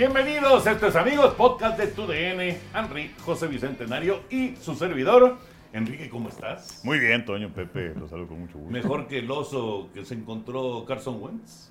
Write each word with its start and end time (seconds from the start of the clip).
Bienvenidos, 0.00 0.66
estos 0.66 0.96
amigos, 0.96 1.34
podcast 1.34 1.78
de 1.78 1.88
TUDN, 1.88 2.56
Henry, 2.74 3.14
José 3.22 3.48
Bicentenario 3.48 4.20
y 4.30 4.56
su 4.56 4.74
servidor. 4.74 5.36
Enrique, 5.74 6.08
¿cómo 6.08 6.30
estás? 6.30 6.80
Muy 6.84 6.98
bien, 6.98 7.22
Toño, 7.26 7.50
Pepe, 7.50 7.92
los 7.94 8.08
saludo 8.08 8.28
con 8.28 8.40
mucho 8.40 8.56
gusto. 8.56 8.72
Mejor 8.72 9.06
que 9.08 9.18
el 9.18 9.30
oso 9.30 9.90
que 9.92 10.06
se 10.06 10.14
encontró 10.14 10.86
Carson 10.86 11.22
Wentz. 11.22 11.68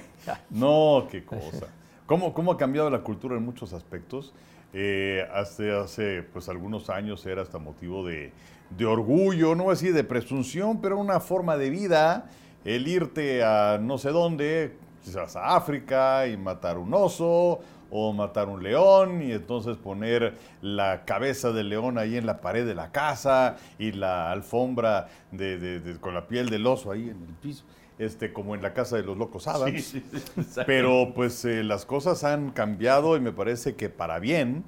no, 0.50 1.08
qué 1.10 1.24
cosa. 1.24 1.66
¿Cómo, 2.06 2.32
¿Cómo 2.32 2.52
ha 2.52 2.56
cambiado 2.56 2.88
la 2.88 3.00
cultura 3.00 3.36
en 3.36 3.44
muchos 3.44 3.72
aspectos? 3.72 4.32
Eh, 4.72 5.26
hace, 5.34 5.72
hace 5.72 6.22
pues 6.22 6.48
algunos 6.48 6.88
años 6.88 7.26
era 7.26 7.42
hasta 7.42 7.58
motivo 7.58 8.06
de, 8.06 8.30
de 8.78 8.86
orgullo, 8.86 9.56
no 9.56 9.66
a 9.66 9.70
decir 9.70 9.92
de 9.92 10.04
presunción, 10.04 10.80
pero 10.80 10.98
una 10.98 11.18
forma 11.18 11.56
de 11.56 11.70
vida, 11.70 12.30
el 12.64 12.86
irte 12.86 13.42
a 13.42 13.80
no 13.82 13.98
sé 13.98 14.10
dónde, 14.10 14.76
quizás 15.02 15.36
a 15.36 15.56
África 15.56 16.26
y 16.28 16.36
matar 16.36 16.78
un 16.78 16.94
oso 16.94 17.60
o 17.94 18.12
matar 18.14 18.48
un 18.48 18.62
león 18.62 19.22
y 19.22 19.32
entonces 19.32 19.76
poner 19.76 20.34
la 20.62 21.04
cabeza 21.04 21.52
del 21.52 21.68
león 21.68 21.98
ahí 21.98 22.16
en 22.16 22.24
la 22.24 22.40
pared 22.40 22.66
de 22.66 22.74
la 22.74 22.90
casa 22.90 23.56
y 23.78 23.92
la 23.92 24.32
alfombra 24.32 25.08
de, 25.30 25.98
con 26.00 26.14
la 26.14 26.26
piel 26.26 26.48
del 26.48 26.66
oso 26.66 26.90
ahí 26.90 27.10
en 27.10 27.22
el 27.22 27.34
piso. 27.40 27.64
Este, 27.98 28.32
como 28.32 28.54
en 28.54 28.62
la 28.62 28.72
casa 28.72 28.96
de 28.96 29.02
los 29.02 29.16
locos 29.16 29.46
Adams. 29.46 29.94
Pero 30.66 31.12
pues 31.14 31.44
eh, 31.44 31.62
las 31.62 31.84
cosas 31.84 32.24
han 32.24 32.50
cambiado 32.50 33.16
y 33.16 33.20
me 33.20 33.30
parece 33.30 33.76
que 33.76 33.90
para 33.90 34.18
bien. 34.18 34.64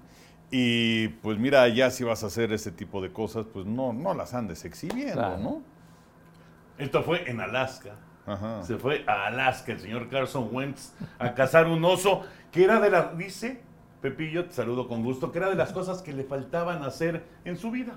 Y 0.51 1.09
pues 1.09 1.39
mira, 1.39 1.67
ya 1.69 1.91
si 1.91 2.05
vas 2.05 2.23
a 2.23 2.27
hacer 2.27 2.53
ese 2.53 2.71
tipo 2.71 3.01
de 3.01 3.11
cosas, 3.11 3.47
pues 3.51 3.65
no, 3.65 3.95
no 3.95 4.13
las 4.13 4.35
andes 4.35 4.65
exhibiendo, 4.67 5.39
¿no? 5.39 5.63
Esto 6.77 7.03
fue 7.03 7.29
en 7.29 7.41
Alaska. 7.41 7.97
Se 8.63 8.77
fue 8.79 9.05
a 9.07 9.27
Alaska 9.27 9.73
el 9.73 9.81
señor 9.81 10.09
Carson 10.09 10.49
Wentz 10.51 10.93
a 11.19 11.35
cazar 11.35 11.67
un 11.67 11.85
oso 11.85 12.23
que 12.55 12.63
era 12.63 12.79
de 12.79 12.89
la, 12.89 13.13
dice 13.19 13.61
Pepillo, 14.01 14.45
te 14.45 14.53
saludo 14.53 14.87
con 14.87 15.03
gusto, 15.03 15.33
que 15.33 15.39
era 15.39 15.51
de 15.51 15.57
las 15.57 15.73
cosas 15.73 16.03
que 16.03 16.13
le 16.13 16.23
faltaban 16.23 16.85
hacer 16.85 17.25
en 17.45 17.57
su 17.57 17.73
vida. 17.73 17.95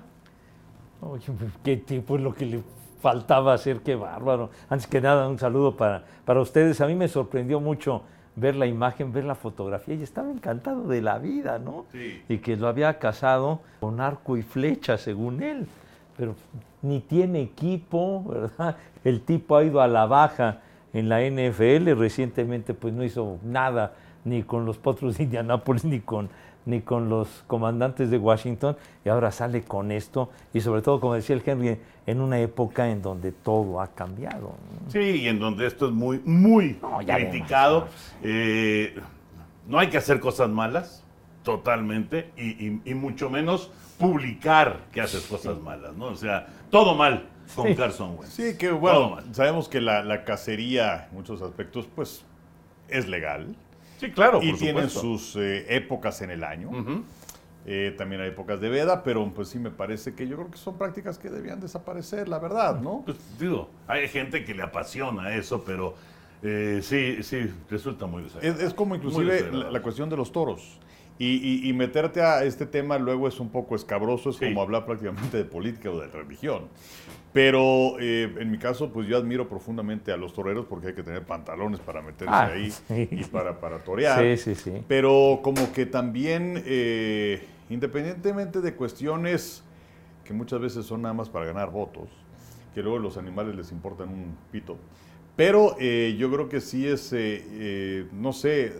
Oye, 1.00 1.22
qué 1.62 1.76
tipo 1.76 2.16
es 2.16 2.22
lo 2.22 2.34
que 2.34 2.44
le 2.44 2.62
faltaba 3.00 3.54
hacer, 3.54 3.82
qué 3.82 3.94
bárbaro. 3.94 4.50
Antes 4.68 4.88
que 4.88 5.00
nada, 5.00 5.28
un 5.28 5.38
saludo 5.38 5.76
para, 5.76 6.04
para 6.24 6.40
ustedes. 6.40 6.80
A 6.80 6.88
mí 6.88 6.96
me 6.96 7.06
sorprendió 7.06 7.60
mucho 7.60 8.02
ver 8.34 8.56
la 8.56 8.66
imagen, 8.66 9.12
ver 9.12 9.26
la 9.26 9.36
fotografía 9.36 9.94
y 9.94 10.02
estaba 10.02 10.28
encantado 10.28 10.88
de 10.88 11.02
la 11.02 11.18
vida, 11.18 11.60
¿no? 11.60 11.86
Sí. 11.92 12.20
Y 12.28 12.38
que 12.38 12.56
lo 12.56 12.66
había 12.66 12.98
casado 12.98 13.60
con 13.78 14.00
arco 14.00 14.36
y 14.36 14.42
flecha, 14.42 14.98
según 14.98 15.40
él. 15.40 15.68
Pero 16.16 16.34
ni 16.82 16.98
tiene 16.98 17.42
equipo, 17.42 18.24
¿verdad? 18.24 18.76
El 19.04 19.20
tipo 19.20 19.56
ha 19.56 19.62
ido 19.62 19.80
a 19.80 19.86
la 19.86 20.06
baja 20.06 20.62
en 20.92 21.08
la 21.08 21.20
NFL, 21.20 21.92
recientemente 21.96 22.74
pues 22.74 22.92
no 22.92 23.04
hizo 23.04 23.38
nada 23.44 23.94
ni 24.28 24.42
con 24.42 24.64
los 24.64 24.78
Potros 24.78 25.18
de 25.18 25.24
Indianápolis 25.24 25.84
ni 25.84 26.00
con 26.00 26.28
ni 26.66 26.82
con 26.82 27.08
los 27.08 27.28
comandantes 27.46 28.10
de 28.10 28.18
Washington 28.18 28.76
y 29.02 29.08
ahora 29.08 29.32
sale 29.32 29.62
con 29.62 29.90
esto 29.90 30.28
y 30.52 30.60
sobre 30.60 30.82
todo 30.82 31.00
como 31.00 31.14
decía 31.14 31.34
el 31.34 31.42
Henry 31.44 31.78
en 32.06 32.20
una 32.20 32.38
época 32.40 32.90
en 32.90 33.00
donde 33.00 33.32
todo 33.32 33.80
ha 33.80 33.88
cambiado. 33.88 34.52
Sí, 34.88 34.98
y 34.98 35.28
en 35.28 35.38
donde 35.38 35.66
esto 35.66 35.86
es 35.86 35.92
muy 35.92 36.20
muy 36.24 36.78
criticado. 37.06 37.88
Eh, 38.22 38.94
no 39.68 39.78
hay 39.78 39.88
que 39.88 39.98
hacer 39.98 40.18
cosas 40.18 40.48
malas, 40.48 41.04
totalmente, 41.42 42.32
y, 42.36 42.94
mucho 42.94 43.30
menos 43.30 43.70
publicar 43.98 44.80
que 44.92 45.00
haces 45.00 45.26
cosas 45.26 45.58
malas, 45.60 45.94
¿no? 45.94 46.06
O 46.06 46.16
sea, 46.16 46.46
todo 46.70 46.94
mal 46.94 47.28
con 47.54 47.74
Carson 47.74 48.16
Wentz. 48.18 48.32
Sí, 48.32 48.56
que 48.56 48.70
bueno, 48.70 49.18
sabemos 49.32 49.68
que 49.68 49.80
la, 49.80 50.24
cacería 50.24 51.08
en 51.10 51.16
muchos 51.16 51.42
aspectos, 51.42 51.86
pues, 51.94 52.24
es 52.88 53.06
legal. 53.08 53.54
Sí, 53.98 54.10
claro. 54.10 54.40
Y 54.42 54.54
tienen 54.54 54.88
sus 54.88 55.36
eh, 55.36 55.66
épocas 55.76 56.22
en 56.22 56.30
el 56.30 56.44
año. 56.44 56.70
Eh, 57.66 57.94
también 57.98 58.22
hay 58.22 58.28
épocas 58.28 58.60
de 58.60 58.70
veda, 58.70 59.02
pero 59.02 59.30
pues 59.34 59.48
sí 59.48 59.58
me 59.58 59.70
parece 59.70 60.14
que 60.14 60.26
yo 60.26 60.36
creo 60.36 60.50
que 60.50 60.56
son 60.56 60.78
prácticas 60.78 61.18
que 61.18 61.28
debían 61.28 61.60
desaparecer, 61.60 62.26
la 62.26 62.38
verdad, 62.38 62.80
¿no? 62.80 63.02
Pues 63.04 63.18
digo, 63.38 63.68
hay 63.86 64.08
gente 64.08 64.42
que 64.42 64.54
le 64.54 64.62
apasiona 64.62 65.34
eso, 65.34 65.62
pero 65.64 65.94
eh, 66.42 66.80
sí, 66.82 67.22
sí, 67.22 67.52
resulta 67.68 68.06
muy 68.06 68.22
desagradable. 68.22 68.64
Es, 68.64 68.72
como 68.72 68.94
inclusive 68.94 69.50
la, 69.52 69.82
cuestión 69.82 70.08
de 70.08 70.16
los 70.16 70.32
toros. 70.32 70.78
Y, 71.20 71.72
meterte 71.72 72.22
a 72.22 72.44
este 72.44 72.64
tema 72.64 72.96
luego 72.96 73.26
es 73.26 73.40
un 73.40 73.50
poco 73.50 73.74
escabroso, 73.74 74.30
es 74.30 74.36
como 74.36 74.62
hablar 74.62 74.86
prácticamente 74.86 75.36
de 75.36 75.44
política 75.44 75.90
o 75.90 75.98
de 75.98 76.06
religión. 76.06 76.68
Pero 77.32 77.98
eh, 78.00 78.32
en 78.38 78.50
mi 78.50 78.58
caso, 78.58 78.92
pues 78.92 79.08
yo 79.08 79.16
admiro 79.16 79.48
profundamente 79.48 80.12
a 80.12 80.16
los 80.16 80.32
toreros 80.32 80.66
porque 80.66 80.88
hay 80.88 80.94
que 80.94 81.02
tener 81.02 81.24
pantalones 81.24 81.80
para 81.80 82.02
meterse 82.02 82.32
ah, 82.32 82.46
ahí 82.46 82.72
y 83.10 83.24
para, 83.24 83.60
para 83.60 83.78
torear. 83.78 84.20
Sí, 84.20 84.36
sí, 84.36 84.54
sí. 84.54 84.84
Pero 84.86 85.40
como 85.42 85.72
que 85.72 85.86
también, 85.86 86.62
eh, 86.64 87.44
independientemente 87.68 88.60
de 88.60 88.74
cuestiones 88.74 89.64
que 90.24 90.32
muchas 90.32 90.60
veces 90.60 90.86
son 90.86 91.02
nada 91.02 91.14
más 91.14 91.28
para 91.28 91.46
ganar 91.46 91.70
votos, 91.70 92.08
que 92.74 92.82
luego 92.82 92.98
los 92.98 93.16
animales 93.16 93.56
les 93.56 93.72
importan 93.72 94.08
un 94.08 94.36
pito, 94.52 94.76
pero 95.38 95.76
eh, 95.78 96.16
yo 96.18 96.32
creo 96.32 96.48
que 96.48 96.60
sí 96.60 96.84
es, 96.84 97.12
eh, 97.12 97.46
eh, 97.48 98.08
no 98.10 98.32
sé, 98.32 98.72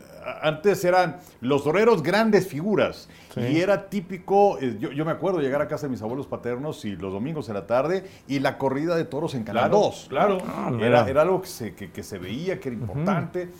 antes 0.42 0.84
eran 0.84 1.20
los 1.40 1.62
toreros 1.62 2.02
grandes 2.02 2.48
figuras. 2.48 3.08
Y 3.36 3.60
era 3.60 3.88
típico, 3.88 4.58
yo, 4.58 5.04
me 5.04 5.12
acuerdo 5.12 5.38
llegar 5.38 5.62
a 5.62 5.68
casa 5.68 5.86
de 5.86 5.90
mis 5.90 6.02
abuelos 6.02 6.26
paternos 6.26 6.84
y 6.84 6.96
los 6.96 7.12
domingos 7.12 7.46
en 7.46 7.54
la 7.54 7.68
tarde 7.68 8.04
y 8.26 8.40
la 8.40 8.58
corrida 8.58 8.96
de 8.96 9.04
toros 9.04 9.36
en 9.36 9.44
Canal 9.44 9.70
2. 9.70 10.06
Claro, 10.08 10.38
ah, 10.48 10.72
era, 10.80 11.02
algo 11.22 11.40
que 11.42 11.46
se, 11.46 11.74
que, 11.76 12.02
se, 12.02 12.18
veía, 12.18 12.58
que 12.58 12.70
era 12.70 12.76
importante. 12.76 13.50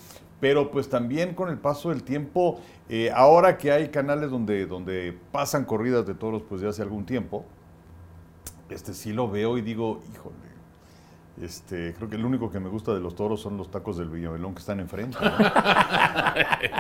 Pero 0.40 0.72
pues 0.72 0.88
también 0.88 1.36
con 1.36 1.50
el 1.50 1.58
paso 1.58 1.90
del 1.90 2.02
tiempo, 2.02 2.60
ahora 3.14 3.58
que 3.58 3.70
hay 3.70 3.90
canales 3.90 4.32
donde, 4.32 4.66
donde 4.66 5.16
pasan 5.30 5.64
corridas 5.64 6.04
de 6.04 6.14
toros 6.14 6.42
pues 6.48 6.62
de 6.62 6.68
hace 6.68 6.82
algún 6.82 7.06
tiempo, 7.06 7.44
este 8.68 8.92
sí 8.92 9.12
lo 9.12 9.30
veo 9.30 9.56
y 9.56 9.62
digo, 9.62 10.00
híjole, 10.12 10.47
este, 11.42 11.94
creo 11.94 12.08
que 12.08 12.16
el 12.16 12.24
único 12.24 12.50
que 12.50 12.60
me 12.60 12.68
gusta 12.68 12.94
de 12.94 13.00
los 13.00 13.14
toros 13.14 13.40
son 13.40 13.56
los 13.56 13.70
tacos 13.70 13.96
del 13.98 14.08
Villamelón 14.08 14.54
que 14.54 14.60
están 14.60 14.80
enfrente. 14.80 15.18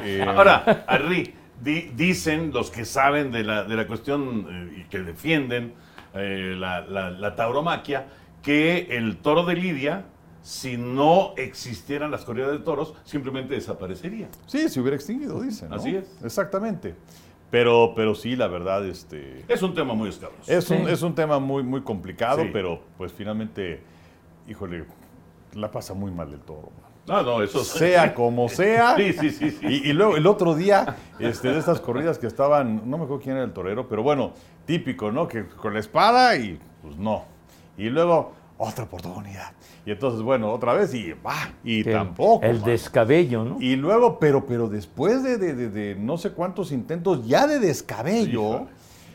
Eh, 0.04 0.24
Ahora, 0.26 0.84
Arri, 0.86 1.34
dicen 1.60 2.52
los 2.52 2.70
que 2.70 2.84
saben 2.84 3.32
de 3.32 3.42
la, 3.42 3.64
de 3.64 3.74
la 3.74 3.86
cuestión 3.86 4.46
eh, 4.48 4.80
y 4.80 4.84
que 4.84 5.00
defienden 5.00 5.74
eh, 6.14 6.54
la, 6.56 6.80
la, 6.82 7.34
tauromaquia, 7.34 8.06
que 8.42 8.88
el 8.90 9.16
toro 9.18 9.44
de 9.44 9.56
Lidia, 9.56 10.06
si 10.42 10.76
no 10.76 11.34
existieran 11.36 12.10
las 12.10 12.24
corridas 12.24 12.52
de 12.52 12.58
toros, 12.58 12.94
simplemente 13.04 13.54
desaparecería. 13.54 14.28
Sí, 14.46 14.68
se 14.68 14.80
hubiera 14.80 14.96
extinguido, 14.96 15.40
dicen. 15.40 15.72
Así 15.72 15.96
es. 15.96 16.16
Exactamente. 16.22 16.94
Pero, 17.50 17.92
pero 17.96 18.14
sí, 18.14 18.36
la 18.36 18.46
verdad, 18.46 18.86
este... 18.86 19.44
Es 19.48 19.62
un 19.62 19.74
tema 19.74 19.94
muy 19.94 20.10
escabroso. 20.10 20.50
Es, 20.50 20.70
un, 20.70 20.88
es 20.88 21.02
un 21.02 21.14
tema 21.14 21.38
muy, 21.38 21.62
muy 21.62 21.80
complicado, 21.80 22.44
pero 22.52 22.82
pues 22.96 23.12
finalmente 23.12 23.80
híjole, 24.48 24.84
la 25.54 25.70
pasa 25.70 25.94
muy 25.94 26.10
mal 26.10 26.32
el 26.32 26.40
toro. 26.40 26.70
No, 27.06 27.22
no, 27.22 27.42
eso 27.42 27.64
Sea 27.64 28.14
como 28.14 28.48
sea. 28.48 28.94
sí, 28.96 29.12
sí, 29.14 29.30
sí. 29.30 29.58
Y, 29.62 29.92
luego 29.94 30.16
el 30.16 30.26
otro 30.26 30.54
día, 30.54 30.96
este, 31.18 31.48
de 31.48 31.58
estas 31.58 31.80
corridas 31.80 32.18
que 32.18 32.26
estaban, 32.26 32.82
no 32.88 32.98
me 32.98 33.04
acuerdo 33.04 33.22
quién 33.22 33.36
era 33.36 33.44
el 33.44 33.52
torero, 33.52 33.88
pero 33.88 34.02
bueno, 34.02 34.32
típico, 34.66 35.10
¿no? 35.10 35.26
Que 35.26 35.46
con 35.46 35.72
la 35.72 35.80
espada 35.80 36.36
y 36.36 36.58
pues 36.82 36.96
no. 36.98 37.24
Y 37.78 37.88
luego, 37.88 38.32
otra 38.58 38.84
oportunidad. 38.84 39.52
Y 39.86 39.92
entonces, 39.92 40.20
bueno, 40.20 40.52
otra 40.52 40.74
vez 40.74 40.92
y 40.92 41.12
va, 41.12 41.50
y 41.64 41.82
tampoco. 41.82 42.44
El 42.44 42.62
descabello, 42.62 43.42
¿no? 43.42 43.56
Y 43.58 43.76
luego, 43.76 44.18
pero, 44.18 44.44
pero 44.44 44.68
después 44.68 45.22
de, 45.22 45.38
de, 45.38 45.94
no 45.94 46.18
sé 46.18 46.32
cuántos 46.32 46.72
intentos 46.72 47.26
ya 47.26 47.46
de 47.46 47.58
descabello. 47.58 48.66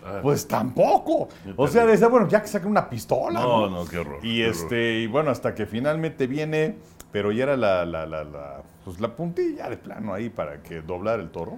Ah. 0.06 0.19
Pues 0.22 0.47
tampoco. 0.47 1.30
O 1.56 1.68
sea, 1.68 1.86
decía, 1.86 2.08
bueno, 2.08 2.28
ya 2.28 2.41
que 2.41 2.47
saquen 2.47 2.69
una 2.69 2.90
pistola. 2.90 3.40
No, 3.40 3.69
no, 3.69 3.86
qué 3.86 4.00
horror. 4.00 4.25
Y 4.25 4.41
este, 4.41 5.00
y 5.00 5.08
bueno, 5.08 5.31
hasta 5.31 5.56
que 5.56 5.66
finalmente 5.66 6.28
viene, 6.28 6.78
pero 7.11 7.32
ya 7.32 7.44
era 7.44 7.58
la, 7.58 7.85
la, 7.85 8.05
la, 8.05 8.23
la, 8.23 8.64
pues 8.84 9.00
la 9.00 9.16
puntilla 9.16 9.70
de 9.70 9.78
plano 9.78 10.14
ahí 10.14 10.29
para 10.29 10.61
que 10.61 10.82
doblar 10.82 11.20
el 11.20 11.29
toro. 11.29 11.58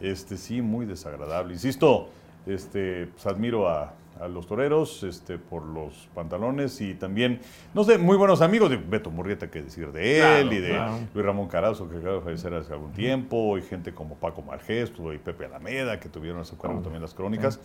Este, 0.00 0.36
sí, 0.36 0.62
muy 0.62 0.86
desagradable. 0.86 1.52
Insisto, 1.52 2.08
este, 2.46 3.06
pues 3.06 3.26
admiro 3.26 3.68
a, 3.68 3.92
a 4.20 4.28
los 4.28 4.46
toreros 4.46 5.02
este, 5.02 5.38
por 5.38 5.64
los 5.64 6.08
pantalones 6.14 6.80
y 6.80 6.94
también, 6.94 7.40
no 7.74 7.84
sé, 7.84 7.98
muy 7.98 8.16
buenos 8.16 8.40
amigos 8.40 8.70
de 8.70 8.76
Beto 8.76 9.10
Murrieta, 9.10 9.50
que 9.50 9.62
decir 9.62 9.90
de 9.92 10.40
él, 10.40 10.52
y 10.52 10.60
de 10.60 10.80
Luis 11.12 11.26
Ramón 11.26 11.48
Carazo, 11.48 11.88
que 11.88 11.98
acaba 11.98 12.14
de 12.14 12.20
fallecer 12.20 12.54
hace 12.54 12.72
algún 12.72 12.92
tiempo, 12.92 13.58
y 13.58 13.62
gente 13.62 13.92
como 13.92 14.14
Paco 14.14 14.42
Margesto 14.42 15.12
y 15.12 15.18
Pepe 15.18 15.46
Alameda, 15.46 15.98
que 15.98 16.08
tuvieron 16.08 16.40
a 16.40 16.44
su 16.44 16.56
cargo 16.56 16.80
también 16.80 17.02
las 17.02 17.14
crónicas. 17.14 17.58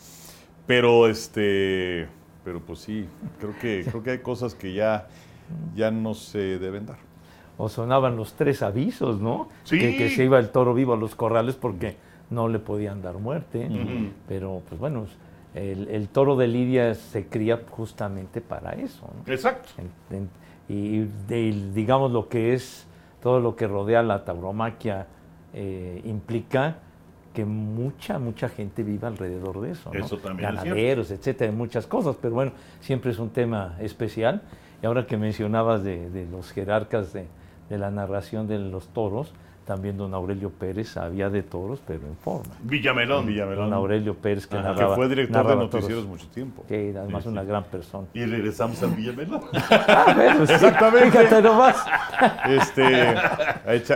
Pero, 0.66 1.07
este, 1.07 2.07
pero 2.44 2.60
pues 2.60 2.80
sí, 2.80 3.07
creo 3.40 3.54
que, 3.60 3.86
creo 3.90 4.04
que 4.04 4.12
hay 4.12 4.19
cosas 4.19 4.56
que 4.56 4.74
ya, 4.74 5.07
ya 5.75 5.92
no 5.92 6.13
se 6.13 6.60
deben 6.60 6.86
dar. 6.86 6.98
O 7.57 7.69
sonaban 7.69 8.16
los 8.16 8.34
tres 8.34 8.62
avisos, 8.62 9.19
¿no? 9.19 9.50
Que, 9.69 9.98
que 9.98 10.10
se 10.10 10.24
iba 10.24 10.40
el 10.40 10.50
toro 10.50 10.74
vivo 10.74 10.94
a 10.94 10.98
los 10.98 11.16
corrales 11.16 11.56
porque 11.56 11.98
no 12.30 12.48
le 12.48 12.60
podían 12.60 13.02
dar 13.02 13.16
muerte. 13.16 13.69
Pero, 14.28 14.62
pues 14.69 14.80
bueno, 14.80 15.07
el, 15.59 16.09
toro 16.09 16.35
de 16.35 16.47
Lidia 16.47 16.94
se 16.95 17.27
cría 17.27 17.61
justamente 17.69 18.41
para 18.41 18.71
eso. 18.73 19.09
Exacto. 19.27 19.69
y 20.67 21.01
digamos 21.73 22.11
lo 22.11 22.29
que 22.29 22.53
es 22.53 22.88
todo 23.21 23.39
lo 23.39 23.56
que 23.56 23.67
rodea 23.67 24.01
la 24.03 24.23
tauromaquia 24.23 25.07
eh, 25.53 26.01
implica, 26.06 26.77
que 27.33 27.45
mucha, 27.45 28.17
mucha 28.17 28.50
gente 28.50 28.83
vive 28.83 29.07
alrededor 29.07 29.61
de 29.61 29.71
eso. 29.71 29.91
¿no? 29.94 30.00
Eso 30.00 30.17
también 30.17 30.50
es 30.50 30.56
Ganaderos, 30.56 31.11
etcétera, 31.11 31.51
muchas 31.51 31.85
cosas, 31.85 32.15
pero 32.19 32.33
bueno, 32.33 32.51
siempre 32.79 33.11
es 33.11 33.19
un 33.19 33.29
tema 33.29 33.77
especial. 33.79 34.41
Y 34.81 34.85
ahora 34.85 35.06
que 35.06 35.17
mencionabas 35.17 35.83
de, 35.83 36.09
de 36.09 36.25
los 36.25 36.51
jerarcas 36.51 37.13
de, 37.13 37.27
de 37.69 37.77
la 37.77 37.91
narración 37.91 38.47
de 38.47 38.57
los 38.57 38.88
toros, 38.89 39.33
también 39.69 39.98
don 39.98 40.16
Aurelio 40.16 40.50
Pérez 40.50 40.89
sabía 40.89 41.30
de 41.30 41.44
toros, 41.44 41.80
pero 41.86 42.00
en 42.07 42.16
forma. 42.18 42.56
Villamelón. 42.63 43.27
Villamelón. 43.27 43.69
Don 43.69 43.74
Aurelio 43.74 44.16
Pérez, 44.16 44.48
que 44.48 44.56
Ajá, 44.57 44.69
que 44.69 44.74
narraba. 44.74 44.95
que 44.95 45.00
fue 45.00 45.10
director 45.10 45.48
de 45.48 45.56
noticieros 45.56 45.89
toros. 45.89 46.06
mucho 46.07 46.27
tiempo. 46.30 46.66
Que 46.68 46.89
era 46.89 47.01
además 47.01 47.21
Sí, 47.21 47.30
una 47.30 47.44
gran 47.44 47.63
persona. 47.66 48.07
Y 48.16 48.25
regresamos 48.25 48.81
al 48.81 48.89
Villamelón. 48.95 49.42
Ah, 49.69 50.13
bueno, 50.16 50.48
sí, 50.48 50.54
Exactamente. 50.54 51.12
Fíjate 51.12 51.42
nomás. 51.44 51.86
Este, 52.48 53.16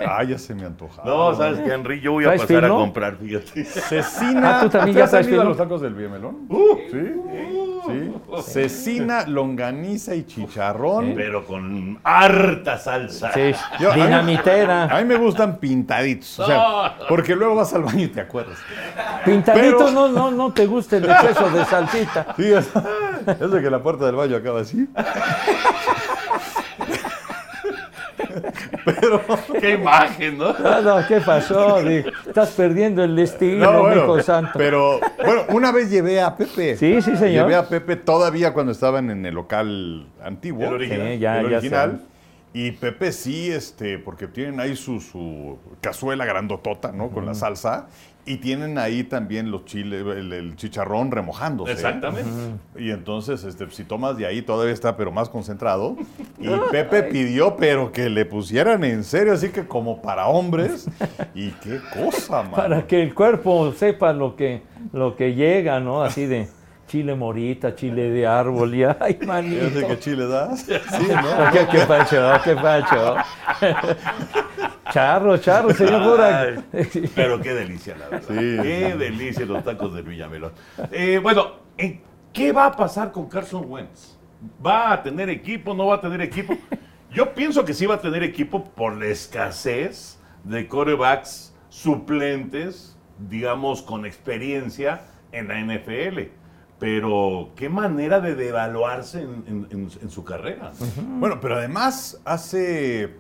ah, 0.08 0.24
ya 0.24 0.38
se 0.38 0.54
me 0.54 0.66
antojaba. 0.66 1.10
No, 1.10 1.34
¿sabes 1.34 1.60
qué, 1.62 1.74
Henry? 1.74 2.00
Yo 2.02 2.12
voy 2.12 2.26
a 2.26 2.28
¿Traes 2.28 2.42
pasar 2.44 2.66
a 2.66 2.70
comprar, 2.70 3.16
fíjate. 3.18 3.66
Cecina. 3.66 4.60
Ah, 4.60 4.64
¿tú 4.64 4.70
también 4.70 4.96
ya 4.98 5.06
has 5.06 5.28
ido 5.28 5.42
a 5.42 5.46
los 5.46 5.58
tacos 5.58 5.82
del 5.82 5.96
Villamelón? 5.96 6.46
Uh. 6.50 6.78
sí. 6.92 7.63
Sí. 7.86 8.14
Cecina, 8.52 9.26
longaniza 9.28 10.16
y 10.16 10.26
chicharrón. 10.26 11.14
Pero 11.16 11.46
con 11.46 12.00
harta 12.04 12.78
salsa. 12.78 13.32
Sí, 13.34 13.54
Yo- 13.80 13.92
a 13.92 13.96
mí- 13.96 14.02
dinamitera. 14.04 14.84
A 14.86 15.00
mí 15.00 15.06
me 15.06 15.16
gustan 15.16 15.58
pintaditos. 15.58 16.40
O 16.40 16.46
sea, 16.46 16.98
porque 17.10 17.36
luego 17.36 17.56
vas 17.56 17.74
al 17.74 17.84
baño 17.84 18.04
y 18.06 18.08
te 18.08 18.22
acuerdas. 18.22 18.58
Pintaditos 19.26 19.90
pero- 19.90 19.92
no, 19.92 20.08
no, 20.10 20.32
no 20.32 20.52
te 20.54 20.66
gusta 20.66 20.98
el 20.98 21.06
exceso 21.06 21.50
de 21.50 21.66
salsita. 21.66 22.28
Sí, 22.38 22.52
es, 22.52 22.70
es 23.42 23.52
de 23.52 23.62
que 23.62 23.70
la 23.70 23.82
puerta 23.84 24.06
del 24.06 24.16
baño 24.16 24.38
acaba 24.38 24.62
así. 24.62 24.88
Pero. 28.86 29.22
Qué 29.60 29.72
imagen, 29.72 30.38
¿no? 30.38 30.54
No, 30.54 30.82
no, 30.82 31.08
¿qué 31.08 31.20
pasó? 31.22 31.80
Estás 31.80 32.52
perdiendo 32.52 33.04
el 33.04 33.18
estilo, 33.20 33.72
No, 33.72 33.80
bueno, 33.82 34.02
mijo 34.02 34.22
santo. 34.22 34.52
pero 34.56 35.00
bueno, 35.24 35.44
una 35.50 35.72
vez 35.72 35.90
llevé 35.90 36.22
a 36.22 36.36
Pepe. 36.36 36.76
Sí, 36.78 37.02
sí, 37.02 37.16
señor. 37.16 37.44
Llevé 37.44 37.56
a 37.56 37.68
Pepe 37.68 37.96
todavía 37.96 38.54
cuando 38.54 38.72
estaban 38.72 39.10
en 39.10 39.26
el 39.26 39.34
local 39.36 40.08
antiguo. 40.24 40.68
El 40.68 40.74
original. 40.74 41.08
Sí, 41.14 41.20
ya, 41.20 41.40
el 41.40 41.50
ya 41.50 41.58
original. 41.58 42.02
Y 42.54 42.72
Pepe 42.72 43.12
sí, 43.12 43.50
este, 43.50 43.98
porque 43.98 44.28
tienen 44.28 44.60
ahí 44.60 44.76
su, 44.76 45.02
su 45.02 45.58
cazuela 45.82 46.24
grandotota, 46.24 46.92
¿no? 46.92 47.10
Con 47.10 47.26
la 47.26 47.34
salsa. 47.34 47.88
Y 48.26 48.38
tienen 48.38 48.78
ahí 48.78 49.04
también 49.04 49.52
los 49.52 49.66
chiles, 49.66 50.02
el, 50.02 50.32
el 50.32 50.56
chicharrón 50.56 51.12
remojándose. 51.12 51.74
Exactamente. 51.74 52.30
Y 52.78 52.92
entonces, 52.92 53.44
este, 53.44 53.70
si 53.72 53.84
tomas 53.84 54.16
de 54.18 54.28
ahí, 54.28 54.42
todavía 54.44 54.72
está, 54.74 54.96
pero 54.96 55.12
más 55.12 55.30
concentrado. 55.30 55.98
Y 56.40 56.48
Pepe 56.72 57.04
pidió, 57.04 57.58
pero 57.58 57.92
que 57.92 58.10
le 58.10 58.24
pusieran 58.24 58.84
en 58.84 59.04
serio, 59.04 59.34
así 59.34 59.50
que 59.50 59.68
como 59.68 60.02
para 60.02 60.28
hombres. 60.28 60.88
Y 61.34 61.50
qué 61.50 61.82
cosa, 61.92 62.44
man. 62.44 62.52
Para 62.56 62.88
que 62.88 63.02
el 63.02 63.14
cuerpo 63.14 63.74
sepa 63.74 64.14
lo 64.14 64.36
que, 64.36 64.62
lo 64.94 65.18
que 65.18 65.34
llega, 65.34 65.80
¿no? 65.80 66.04
Así 66.04 66.26
de 66.26 66.48
chile 66.94 67.16
morita, 67.16 67.74
chile 67.74 68.12
de 68.12 68.28
árbol, 68.28 68.76
y 68.76 68.84
ay, 69.00 69.18
manito. 69.26 69.66
¿Ese 69.66 69.88
qué 69.88 70.00
chile 70.00 70.28
das? 70.28 70.62
Sí, 70.68 71.08
¿no? 71.10 71.52
¿Qué, 71.52 71.68
qué 71.72 71.80
pacho? 71.88 72.32
¿Qué 72.44 72.56
pacho? 72.56 73.16
Charro, 74.92 75.38
charro, 75.40 75.74
señor 75.74 76.04
Burak. 76.04 76.64
Pero 77.16 77.42
qué 77.42 77.56
delicia, 77.56 77.96
la 77.98 78.10
verdad. 78.10 78.28
Sí. 78.28 78.36
Qué 78.62 78.96
delicia 78.96 79.44
los 79.44 79.64
tacos 79.64 79.96
del 79.96 80.04
Villamelón. 80.04 80.52
Eh, 80.92 81.18
bueno, 81.18 81.54
¿en 81.80 82.00
¿qué 82.32 82.52
va 82.52 82.68
a 82.68 82.72
pasar 82.72 83.12
con 83.12 83.28
Carson 83.28 83.66
Wentz? 83.68 84.20
¿Va 84.64 84.94
a 84.94 85.02
tener 85.02 85.32
equipo? 85.32 85.74
¿No 85.74 85.88
va 85.88 85.96
a 85.96 86.02
tener 86.02 86.22
equipo? 86.22 86.56
Yo 87.12 87.34
pienso 87.34 87.66
que 87.66 87.74
sí 87.74 87.88
va 87.88 87.96
a 87.96 88.02
tener 88.02 88.22
equipo 88.22 88.66
por 88.66 88.94
la 88.94 89.08
escasez 89.08 90.20
de 90.44 90.68
corebacks 90.68 91.56
suplentes, 91.70 92.96
digamos, 93.18 93.82
con 93.82 94.06
experiencia 94.06 95.02
en 95.32 95.48
la 95.48 95.60
NFL. 95.60 96.43
Pero 96.84 97.52
qué 97.56 97.70
manera 97.70 98.20
de 98.20 98.36
devaluarse 98.36 99.22
en, 99.22 99.44
en- 99.48 99.68
en- 99.72 99.90
en 100.02 100.10
su 100.10 100.26
carrera. 100.26 100.72
Bueno, 101.18 101.40
pero 101.40 101.56
además, 101.56 102.20
hace, 102.26 103.16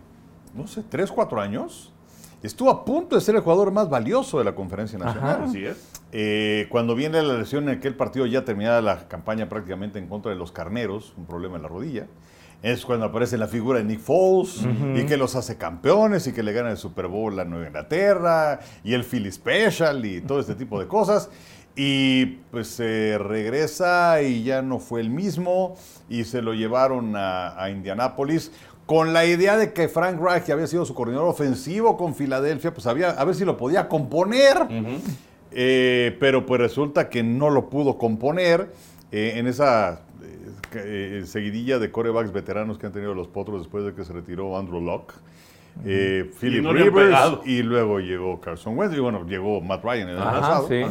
no 0.53 0.67
sé, 0.67 0.83
tres, 0.89 1.09
cuatro 1.09 1.39
años, 1.39 1.93
estuvo 2.41 2.69
a 2.69 2.83
punto 2.83 3.15
de 3.15 3.21
ser 3.21 3.35
el 3.35 3.41
jugador 3.41 3.71
más 3.71 3.89
valioso 3.89 4.37
de 4.37 4.43
la 4.43 4.53
conferencia 4.53 4.99
nacional. 4.99 5.43
Así 5.45 5.63
es. 5.63 5.77
Eh, 6.11 6.67
cuando 6.69 6.93
viene 6.93 7.21
la 7.23 7.35
lesión 7.37 7.69
en 7.69 7.77
aquel 7.77 7.95
partido, 7.95 8.25
ya 8.25 8.43
terminada 8.43 8.81
la 8.81 9.07
campaña 9.07 9.47
prácticamente 9.47 9.97
en 9.97 10.07
contra 10.07 10.31
de 10.33 10.37
los 10.37 10.51
carneros, 10.51 11.13
un 11.15 11.25
problema 11.25 11.55
en 11.55 11.61
la 11.61 11.69
rodilla. 11.69 12.07
Es 12.63 12.85
cuando 12.85 13.05
aparece 13.05 13.37
la 13.37 13.47
figura 13.47 13.79
de 13.79 13.85
Nick 13.85 13.99
Foles 14.01 14.65
y 14.95 15.05
que 15.05 15.15
los 15.17 15.35
hace 15.35 15.57
campeones 15.57 16.27
y 16.27 16.33
que 16.33 16.43
le 16.43 16.51
gana 16.53 16.69
el 16.71 16.77
Super 16.77 17.07
Bowl 17.07 17.37
a 17.39 17.43
Nueva 17.45 17.67
Inglaterra 17.67 18.59
y 18.85 18.93
el 18.93 19.03
Philly 19.05 19.31
Special 19.31 20.05
y 20.05 20.21
todo 20.21 20.39
este 20.41 20.55
tipo 20.55 20.79
de 20.79 20.87
cosas. 20.87 21.29
Y 21.75 22.25
pues 22.51 22.67
se 22.67 23.17
regresa 23.17 24.21
y 24.21 24.43
ya 24.43 24.61
no 24.61 24.79
fue 24.79 25.01
el 25.01 25.09
mismo 25.09 25.75
y 26.07 26.23
se 26.25 26.41
lo 26.41 26.53
llevaron 26.53 27.15
a, 27.15 27.61
a 27.61 27.69
Indianápolis 27.71 28.51
con 28.85 29.13
la 29.13 29.25
idea 29.25 29.57
de 29.57 29.73
que 29.73 29.87
Frank 29.87 30.19
Reich, 30.21 30.43
que 30.43 30.51
había 30.51 30.67
sido 30.67 30.85
su 30.85 30.93
coordinador 30.93 31.29
ofensivo 31.29 31.97
con 31.97 32.13
Filadelfia, 32.15 32.73
pues 32.73 32.85
había, 32.85 33.11
a 33.11 33.25
ver 33.25 33.33
si 33.33 33.45
lo 33.45 33.57
podía 33.57 33.87
componer. 33.87 34.67
Eh, 35.51 36.17
pero 36.19 36.45
pues 36.45 36.59
resulta 36.59 37.09
que 37.09 37.23
no 37.23 37.49
lo 37.49 37.69
pudo 37.69 37.97
componer 37.97 38.71
eh, 39.11 39.33
en 39.35 39.47
esa 39.47 40.01
eh, 40.73 41.23
seguidilla 41.25 41.79
de 41.79 41.91
corebacks 41.91 42.31
veteranos 42.33 42.77
que 42.77 42.87
han 42.87 42.91
tenido 42.91 43.13
los 43.13 43.27
potros 43.27 43.59
después 43.59 43.85
de 43.85 43.93
que 43.93 44.03
se 44.03 44.13
retiró 44.13 44.57
Andrew 44.57 44.81
Locke. 44.81 45.13
Eh, 45.85 46.29
Philip 46.39 46.61
no 46.63 46.71
Rivers 46.73 47.17
y 47.45 47.63
luego 47.63 47.99
llegó 47.99 48.39
Carson 48.39 48.77
Wentz 48.77 48.95
y 48.95 48.99
bueno, 48.99 49.25
llegó 49.25 49.59
Matt 49.59 49.83
Ryan 49.83 50.09
el 50.09 50.17
año 50.17 50.27
Ajá, 50.29 50.39
pasado. 50.39 50.67
sí. 50.67 50.81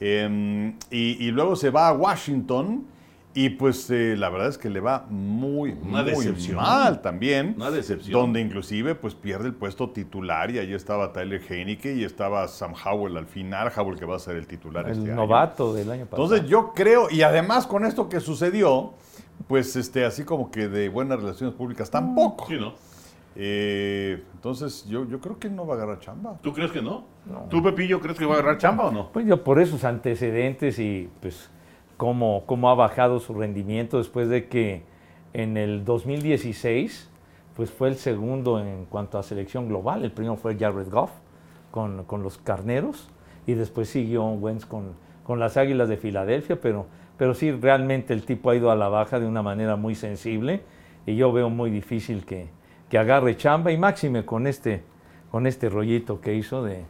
Eh, 0.00 0.74
y, 0.90 1.24
y 1.26 1.30
luego 1.30 1.56
se 1.56 1.70
va 1.70 1.88
a 1.88 1.92
Washington 1.92 2.86
y 3.36 3.48
pues 3.50 3.90
eh, 3.90 4.14
la 4.16 4.28
verdad 4.28 4.48
es 4.48 4.58
que 4.58 4.70
le 4.70 4.78
va 4.78 5.06
muy, 5.10 5.72
Una 5.72 6.02
muy 6.02 6.10
decepción. 6.12 6.56
mal 6.56 7.02
también. 7.02 7.54
Una 7.56 7.70
decepción. 7.72 8.12
Donde 8.12 8.40
inclusive 8.40 8.94
pues 8.94 9.14
pierde 9.16 9.46
el 9.48 9.54
puesto 9.54 9.90
titular 9.90 10.52
y 10.52 10.58
ahí 10.58 10.72
estaba 10.72 11.12
Tyler 11.12 11.42
Heineke 11.48 11.94
y 11.94 12.04
estaba 12.04 12.46
Sam 12.46 12.74
Howell 12.84 13.16
al 13.16 13.26
final, 13.26 13.72
Howell 13.76 13.98
que 13.98 14.04
va 14.04 14.16
a 14.16 14.20
ser 14.20 14.36
el 14.36 14.46
titular 14.46 14.88
este 14.88 15.02
El 15.02 15.10
año. 15.10 15.16
novato 15.16 15.74
del 15.74 15.90
año 15.90 16.06
pasado. 16.06 16.22
Entonces 16.24 16.48
yo 16.48 16.72
creo, 16.74 17.08
y 17.10 17.22
además 17.22 17.66
con 17.66 17.84
esto 17.84 18.08
que 18.08 18.20
sucedió, 18.20 18.92
pues 19.48 19.74
este, 19.74 20.04
así 20.04 20.22
como 20.22 20.52
que 20.52 20.68
de 20.68 20.88
buenas 20.88 21.18
relaciones 21.20 21.56
públicas 21.56 21.90
tampoco. 21.90 22.46
Sí, 22.46 22.54
¿no? 22.54 22.74
Eh, 23.36 24.22
entonces 24.34 24.86
yo, 24.86 25.08
yo 25.08 25.20
creo 25.20 25.38
que 25.38 25.50
no 25.50 25.66
va 25.66 25.74
a 25.74 25.76
agarrar 25.78 26.00
chamba. 26.00 26.38
¿Tú 26.42 26.52
crees 26.52 26.70
que 26.70 26.82
no? 26.82 27.04
¿Tú, 27.50 27.62
Pepillo, 27.62 28.00
crees 28.00 28.18
que 28.18 28.26
va 28.26 28.36
a 28.36 28.38
agarrar 28.38 28.58
chamba 28.58 28.86
o 28.86 28.92
no? 28.92 29.10
Pues 29.12 29.26
yo 29.26 29.42
por 29.42 29.60
esos 29.60 29.84
antecedentes 29.84 30.78
y 30.78 31.08
pues 31.20 31.50
cómo, 31.96 32.44
cómo 32.46 32.70
ha 32.70 32.74
bajado 32.74 33.18
su 33.18 33.34
rendimiento 33.34 33.98
después 33.98 34.28
de 34.28 34.48
que 34.48 34.82
en 35.32 35.56
el 35.56 35.84
2016 35.84 37.10
pues 37.56 37.70
fue 37.70 37.88
el 37.88 37.96
segundo 37.96 38.60
en 38.60 38.84
cuanto 38.86 39.18
a 39.18 39.22
selección 39.22 39.68
global. 39.68 40.04
El 40.04 40.12
primero 40.12 40.36
fue 40.36 40.56
Jared 40.56 40.90
Goff 40.90 41.10
con, 41.70 42.04
con 42.04 42.22
los 42.22 42.38
Carneros 42.38 43.10
y 43.46 43.54
después 43.54 43.88
siguió 43.88 44.24
Wentz 44.26 44.66
con, 44.66 44.94
con 45.22 45.38
las 45.38 45.56
Águilas 45.56 45.88
de 45.88 45.96
Filadelfia, 45.96 46.60
pero, 46.60 46.86
pero 47.16 47.34
sí 47.34 47.50
realmente 47.52 48.12
el 48.12 48.24
tipo 48.24 48.50
ha 48.50 48.56
ido 48.56 48.70
a 48.70 48.76
la 48.76 48.88
baja 48.88 49.20
de 49.20 49.26
una 49.26 49.42
manera 49.42 49.76
muy 49.76 49.94
sensible 49.94 50.62
y 51.06 51.16
yo 51.16 51.32
veo 51.32 51.50
muy 51.50 51.70
difícil 51.70 52.24
que, 52.24 52.48
que 52.94 52.98
agarre 52.98 53.36
chamba 53.36 53.72
y 53.72 53.76
máxime 53.76 54.24
con 54.24 54.46
este, 54.46 54.84
con 55.32 55.48
este 55.48 55.68
rollito 55.68 56.20
que 56.20 56.32
hizo 56.32 56.62
de, 56.62 56.84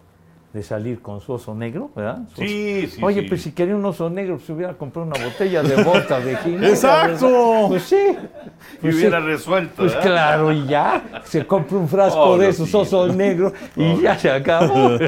de 0.52 0.62
salir 0.62 1.00
con 1.00 1.22
su 1.22 1.32
oso 1.32 1.54
negro, 1.54 1.92
¿verdad? 1.96 2.18
Su 2.34 2.42
Sí, 2.42 2.88
sí, 2.90 3.00
Oye, 3.02 3.22
sí. 3.22 3.28
pues 3.30 3.40
si 3.40 3.52
quería 3.52 3.74
un 3.74 3.86
oso 3.86 4.10
negro, 4.10 4.36
pues 4.36 4.50
hubiera 4.50 4.74
comprado 4.74 5.08
una 5.08 5.24
botella 5.24 5.62
de 5.62 5.82
vodka 5.82 6.20
de 6.20 6.36
ginebra. 6.36 6.68
¡Exacto! 6.68 7.26
¿verdad? 7.30 7.68
Pues 7.68 7.82
sí. 7.84 7.96
Y 8.06 8.76
Pues, 8.82 8.96
hubiera 8.96 9.20
sí. 9.20 9.26
resuelto. 9.28 9.74
Pues 9.76 9.96
claro, 9.96 10.52
y 10.52 10.66
ya. 10.66 11.22
Se 11.24 11.46
compra 11.46 11.78
un 11.78 11.88
frasco 11.88 12.20
Oh, 12.20 12.36
de 12.36 12.50
esos 12.50 12.68
sí. 12.68 12.76
osos 12.76 13.16
negros 13.16 13.54
y 13.74 14.02
ya 14.02 14.18
se 14.18 14.30
acabó. 14.30 14.98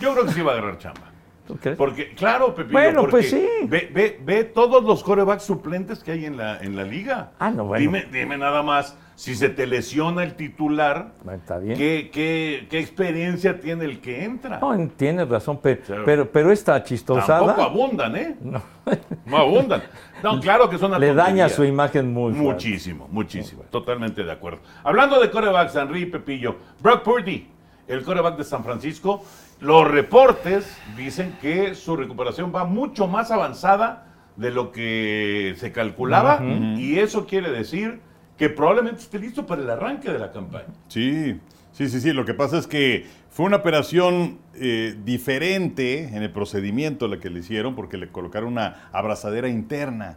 Yo 0.00 0.12
creo 0.14 0.26
que 0.26 0.32
sí 0.32 0.42
va 0.42 0.50
a 0.50 0.54
agarrar 0.56 0.78
chamba. 0.78 1.02
¿Tú 1.46 1.56
crees? 1.58 1.76
Porque, 1.78 2.12
claro, 2.14 2.56
Pepillo, 2.56 2.72
Bueno, 2.72 3.00
porque 3.02 3.10
pues 3.12 3.30
sí. 3.30 3.46
Ve, 3.68 3.88
ve, 3.94 4.18
ve 4.24 4.42
todos 4.42 4.82
los 4.82 5.04
corebacks 5.04 5.44
suplentes 5.44 6.00
que 6.02 6.10
hay 6.10 6.24
en 6.24 6.36
la, 6.36 6.58
en 6.58 6.74
la 6.74 6.82
liga. 6.82 7.30
Ah, 7.38 7.50
no, 7.52 7.66
bueno. 7.66 7.80
Dime, 7.82 8.06
dime 8.10 8.36
nada 8.36 8.62
más, 8.64 8.96
si 9.20 9.34
se 9.34 9.50
te 9.50 9.66
lesiona 9.66 10.22
el 10.22 10.34
titular, 10.34 11.12
Está 11.30 11.58
bien. 11.58 11.76
¿qué, 11.76 12.08
qué, 12.10 12.66
qué 12.70 12.78
experiencia 12.78 13.60
tiene 13.60 13.84
el 13.84 14.00
que 14.00 14.24
entra? 14.24 14.58
No, 14.60 14.74
tienes 14.96 15.28
razón, 15.28 15.60
pero, 15.62 15.82
pero, 16.06 16.32
pero 16.32 16.50
esta 16.50 16.82
chistosada 16.82 17.40
Tampoco 17.44 17.62
abundan, 17.62 18.16
¿eh? 18.16 18.36
No. 19.26 19.36
abundan. 19.36 19.82
No, 20.22 20.40
claro 20.40 20.70
que 20.70 20.78
son 20.78 20.98
le 20.98 21.12
daña 21.12 21.50
su 21.50 21.64
imagen 21.64 22.10
muy 22.10 22.32
fuerte. 22.32 22.50
Muchísimo, 22.50 23.08
muchísimo. 23.10 23.64
Totalmente 23.70 24.24
de 24.24 24.32
acuerdo. 24.32 24.60
Hablando 24.84 25.20
de 25.20 25.30
corebacks, 25.30 25.76
Henry 25.76 26.06
Pepillo, 26.06 26.56
Brock 26.80 27.02
Purdy, 27.02 27.46
el 27.88 28.02
coreback 28.02 28.38
de 28.38 28.44
San 28.44 28.64
Francisco, 28.64 29.22
los 29.60 29.86
reportes 29.86 30.74
dicen 30.96 31.36
que 31.42 31.74
su 31.74 31.94
recuperación 31.94 32.54
va 32.56 32.64
mucho 32.64 33.06
más 33.06 33.30
avanzada 33.30 34.06
de 34.36 34.50
lo 34.50 34.72
que 34.72 35.56
se 35.58 35.72
calculaba 35.72 36.40
y 36.78 36.98
eso 37.00 37.26
quiere 37.26 37.50
decir 37.50 38.00
que 38.40 38.48
probablemente 38.48 39.02
esté 39.02 39.18
listo 39.18 39.44
para 39.44 39.60
el 39.60 39.68
arranque 39.68 40.10
de 40.10 40.18
la 40.18 40.32
campaña. 40.32 40.72
Sí, 40.88 41.38
sí, 41.72 41.90
sí, 41.90 42.00
sí. 42.00 42.10
Lo 42.14 42.24
que 42.24 42.32
pasa 42.32 42.56
es 42.56 42.66
que 42.66 43.04
fue 43.28 43.44
una 43.44 43.58
operación 43.58 44.38
eh, 44.54 44.96
diferente 45.04 46.04
en 46.04 46.22
el 46.22 46.32
procedimiento 46.32 47.06
la 47.06 47.20
que 47.20 47.28
le 47.28 47.40
hicieron 47.40 47.74
porque 47.74 47.98
le 47.98 48.08
colocaron 48.08 48.52
una 48.52 48.88
abrazadera 48.92 49.50
interna. 49.50 50.16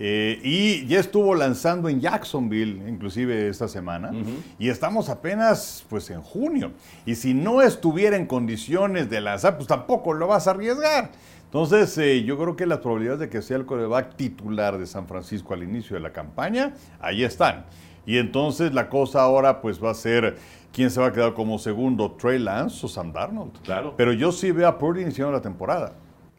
Eh, 0.00 0.40
y 0.42 0.84
ya 0.86 0.98
estuvo 0.98 1.32
lanzando 1.36 1.88
en 1.88 2.00
Jacksonville, 2.00 2.88
inclusive 2.88 3.48
esta 3.48 3.68
semana, 3.68 4.10
y 4.58 4.68
estamos 4.68 5.08
apenas 5.08 5.84
pues 5.88 6.10
en 6.10 6.22
junio. 6.22 6.72
Y 7.06 7.14
si 7.14 7.34
no 7.34 7.62
estuviera 7.62 8.16
en 8.16 8.26
condiciones 8.26 9.08
de 9.10 9.20
lanzar, 9.20 9.58
pues 9.58 9.68
tampoco 9.68 10.12
lo 10.12 10.26
vas 10.26 10.48
a 10.48 10.50
arriesgar. 10.50 11.12
Entonces, 11.50 11.98
eh, 11.98 12.22
yo 12.22 12.38
creo 12.38 12.54
que 12.54 12.64
las 12.64 12.78
probabilidades 12.78 13.18
de 13.18 13.28
que 13.28 13.42
sea 13.42 13.56
el 13.56 13.66
coreback 13.66 14.14
titular 14.14 14.78
de 14.78 14.86
San 14.86 15.08
Francisco 15.08 15.52
al 15.52 15.64
inicio 15.64 15.96
de 15.96 16.00
la 16.00 16.12
campaña, 16.12 16.74
ahí 17.00 17.24
están. 17.24 17.64
Y 18.06 18.18
entonces 18.18 18.72
la 18.72 18.88
cosa 18.88 19.22
ahora 19.22 19.60
pues 19.60 19.82
va 19.82 19.90
a 19.90 19.94
ser 19.94 20.36
quién 20.72 20.92
se 20.92 21.00
va 21.00 21.08
a 21.08 21.12
quedar 21.12 21.34
como 21.34 21.58
segundo, 21.58 22.12
Trey 22.12 22.38
Lance 22.38 22.86
o 22.86 22.88
Sam 22.88 23.12
Darnold. 23.12 23.60
Claro. 23.64 23.94
Pero 23.96 24.12
yo 24.12 24.30
sí 24.30 24.52
veo 24.52 24.68
a 24.68 24.78
Purdy 24.78 25.02
iniciando 25.02 25.32
la 25.32 25.42
temporada. 25.42 25.94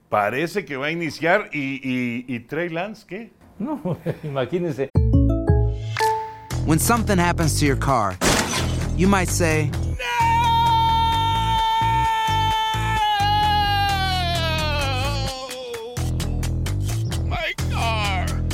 Parece 0.08 0.64
que 0.64 0.78
va 0.78 0.86
a 0.86 0.92
iniciar 0.92 1.50
y, 1.52 1.82
y, 1.84 2.26
y 2.34 2.40
Trey 2.40 2.70
Lance, 2.70 3.06
¿qué? 3.06 3.34
No, 3.60 3.82
imagínense. 4.24 4.90
When 6.66 6.80
something 6.80 7.18
happens 7.18 7.60
to 7.60 7.66
your 7.66 7.78
car, 7.78 8.16
you 8.96 9.10
might 9.10 9.28
say, 9.28 9.72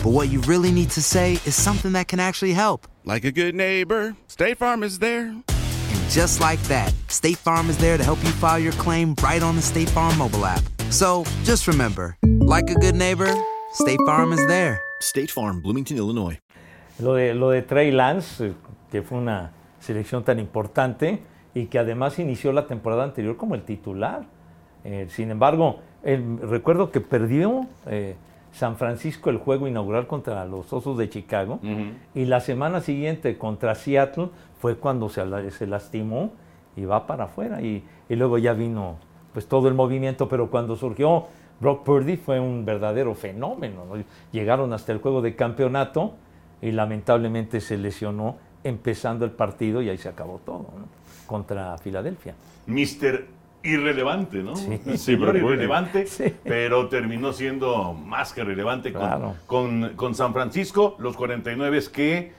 but 0.08 0.14
what 0.14 0.30
you 0.30 0.40
really 0.48 0.72
need 0.72 0.90
to 0.90 1.02
say 1.02 1.34
is 1.46 1.54
something 1.54 1.92
that 1.92 2.08
can 2.08 2.18
actually 2.18 2.54
help. 2.54 2.88
Like 3.04 3.26
a 3.26 3.32
good 3.32 3.54
neighbor, 3.56 4.16
State 4.28 4.58
Farm 4.58 4.82
is 4.82 5.00
there. 5.00 5.26
And 5.28 6.10
just 6.10 6.40
like 6.40 6.62
that, 6.70 6.94
State 7.10 7.36
Farm 7.38 7.70
is 7.70 7.78
there 7.78 7.98
to 7.98 8.04
help 8.06 8.18
you 8.24 8.30
file 8.40 8.58
your 8.58 8.72
claim 8.74 9.16
right 9.22 9.44
on 9.44 9.58
the 9.58 9.62
State 9.62 9.90
Farm 9.90 10.18
mobile 10.18 10.46
app. 10.46 10.62
So 10.92 11.26
just 11.44 11.68
remember, 11.68 12.16
like 12.40 12.70
a 12.70 12.76
good 12.76 12.96
neighbor, 12.96 13.28
State 13.74 14.00
Farm 14.06 14.32
is 14.32 14.40
there. 14.48 14.80
State 15.02 15.30
Farm, 15.30 15.62
Bloomington, 15.62 15.98
Illinois. 15.98 16.40
Lo 17.00 17.16
de, 17.16 17.34
lo 17.34 17.50
de 17.50 17.62
Trey 17.64 17.92
Lance, 17.92 18.40
eh, 18.46 18.54
que 18.90 19.02
fue 19.02 19.18
una 19.18 19.52
selección 19.82 20.24
tan 20.24 20.40
importante 20.40 21.22
y 21.54 21.66
que 21.66 21.80
además 21.80 22.18
inició 22.18 22.54
la 22.54 22.66
temporada 22.66 23.04
anterior 23.04 23.36
como 23.36 23.56
el 23.56 23.64
titular. 23.64 24.26
Eh, 24.86 25.08
sin 25.10 25.32
embargo, 25.32 25.82
el- 26.02 26.40
recuerdo 26.40 26.92
que 26.92 27.02
perdió 27.02 27.68
eh, 27.88 28.16
San 28.52 28.78
Francisco 28.78 29.30
el 29.30 29.38
juego 29.38 29.68
inaugural 29.68 30.08
contra 30.08 30.46
los 30.46 30.72
Osos 30.74 30.98
de 30.98 31.10
Chicago 31.10 31.60
y 32.16 32.26
la 32.26 32.40
semana 32.40 32.82
siguiente 32.82 33.38
contra 33.38 33.76
Seattle 33.76 34.30
fue 34.60 34.78
cuando 34.78 35.10
se, 35.10 35.52
se 35.52 35.68
lastimó 35.68 36.32
y 36.76 36.86
va 36.86 37.06
para 37.08 37.26
afuera 37.26 37.62
y, 37.62 37.84
y 38.10 38.16
luego 38.16 38.38
ya 38.38 38.54
vino 38.54 38.96
pues 39.34 39.48
todo 39.48 39.68
el 39.68 39.76
movimiento, 39.76 40.28
pero 40.28 40.50
cuando 40.50 40.76
surgió 40.76 41.26
Brock 41.60 41.84
Purdy 41.84 42.18
fue 42.18 42.40
un 42.40 42.66
verdadero 42.66 43.16
fenómeno. 43.16 43.86
¿no? 43.86 44.04
Llegaron 44.32 44.74
hasta 44.74 44.92
el 44.92 45.00
juego 45.00 45.22
de 45.22 45.36
campeonato 45.36 46.14
y 46.62 46.72
lamentablemente 46.72 47.62
se 47.62 47.78
lesionó 47.78 48.38
empezando 48.64 49.26
el 49.26 49.32
partido 49.32 49.82
y 49.82 49.90
ahí 49.90 49.98
se 49.98 50.10
acabó 50.10 50.40
todo 50.46 50.60
¿no? 50.78 50.88
contra 51.26 51.78
Filadelfia. 51.78 52.36
Mister 52.66 53.28
irrelevante, 53.72 54.44
¿no? 54.44 54.56
Sí. 54.56 55.16
Pero 55.18 55.38
irrelevante, 55.38 56.06
Sí. 56.08 56.34
pero 56.44 56.88
terminó 56.90 57.34
siendo 57.34 57.94
más 57.94 58.34
que 58.34 58.44
relevante 58.44 58.92
con, 58.94 59.02
Claro. 59.02 59.36
con, 59.46 59.94
con 59.96 60.16
San 60.16 60.34
Francisco, 60.34 60.96
los 61.00 61.16
49 61.18 61.78
es 61.78 61.90
que, 61.90 62.32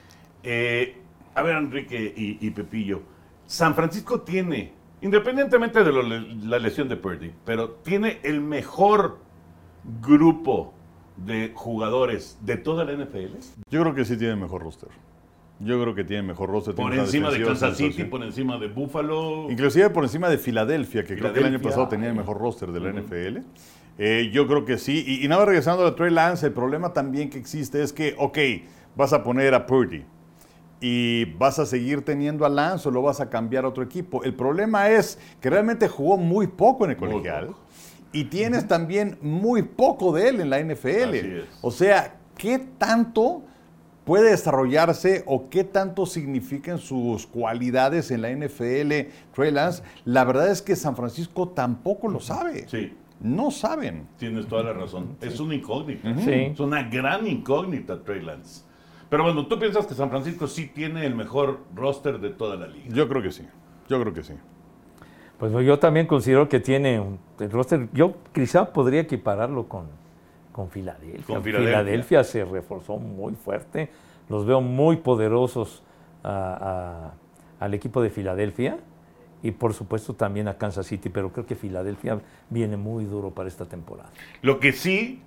eh, 0.43 0.97
a 1.35 1.41
ver 1.41 1.55
Enrique 1.57 2.13
y, 2.15 2.45
y 2.45 2.51
Pepillo, 2.51 3.01
San 3.45 3.75
Francisco 3.75 4.21
tiene, 4.21 4.73
independientemente 5.01 5.83
de 5.83 5.91
lo- 5.91 6.03
la 6.03 6.59
lesión 6.59 6.87
de 6.89 6.95
Purdy, 6.97 7.31
pero 7.45 7.69
tiene 7.83 8.19
el 8.23 8.41
mejor 8.41 9.17
grupo 10.01 10.73
de 11.17 11.51
jugadores 11.53 12.37
de 12.41 12.57
toda 12.57 12.85
la 12.85 12.93
NFL. 12.93 13.37
Yo 13.69 13.81
creo 13.81 13.93
que 13.93 14.05
sí 14.05 14.17
tiene 14.17 14.35
mejor 14.35 14.61
roster. 14.63 14.89
Yo 15.59 15.81
creo 15.81 15.93
que 15.93 16.05
tiene 16.05 16.23
mejor 16.23 16.49
roster. 16.49 16.73
Por 16.73 16.93
encima 16.93 17.29
de 17.31 17.43
Kansas 17.43 17.75
City, 17.75 18.05
por 18.05 18.23
encima 18.23 18.57
de 18.57 18.67
Buffalo. 18.67 19.49
Inclusive 19.49 19.89
por 19.89 20.03
encima 20.03 20.29
de 20.29 20.37
Filadelfia, 20.37 21.03
que 21.03 21.17
creo 21.17 21.33
que 21.33 21.39
el 21.39 21.45
año 21.45 21.59
pasado 21.59 21.87
tenía 21.87 22.09
el 22.09 22.15
mejor 22.15 22.37
roster 22.37 22.71
de 22.71 22.79
la 22.79 22.91
NFL. 22.93 23.39
Eh, 23.97 24.29
yo 24.31 24.47
creo 24.47 24.63
que 24.63 24.77
sí. 24.77 25.03
Y, 25.05 25.25
y 25.25 25.27
nada, 25.27 25.41
más 25.41 25.47
regresando 25.49 25.85
a 25.85 25.93
Trey 25.93 26.11
Lance, 26.11 26.45
el 26.45 26.53
problema 26.53 26.93
también 26.93 27.29
que 27.29 27.37
existe 27.37 27.83
es 27.83 27.91
que, 27.91 28.15
ok, 28.17 28.37
vas 28.95 29.11
a 29.11 29.23
poner 29.23 29.53
a 29.53 29.65
Purdy 29.65 30.05
y 30.81 31.25
vas 31.37 31.59
a 31.59 31.65
seguir 31.65 32.03
teniendo 32.03 32.45
a 32.45 32.49
Lance 32.49 32.87
o 32.87 32.91
lo 32.91 33.01
vas 33.01 33.19
a 33.19 33.29
cambiar 33.29 33.65
a 33.65 33.67
otro 33.67 33.83
equipo. 33.83 34.23
El 34.23 34.33
problema 34.33 34.89
es 34.89 35.19
que 35.41 35.49
realmente 35.49 35.87
jugó 35.87 36.17
muy 36.17 36.47
poco 36.47 36.85
en 36.85 36.91
el 36.91 36.97
colegial 36.97 37.49
y 38.11 38.25
tienes 38.25 38.67
también 38.67 39.17
muy 39.21 39.63
poco 39.63 40.13
de 40.13 40.29
él 40.29 40.39
en 40.39 40.49
la 40.49 40.59
NFL. 40.59 41.09
Así 41.09 41.17
es. 41.17 41.43
O 41.61 41.71
sea, 41.71 42.15
¿qué 42.37 42.59
tanto 42.77 43.43
puede 44.09 44.31
desarrollarse 44.31 45.23
o 45.27 45.51
qué 45.51 45.63
tanto 45.63 46.07
significan 46.07 46.79
sus 46.79 47.27
cualidades 47.27 48.09
en 48.09 48.23
la 48.23 48.31
NFL, 48.31 49.11
Trey 49.35 49.51
Lance? 49.51 49.83
La 50.03 50.23
verdad 50.23 50.49
es 50.49 50.63
que 50.63 50.75
San 50.75 50.95
Francisco 50.95 51.49
tampoco 51.49 52.07
lo 52.07 52.19
sabe. 52.19 52.67
Sí. 52.67 52.91
No 53.21 53.51
saben. 53.51 54.07
Tienes 54.17 54.47
toda 54.47 54.63
la 54.63 54.73
razón. 54.73 55.15
Es 55.21 55.39
una 55.39 55.53
incógnita. 55.53 56.11
Sí. 56.21 56.31
Es 56.31 56.59
una 56.59 56.89
gran 56.89 57.27
incógnita, 57.27 58.03
Trey 58.03 58.23
Lance. 58.23 58.63
Pero 59.11 59.21
bueno, 59.21 59.45
tú 59.45 59.59
piensas 59.59 59.85
que 59.85 59.93
San 59.93 60.09
Francisco 60.09 60.47
sí 60.47 60.71
tiene 60.73 61.05
el 61.05 61.13
mejor 61.13 61.59
roster 61.75 62.19
de 62.19 62.31
toda 62.31 62.55
la 62.55 62.65
liga. 62.65 62.87
Yo 62.89 63.07
creo 63.07 63.21
que 63.21 63.31
sí. 63.31 63.43
Yo 63.89 64.01
creo 64.01 64.11
que 64.11 64.23
sí. 64.23 64.33
Pues 65.37 65.53
yo 65.63 65.77
también 65.77 66.07
considero 66.07 66.49
que 66.49 66.59
tiene 66.59 66.99
un 66.99 67.19
el 67.39 67.51
roster, 67.51 67.87
yo 67.93 68.15
quizá 68.33 68.73
podría 68.73 69.01
equipararlo 69.01 69.69
con, 69.69 69.98
con 70.59 70.69
Filadelfia. 70.69 71.23
Con 71.25 71.41
Filadelfia. 71.41 72.23
se 72.25 72.43
reforzó 72.43 72.97
muy 72.97 73.33
fuerte, 73.33 73.89
los 74.27 74.45
veo 74.45 74.59
muy 74.59 74.97
poderosos 74.97 75.83
a- 76.21 77.13
a- 77.61 77.65
al 77.65 77.73
equipo 77.73 78.01
de 78.01 78.09
Filadelfia 78.09 78.77
y 79.41 79.51
por 79.51 79.73
supuesto 79.73 80.13
también 80.15 80.49
a 80.49 80.57
Kansas 80.57 80.85
City, 80.85 81.07
pero 81.09 81.31
creo 81.31 81.45
que 81.45 81.55
Filadelfia 81.55 82.19
viene 82.49 82.75
muy 82.75 83.05
duro 83.05 83.29
para 83.31 83.47
esta 83.47 83.65
temporada. 83.65 84.09
Lo 84.41 84.59
que 84.59 84.73
sí, 84.73 85.21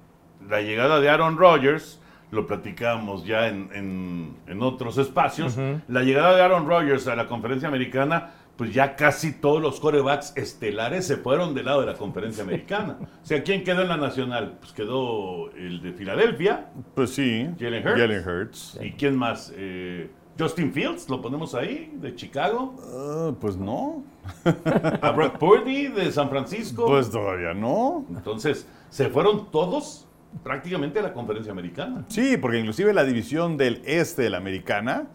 la 0.50 0.60
llegada 0.60 1.00
de 1.00 1.08
Aaron 1.08 1.38
Rodgers, 1.38 1.98
lo 2.30 2.46
platicamos 2.46 3.24
ya 3.24 3.48
en, 3.48 3.70
en- 3.74 4.36
en 4.46 4.62
otros 4.62 4.98
espacios, 4.98 5.56
la 5.88 6.02
llegada 6.02 6.34
de 6.36 6.42
Aaron 6.42 6.66
Rodgers 6.68 7.06
a 7.08 7.16
la 7.16 7.26
conferencia 7.26 7.68
americana, 7.68 8.32
pues 8.56 8.72
ya 8.72 8.96
casi 8.96 9.32
todos 9.32 9.60
los 9.60 9.80
corebacks 9.80 10.36
estelares 10.36 11.06
se 11.06 11.16
fueron 11.16 11.54
del 11.54 11.66
lado 11.66 11.80
de 11.80 11.86
la 11.86 11.94
conferencia 11.94 12.44
americana. 12.44 12.98
O 13.00 13.26
sea, 13.26 13.42
¿quién 13.42 13.64
quedó 13.64 13.82
en 13.82 13.88
la 13.88 13.96
nacional? 13.96 14.58
Pues 14.60 14.72
quedó 14.72 15.50
el 15.52 15.82
de 15.82 15.92
Filadelfia. 15.92 16.70
Pues 16.94 17.10
sí. 17.10 17.48
Jalen 17.58 17.86
Hurts. 17.86 18.00
Jalen 18.00 18.28
Hurts. 18.28 18.78
¿Y 18.82 18.92
quién 18.92 19.16
más? 19.16 19.52
Eh, 19.56 20.10
Justin 20.38 20.72
Fields, 20.72 21.08
lo 21.08 21.20
ponemos 21.20 21.54
ahí, 21.54 21.92
de 21.94 22.14
Chicago. 22.14 22.76
Ah, 22.94 23.34
pues 23.40 23.56
no. 23.56 24.02
A 25.02 25.10
Brock 25.10 25.38
Purdy, 25.38 25.88
de 25.88 26.10
San 26.12 26.30
Francisco. 26.30 26.86
Pues 26.86 27.10
todavía 27.10 27.54
no. 27.54 28.06
Entonces, 28.10 28.66
se 28.88 29.08
fueron 29.08 29.50
todos 29.50 30.06
prácticamente 30.42 30.98
a 30.98 31.02
la 31.02 31.12
conferencia 31.12 31.52
americana. 31.52 32.04
Sí, 32.08 32.36
porque 32.36 32.58
inclusive 32.58 32.94
la 32.94 33.04
división 33.04 33.56
del 33.56 33.82
este 33.84 34.22
de 34.22 34.30
la 34.30 34.38
americana, 34.38 35.08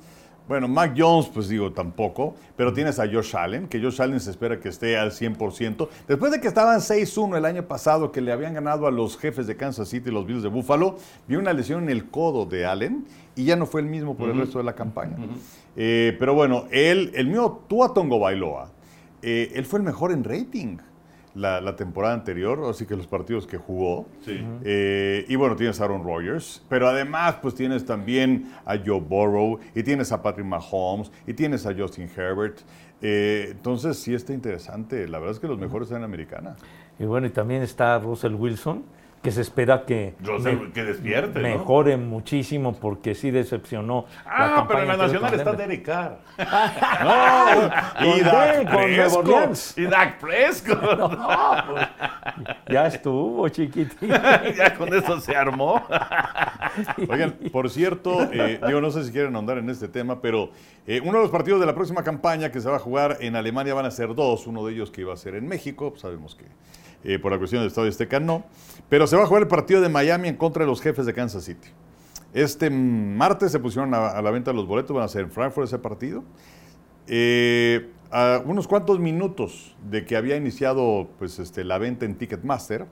bueno, 0.47 0.67
Mac 0.67 0.93
Jones, 0.97 1.29
pues 1.33 1.49
digo, 1.49 1.71
tampoco, 1.71 2.35
pero 2.55 2.73
tienes 2.73 2.99
a 2.99 3.07
Josh 3.07 3.35
Allen, 3.35 3.67
que 3.67 3.81
Josh 3.81 4.01
Allen 4.01 4.19
se 4.19 4.31
espera 4.31 4.59
que 4.59 4.69
esté 4.69 4.97
al 4.97 5.11
100%. 5.11 5.89
Después 6.07 6.31
de 6.31 6.39
que 6.39 6.47
estaban 6.47 6.79
6-1 6.79 7.37
el 7.37 7.45
año 7.45 7.63
pasado, 7.63 8.11
que 8.11 8.21
le 8.21 8.31
habían 8.31 8.53
ganado 8.53 8.87
a 8.87 8.91
los 8.91 9.17
jefes 9.17 9.45
de 9.47 9.57
Kansas 9.57 9.89
City, 9.89 10.09
los 10.09 10.25
Bills 10.25 10.43
de 10.43 10.49
Buffalo, 10.49 10.97
vio 11.27 11.39
una 11.39 11.51
lesión 11.53 11.83
en 11.83 11.89
el 11.89 12.09
codo 12.09 12.45
de 12.45 12.65
Allen 12.65 13.05
y 13.35 13.43
ya 13.43 13.55
no 13.55 13.65
fue 13.65 13.81
el 13.81 13.87
mismo 13.87 14.15
por 14.15 14.29
el 14.29 14.37
resto 14.37 14.57
de 14.57 14.63
la 14.63 14.73
campaña. 14.73 15.17
Eh, 15.75 16.15
pero 16.17 16.33
bueno, 16.33 16.65
él, 16.71 17.11
el 17.13 17.27
mío 17.27 17.63
Tua 17.67 17.93
Tongo 17.93 18.19
Bailoa, 18.19 18.71
eh, 19.21 19.51
él 19.53 19.65
fue 19.65 19.79
el 19.79 19.85
mejor 19.85 20.11
en 20.11 20.23
rating. 20.23 20.77
La, 21.37 21.61
la 21.61 21.75
temporada 21.75 22.15
anterior, 22.15 22.59
así 22.67 22.87
que 22.87 22.95
los 22.95 23.05
partidos 23.05 23.45
que 23.45 23.57
jugó. 23.57 24.07
Sí. 24.25 24.43
Eh, 24.63 25.23
y 25.27 25.35
bueno, 25.35 25.55
tienes 25.55 25.79
a 25.79 25.83
Aaron 25.83 26.03
Rodgers, 26.03 26.65
pero 26.67 26.87
además 26.87 27.35
pues 27.41 27.53
tienes 27.53 27.85
también 27.85 28.51
a 28.65 28.75
Joe 28.75 28.99
Burrow, 28.99 29.59
y 29.75 29.83
tienes 29.83 30.11
a 30.11 30.23
Patrick 30.23 30.47
Mahomes, 30.47 31.11
y 31.27 31.33
tienes 31.33 31.67
a 31.67 31.75
Justin 31.75 32.09
Herbert. 32.15 32.57
Eh, 33.03 33.49
entonces 33.51 33.97
sí 33.97 34.15
está 34.15 34.33
interesante. 34.33 35.07
La 35.07 35.19
verdad 35.19 35.35
es 35.35 35.39
que 35.39 35.47
los 35.47 35.59
mejores 35.59 35.87
están 35.87 35.97
en 35.97 36.01
la 36.01 36.07
americana. 36.07 36.55
Y 36.97 37.05
bueno, 37.05 37.27
y 37.27 37.29
también 37.29 37.61
está 37.61 37.99
Russell 37.99 38.33
Wilson, 38.33 38.83
que 39.27 39.31
se 39.33 39.41
espera 39.41 39.83
que, 39.85 40.13
me- 40.39 40.71
que 40.71 40.85
despierte, 40.85 41.41
¿no? 41.41 41.49
mejore 41.49 41.97
muchísimo 41.97 42.71
porque 42.71 43.13
sí 43.13 43.29
decepcionó. 43.29 44.05
Ah, 44.25 44.63
pero 44.65 44.83
en 44.83 44.87
la 44.87 44.95
nacional 44.95 45.33
está. 45.33 45.51
Derek 45.51 45.83
Carr. 45.83 46.19
¿Con 47.99 48.07
y 48.07 48.13
qué? 48.13 48.21
Dak 48.23 48.71
Con 48.71 48.71
Nuevo 48.71 48.95
Prescott. 48.95 49.27
Orleans. 49.27 49.77
Y 49.77 49.83
Dak 49.83 50.19
Prescott. 50.19 50.77
No, 51.17 51.63
pues, 51.73 51.87
ya 52.69 52.87
estuvo, 52.87 53.49
chiquitín. 53.49 54.09
ya 54.57 54.73
con 54.77 54.93
eso 54.93 55.19
se 55.19 55.35
armó. 55.35 55.85
Oigan, 57.09 57.31
por 57.51 57.69
cierto, 57.69 58.29
eh, 58.31 58.61
digo, 58.65 58.79
no 58.79 58.91
sé 58.91 59.03
si 59.03 59.11
quieren 59.11 59.35
ahondar 59.35 59.57
en 59.57 59.69
este 59.69 59.89
tema, 59.89 60.21
pero 60.21 60.51
eh, 60.85 61.01
uno 61.01 61.17
de 61.17 61.23
los 61.23 61.31
partidos 61.31 61.59
de 61.59 61.65
la 61.65 61.75
próxima 61.75 62.01
campaña 62.01 62.49
que 62.49 62.61
se 62.61 62.69
va 62.69 62.77
a 62.77 62.79
jugar 62.79 63.17
en 63.19 63.35
Alemania 63.35 63.73
van 63.73 63.85
a 63.85 63.91
ser 63.91 64.15
dos. 64.15 64.47
Uno 64.47 64.65
de 64.65 64.71
ellos 64.73 64.89
que 64.89 65.01
iba 65.01 65.13
a 65.13 65.17
ser 65.17 65.35
en 65.35 65.49
México, 65.49 65.89
pues 65.89 66.01
sabemos 66.01 66.35
que 66.35 66.45
eh, 67.03 67.19
por 67.19 67.31
la 67.31 67.37
cuestión 67.37 67.61
del 67.61 67.67
Estadio 67.67 67.89
Azteca 67.89 68.19
no. 68.19 68.45
Pero 68.89 69.07
se 69.07 69.15
va 69.15 69.23
a 69.23 69.25
jugar 69.25 69.43
el 69.43 69.47
partido 69.47 69.81
de 69.81 69.89
Miami 69.89 70.27
en 70.27 70.35
contra 70.35 70.63
de 70.63 70.69
los 70.69 70.81
jefes 70.81 71.05
de 71.05 71.13
Kansas 71.13 71.43
City. 71.43 71.69
Este 72.33 72.69
martes 72.69 73.51
se 73.51 73.59
pusieron 73.59 73.93
a, 73.93 74.21
la 74.21 74.31
venta 74.31 74.53
los 74.53 74.67
boletos, 74.67 74.95
van 74.95 75.05
a 75.05 75.07
ser 75.07 75.23
en 75.23 75.31
Frankfurt 75.31 75.67
ese 75.67 75.79
partido. 75.79 76.23
Eh, 77.07 77.89
a 78.11 78.41
unos 78.45 78.67
cuantos 78.67 78.99
minutos 78.99 79.75
de 79.89 80.05
que 80.05 80.15
había 80.15 80.35
iniciado 80.35 81.09
pues, 81.17 81.39
este, 81.39 81.63
la 81.63 81.77
venta 81.77 82.05
en 82.05 82.17
Ticketmaster, 82.17 82.85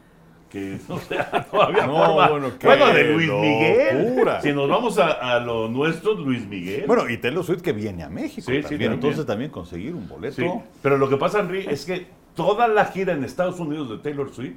Que, 0.50 0.78
o 0.89 1.00
sea, 1.00 1.48
no 1.54 1.62
había 1.62 1.86
No, 1.86 1.93
forma. 2.06 2.30
bueno, 2.30 2.52
qué 2.60 2.65
Bueno, 2.67 2.88
de 2.88 3.13
Luis 3.13 3.28
locura. 3.28 3.48
Miguel. 3.50 4.38
Si 4.41 4.52
nos 4.54 4.67
vamos 4.69 4.98
a, 4.98 5.36
a 5.36 5.39
lo 5.39 5.67
nuestro, 5.69 6.13
Luis 6.15 6.45
Miguel. 6.48 6.86
Bueno, 6.88 7.08
y 7.10 7.17
Taylor 7.17 7.43
Swift 7.43 7.62
que 7.62 7.72
viene 7.74 8.04
a 8.04 8.10
México 8.10 8.41
Sí, 8.50 8.58
sí, 8.58 8.62
también. 8.62 8.69
también. 8.69 8.93
Entonces 8.93 9.26
también 9.26 9.52
conseguir 9.52 9.93
un 9.95 10.08
boleto. 10.08 10.36
Sí, 10.36 10.48
pero 10.82 10.98
lo 10.98 11.08
que 11.10 11.17
pasa, 11.17 11.39
Henry, 11.41 11.65
es 11.69 11.86
que 11.86 12.08
toda 12.36 12.67
la 12.67 12.86
gira 12.86 13.13
en 13.13 13.24
Estados 13.24 13.60
Unidos 13.60 13.89
de 13.89 13.98
Taylor 14.00 14.34
Swift 14.34 14.56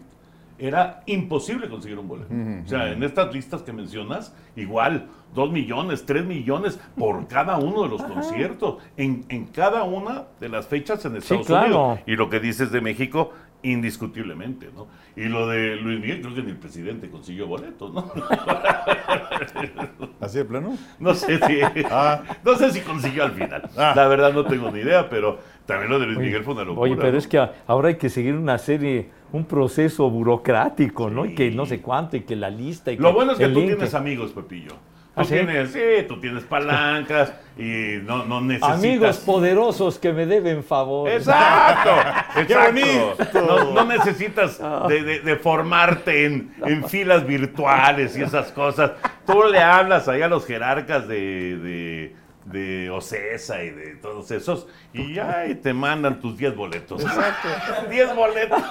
era 0.59 1.03
imposible 1.07 1.69
conseguir 1.69 1.99
un 1.99 2.09
boleto. 2.09 2.33
O 2.65 2.69
sea, 2.69 2.93
en 2.93 3.03
estas 3.03 3.33
listas 3.35 3.63
que 3.63 3.73
mencionas, 3.73 4.35
igual, 4.57 5.09
dos 5.35 5.51
millones, 5.51 6.05
tres 6.07 6.25
millones 6.25 6.79
por 6.97 7.27
cada 7.27 7.57
uno 7.57 7.83
de 7.83 7.89
los 7.89 8.03
conciertos, 8.03 8.77
en, 8.97 9.25
en 9.29 9.47
cada 9.47 9.83
una 9.83 10.25
de 10.41 10.49
las 10.49 10.67
fechas 10.67 11.05
en 11.05 11.17
Estados 11.17 11.47
claro. 11.47 11.67
Unidos. 11.67 11.99
Y 12.07 12.17
lo 12.17 12.31
que 12.31 12.41
dices 12.41 12.71
de 12.71 12.81
México, 12.81 13.33
indiscutiblemente, 13.63 14.71
¿no? 14.75 14.89
Y 15.17 15.29
lo 15.29 15.47
de 15.47 15.77
Luis 15.77 16.01
Miguel, 16.01 16.21
creo 16.21 16.35
que 16.35 16.43
ni 16.43 16.51
el 16.51 16.57
presidente 16.57 17.09
consiguió 17.09 17.47
boletos, 17.47 17.93
¿no? 17.93 18.11
¿Así 20.21 20.39
de 20.39 20.45
plano? 20.45 20.77
No 20.99 21.15
sé 21.15 21.39
si, 21.39 21.61
Ah. 21.91 22.23
no 22.45 22.55
sé 22.57 22.71
si 22.73 22.81
consiguió 22.81 23.25
al 23.25 23.33
final. 23.33 23.69
Ah. 23.77 23.93
La 23.95 24.09
verdad 24.09 24.33
no 24.33 24.45
tengo 24.45 24.71
ni 24.71 24.81
idea, 24.81 25.09
pero 25.09 25.39
también 25.67 25.91
lo 25.91 25.99
de 25.99 26.07
Luis 26.07 26.19
Miguel 26.19 26.45
fue 26.45 26.55
una 26.55 26.65
locura. 26.65 26.83
Oye, 26.83 26.97
pero 26.97 27.13
¿no? 27.13 27.19
es 27.19 27.27
que 27.27 27.49
ahora 27.67 27.89
hay 27.89 27.97
que 27.97 28.09
seguir 28.09 28.35
una 28.35 28.59
serie, 28.59 29.11
un 29.33 29.45
proceso 29.47 30.09
burocrático, 30.11 31.11
¿no? 31.11 31.25
Y 31.25 31.35
que 31.35 31.51
no 31.51 31.67
sé 31.67 31.81
cuánto, 31.81 32.17
y 32.17 32.21
que 32.21 32.37
la 32.37 32.51
lista. 32.51 32.93
Y 32.93 32.97
Lo 32.97 33.13
bueno 33.13 33.33
es 33.33 33.39
que 33.39 33.49
tú 33.49 33.61
link. 33.61 33.67
tienes 33.73 33.95
amigos, 33.95 34.33
Pepillo. 34.33 34.73
Tú 35.15 35.21
¿Ah, 35.21 35.25
sí? 35.25 35.35
tienes, 35.35 35.71
sí, 35.73 35.79
tú 36.09 36.19
tienes 36.21 36.43
palancas 36.45 37.35
y 37.59 37.99
no, 38.03 38.25
no 38.25 38.41
necesitas. 38.41 38.79
Amigos 38.79 39.17
poderosos 39.19 39.99
que 39.99 40.11
me 40.11 40.25
deben 40.25 40.65
favor. 40.65 41.07
Exacto, 41.11 41.91
¡Qué 42.35 42.41
exacto. 42.43 43.43
No, 43.47 43.73
no 43.75 43.85
necesitas 43.85 44.59
de, 44.89 45.03
de- 45.03 45.21
de 45.21 45.37
formarte 45.37 46.25
en, 46.25 46.55
en 46.65 46.89
filas 46.89 47.27
virtuales 47.27 48.17
y 48.17 48.23
esas 48.23 48.53
cosas. 48.53 48.93
Tú 49.27 49.43
le 49.51 49.59
hablas 49.59 50.09
ahí 50.09 50.23
a 50.23 50.29
los 50.29 50.47
jerarcas 50.47 51.07
de, 51.07 51.59
de, 51.59 52.17
de 52.53 52.91
Ocesa 52.91 53.63
y 53.65 53.71
de 53.71 53.97
todos 53.97 54.31
esos 54.31 54.69
y 54.93 55.15
ya 55.15 55.45
te 55.63 55.73
mandan 55.73 56.21
tus 56.21 56.37
10 56.37 56.55
boletos. 56.55 57.03
Exacto. 57.03 57.49
10 57.91 58.15
boletos. 58.15 58.63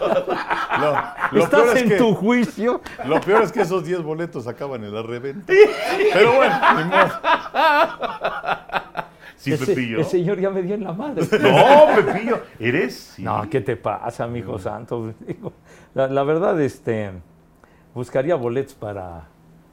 Lo, 0.80 0.92
lo 1.32 1.44
¿Estás 1.44 1.62
peor 1.64 1.78
es 1.78 1.84
en 1.84 1.90
que, 1.90 1.96
tu 1.98 2.14
juicio? 2.16 2.82
lo 3.06 3.20
peor 3.22 3.44
es 3.44 3.52
que 3.52 3.62
esos 3.62 3.84
10 3.86 4.02
boletos 4.04 4.48
acaban 4.48 4.84
en 4.84 4.94
la 4.94 5.02
reventa. 5.02 5.52
Pero 6.14 6.36
bueno, 6.36 6.56
ni 6.78 6.84
modo. 6.86 7.12
Sí, 9.38 9.54
Ese- 9.54 9.66
Pepillo. 9.66 9.98
el 10.00 10.06
señor 10.06 10.40
ya 10.40 10.52
me 10.52 10.62
dio 10.62 10.76
en 10.76 10.84
la 10.84 10.94
madre. 10.94 11.24
No, 11.40 11.96
Pepillo, 11.96 12.42
eres. 12.60 13.14
sí. 13.16 13.24
No, 13.24 13.50
¿qué 13.50 13.60
te 13.62 13.76
pasa, 13.76 14.28
mijo 14.28 14.60
santo? 14.60 15.14
Digo, 15.22 15.52
La, 15.96 16.08
la 16.08 16.22
verdad, 16.24 16.62
este, 16.62 17.10
buscaría 17.96 18.36
boletos 18.36 18.76
para, 18.76 19.24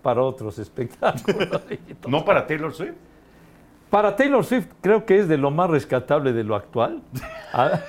para 0.01 0.23
otros 0.23 0.59
espectáculos. 0.59 1.61
¿No 2.09 2.25
para 2.25 2.47
Taylor 2.47 2.73
Swift? 2.73 2.94
Para 3.90 4.16
Taylor 4.16 4.44
Swift 4.44 4.66
creo 4.83 5.07
que 5.07 5.18
es 5.18 5.29
de 5.29 5.38
lo 5.38 5.51
más 5.51 5.70
rescatable 5.70 6.33
de 6.33 6.44
lo 6.44 6.55
actual. 6.57 7.01
A, 7.53 7.81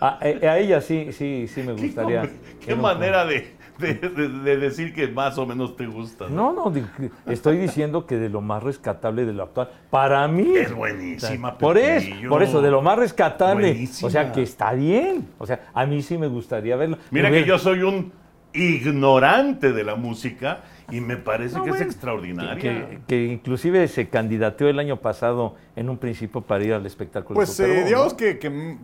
a- 0.00 0.18
ella 0.28 0.80
sí, 0.80 1.08
sí, 1.12 1.46
sí 1.48 1.62
me 1.62 1.72
gustaría. 1.72 2.22
¿Qué, 2.22 2.30
Pero- 2.66 2.76
manera 2.82 3.24
de, 3.26 3.52
de- 3.78 3.94
de- 3.94 4.28
de 4.28 4.56
decir 4.56 4.94
que 4.94 5.08
más 5.08 5.36
o 5.38 5.44
menos 5.46 5.76
te 5.76 5.86
gusta? 5.86 6.28
No, 6.28 6.52
no, 6.52 6.72
que 6.72 6.84
estoy 7.26 7.56
diciendo 7.58 8.06
que 8.06 8.16
de 8.16 8.28
lo 8.28 8.40
más 8.40 8.62
rescatable 8.62 9.24
de 9.24 9.32
lo 9.32 9.42
actual. 9.42 9.70
Para 9.90 10.26
mí. 10.28 10.54
Es 10.56 10.72
buenísima, 10.72 11.58
Por 11.58 11.78
eso, 11.78 12.06
Pepillo. 12.08 12.28
por 12.28 12.42
eso, 12.44 12.62
de 12.62 12.70
lo 12.70 12.80
más 12.82 12.98
rescatable. 12.98 13.70
Buenísima. 13.72 14.06
O 14.06 14.10
sea, 14.10 14.32
que 14.32 14.42
está 14.42 14.72
bien. 14.72 15.26
O 15.38 15.46
sea, 15.46 15.60
a 15.74 15.84
mí 15.86 16.00
sí 16.02 16.16
me 16.16 16.28
gustaría 16.28 16.76
verlo. 16.76 16.98
Mira 17.10 17.28
Me 17.28 17.36
que 17.36 17.42
hubiera- 17.42 17.48
yo 17.48 17.58
soy 17.58 17.82
un 17.82 18.12
ignorante 18.54 19.72
de 19.72 19.84
la 19.84 19.96
música 19.96 20.62
y 20.90 21.00
me 21.00 21.16
parece 21.16 21.56
No, 21.56 21.64
que 21.64 21.70
es 21.70 21.76
bueno, 21.76 21.90
extraordinaria. 21.90 22.56
Que, 22.60 23.00
que 23.06 23.24
inclusive 23.26 23.88
se 23.88 24.08
candidateó 24.08 24.68
el 24.68 24.78
año 24.78 25.00
pasado 25.00 25.56
en 25.76 25.88
un 25.90 25.98
principio 25.98 26.40
para 26.42 26.62
ir 26.64 26.72
al 26.74 26.84
espectaculo. 26.86 27.34
Pues 27.34 27.50
Super 27.50 27.70
eh, 27.70 27.84
digamos 27.84 28.12
¿no? 28.12 28.16
que, 28.16 28.38
que, 28.38 28.50
mm, 28.50 28.78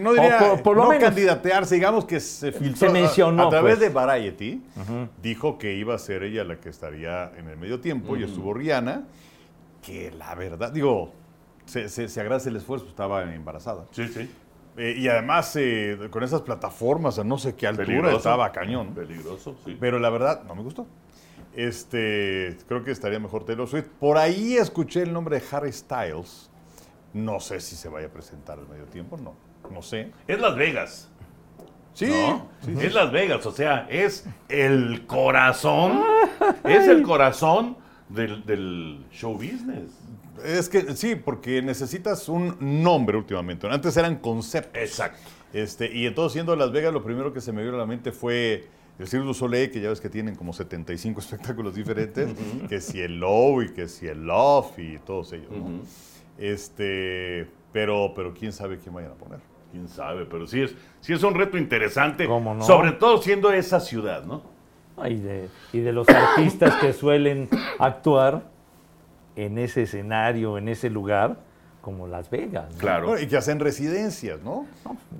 no 0.00 0.12
diría, 0.12 0.38
por- 0.38 0.62
por 0.62 0.76
lo 0.76 0.82
no 0.84 0.88
menos. 0.90 1.04
candidatearse, 1.04 1.76
digamos 1.76 2.04
que 2.04 2.20
se 2.20 2.52
filtró. 2.52 2.88
a- 2.90 2.92
mencionó, 2.92 3.46
A, 3.46 3.50
través 3.50 3.76
pues. 3.78 3.88
de 3.88 3.94
Variety, 3.94 4.62
dijo 5.22 5.58
que 5.58 5.74
iba 5.74 5.94
a 5.94 5.98
ser 5.98 6.22
ella 6.24 6.44
la 6.44 6.56
que 6.56 6.68
estaría 6.68 7.32
en 7.38 7.48
el 7.48 7.56
medio 7.56 7.80
tiempo 7.80 8.16
y 8.16 8.24
estuvo 8.24 8.52
Rihanna, 8.52 9.04
que 9.80 10.10
la 10.18 10.34
verdad, 10.34 10.72
digo, 10.72 11.12
se, 11.66 11.88
se- 11.88 12.08
se 12.08 12.20
agradece 12.20 12.48
el 12.50 12.56
esfuerzo, 12.56 12.86
estaba 12.88 13.32
embarazada. 13.34 13.84
Sí, 13.92 14.08
sí. 14.08 14.28
Eh, 14.76 14.94
y 14.98 15.08
además, 15.08 15.54
eh, 15.56 16.08
con 16.10 16.22
esas 16.24 16.42
plataformas 16.42 17.18
a 17.18 17.24
no 17.24 17.38
sé 17.38 17.54
qué 17.54 17.66
altura 17.66 17.86
Peligroso. 17.86 18.16
estaba 18.16 18.50
cañón. 18.52 18.94
Peligroso, 18.94 19.56
sí. 19.64 19.76
Pero 19.78 19.98
la 19.98 20.10
verdad, 20.10 20.42
no 20.44 20.54
me 20.54 20.62
gustó. 20.62 20.86
Este, 21.54 22.56
creo 22.66 22.82
que 22.82 22.90
estaría 22.90 23.20
mejor 23.20 23.44
Taylor 23.44 23.68
Swift. 23.68 23.86
Por 24.00 24.18
ahí 24.18 24.56
escuché 24.56 25.02
el 25.02 25.12
nombre 25.12 25.38
de 25.38 25.46
Harry 25.52 25.72
Styles. 25.72 26.50
No 27.12 27.38
sé 27.38 27.60
si 27.60 27.76
se 27.76 27.88
vaya 27.88 28.08
a 28.08 28.10
presentar 28.10 28.58
al 28.58 28.68
medio 28.68 28.86
tiempo, 28.86 29.16
no. 29.16 29.34
No 29.70 29.80
sé. 29.82 30.10
Es 30.26 30.40
Las 30.40 30.56
Vegas. 30.56 31.10
Sí, 31.92 32.06
¿no? 32.06 32.48
sí, 32.64 32.74
sí. 32.76 32.86
Es 32.86 32.92
Las 32.92 33.12
Vegas, 33.12 33.46
o 33.46 33.52
sea, 33.52 33.86
es 33.88 34.26
el 34.48 35.06
corazón, 35.06 36.02
es 36.64 36.88
el 36.88 37.02
corazón 37.02 37.76
del, 38.08 38.44
del 38.44 39.06
show 39.12 39.34
business. 39.34 39.92
Es 40.44 40.68
que 40.68 40.96
sí, 40.96 41.14
porque 41.14 41.62
necesitas 41.62 42.28
un 42.28 42.56
nombre 42.60 43.16
últimamente. 43.16 43.68
Antes 43.68 43.96
eran 43.96 44.16
conceptos. 44.16 44.80
Exacto. 44.80 45.20
Este, 45.52 45.94
y 45.94 46.06
entonces, 46.06 46.32
siendo 46.32 46.56
Las 46.56 46.72
Vegas, 46.72 46.92
lo 46.92 47.02
primero 47.02 47.32
que 47.32 47.40
se 47.40 47.52
me 47.52 47.62
vino 47.62 47.76
a 47.76 47.78
la 47.78 47.86
mente 47.86 48.10
fue 48.10 48.66
el 48.98 49.06
Cirque 49.06 49.24
du 49.24 49.34
Soleil, 49.34 49.70
que 49.70 49.80
ya 49.80 49.88
ves 49.88 50.00
que 50.00 50.08
tienen 50.08 50.34
como 50.34 50.52
75 50.52 51.20
espectáculos 51.20 51.74
diferentes, 51.74 52.34
que 52.68 52.80
si 52.80 53.00
el 53.00 53.20
Low 53.20 53.62
y 53.62 53.72
que 53.72 53.88
si 53.88 54.06
el 54.06 54.26
Love 54.26 54.78
y 54.78 54.98
todos 54.98 55.32
ellos. 55.32 55.50
¿no? 55.50 55.80
Este, 56.38 57.46
pero, 57.72 58.12
pero 58.14 58.34
quién 58.34 58.52
sabe 58.52 58.78
quién 58.78 58.94
vayan 58.94 59.12
a 59.12 59.14
poner. 59.14 59.38
Quién 59.70 59.88
sabe, 59.88 60.24
pero 60.26 60.46
sí 60.46 60.62
es, 60.62 60.74
sí 61.00 61.12
es 61.12 61.22
un 61.22 61.34
reto 61.34 61.58
interesante. 61.58 62.26
¿Cómo 62.26 62.54
no? 62.54 62.64
Sobre 62.64 62.92
todo 62.92 63.20
siendo 63.20 63.52
esa 63.52 63.80
ciudad, 63.80 64.24
¿no? 64.24 64.42
Y 65.04 65.16
de, 65.16 65.48
y 65.72 65.80
de 65.80 65.92
los 65.92 66.08
artistas 66.08 66.76
que 66.76 66.92
suelen 66.92 67.48
actuar 67.80 68.53
en 69.36 69.58
ese 69.58 69.82
escenario, 69.82 70.58
en 70.58 70.68
ese 70.68 70.90
lugar, 70.90 71.36
como 71.80 72.06
Las 72.06 72.30
Vegas. 72.30 72.72
¿no? 72.72 72.78
Claro. 72.78 73.08
Bueno, 73.08 73.22
y 73.22 73.26
que 73.26 73.36
hacen 73.36 73.60
residencias, 73.60 74.42
¿no? 74.42 74.66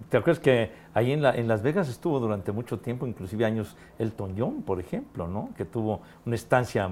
¿Te 0.09 0.17
acuerdas 0.17 0.41
que 0.43 0.71
ahí 0.95 1.13
en, 1.13 1.21
la- 1.23 1.35
en 1.35 1.47
Las 1.49 1.63
Vegas 1.63 1.89
estuvo 1.89 2.19
durante 2.21 2.53
mucho 2.53 2.79
tiempo, 2.79 3.07
inclusive 3.07 3.45
años, 3.45 3.77
Elton 3.99 4.35
John, 4.39 4.63
por 4.63 4.81
ejemplo, 4.81 5.29
¿no? 5.29 5.51
Que 5.57 5.65
tuvo 5.65 6.01
una 6.25 6.35
estancia 6.37 6.89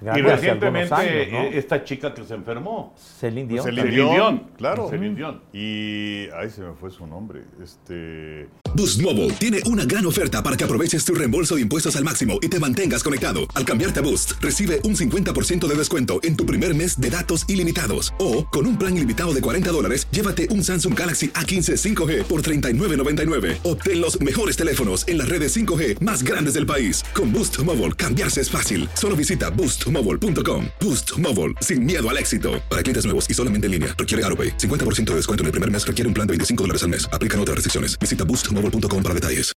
grande 0.00 0.20
algunos 0.20 0.40
recientemente 0.40 0.94
años, 0.94 1.32
¿no? 1.32 1.38
eh, 1.42 1.58
esta 1.58 1.84
chica 1.84 2.14
que 2.14 2.24
se 2.24 2.34
enfermó. 2.34 2.94
Celine 3.20 3.48
Dion. 3.48 3.64
Celine 3.64 3.82
Celine 3.82 3.96
Dion, 3.96 4.14
Dion. 4.14 4.50
claro. 4.56 4.88
Celine 4.88 5.14
Dion. 5.14 5.40
Y, 5.52 6.28
ay, 6.36 6.50
se 6.50 6.62
me 6.62 6.72
fue 6.74 6.90
su 6.90 7.06
nombre. 7.06 7.42
Este, 7.62 8.48
Boost 8.74 9.02
Mobile 9.02 9.30
tiene 9.34 9.60
una 9.66 9.84
gran 9.84 10.06
oferta 10.06 10.42
para 10.42 10.56
que 10.56 10.64
aproveches 10.64 11.04
tu 11.04 11.14
reembolso 11.14 11.56
de 11.56 11.62
impuestos 11.62 11.96
al 11.96 12.04
máximo 12.04 12.38
y 12.40 12.48
te 12.48 12.58
mantengas 12.58 13.02
conectado. 13.02 13.40
Al 13.54 13.64
cambiarte 13.64 14.00
a 14.00 14.02
Boost, 14.02 14.32
recibe 14.40 14.80
un 14.84 14.94
50% 14.96 15.66
de 15.66 15.74
descuento 15.74 16.20
en 16.22 16.36
tu 16.36 16.46
primer 16.46 16.74
mes 16.74 17.00
de 17.00 17.10
datos 17.10 17.44
ilimitados. 17.48 18.14
O, 18.18 18.46
con 18.46 18.66
un 18.66 18.78
plan 18.78 18.96
ilimitado 18.96 19.34
de 19.34 19.40
40 19.40 19.70
dólares, 19.72 20.06
llévate 20.10 20.48
un 20.50 20.62
Samsung 20.62 20.98
Galaxy 20.98 21.28
A15 21.30 21.76
5G 21.76 22.24
por 22.24 22.42
$39.99. 22.42 23.58
Obtén 23.64 24.00
los 24.00 24.20
mejores 24.20 24.56
teléfonos 24.56 25.06
en 25.08 25.18
las 25.18 25.28
redes 25.28 25.56
5G 25.56 26.00
más 26.00 26.22
grandes 26.22 26.54
del 26.54 26.66
país. 26.66 27.04
Con 27.14 27.32
Boost 27.32 27.58
Mobile, 27.64 27.92
cambiarse 27.94 28.40
es 28.40 28.50
fácil. 28.50 28.88
Solo 28.94 29.16
visita 29.16 29.50
boostmobile.com. 29.90 30.66
Boost 30.80 31.18
Mobile, 31.18 31.54
sin 31.60 31.84
miedo 31.84 32.08
al 32.08 32.16
éxito. 32.16 32.62
Para 32.70 32.82
clientes 32.82 33.04
nuevos 33.04 33.28
y 33.28 33.34
solamente 33.34 33.66
en 33.66 33.72
línea, 33.72 33.88
requiere 33.98 34.24
AroPay. 34.24 34.56
50% 34.56 35.04
de 35.10 35.14
descuento 35.16 35.42
en 35.42 35.46
el 35.46 35.52
primer 35.52 35.70
mes 35.70 35.84
requiere 35.86 36.06
un 36.06 36.14
plan 36.14 36.26
de 36.26 36.32
25 36.32 36.62
dólares 36.62 36.82
al 36.84 36.90
mes. 36.90 37.08
Aplican 37.12 37.40
otras 37.40 37.56
restricciones. 37.56 37.98
Visita 37.98 38.24
boostmobile.com 38.24 39.02
para 39.02 39.14
detalles. 39.14 39.52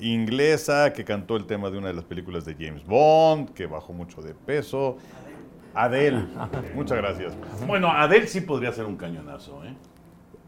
inglesa 0.00 0.92
que 0.92 1.04
cantó 1.04 1.36
el 1.36 1.46
tema 1.46 1.70
de 1.70 1.78
una 1.78 1.88
de 1.88 1.94
las 1.94 2.04
películas 2.04 2.44
de 2.44 2.54
James 2.54 2.84
Bond, 2.86 3.52
que 3.52 3.66
bajó 3.66 3.92
mucho 3.92 4.22
de 4.22 4.34
peso. 4.34 4.96
Adele, 5.74 6.24
muchas 6.74 6.98
gracias. 6.98 7.34
Bueno, 7.66 7.90
Adele 7.92 8.26
sí 8.26 8.40
podría 8.40 8.72
ser 8.72 8.84
un 8.86 8.96
cañonazo, 8.96 9.64
¿eh? 9.64 9.74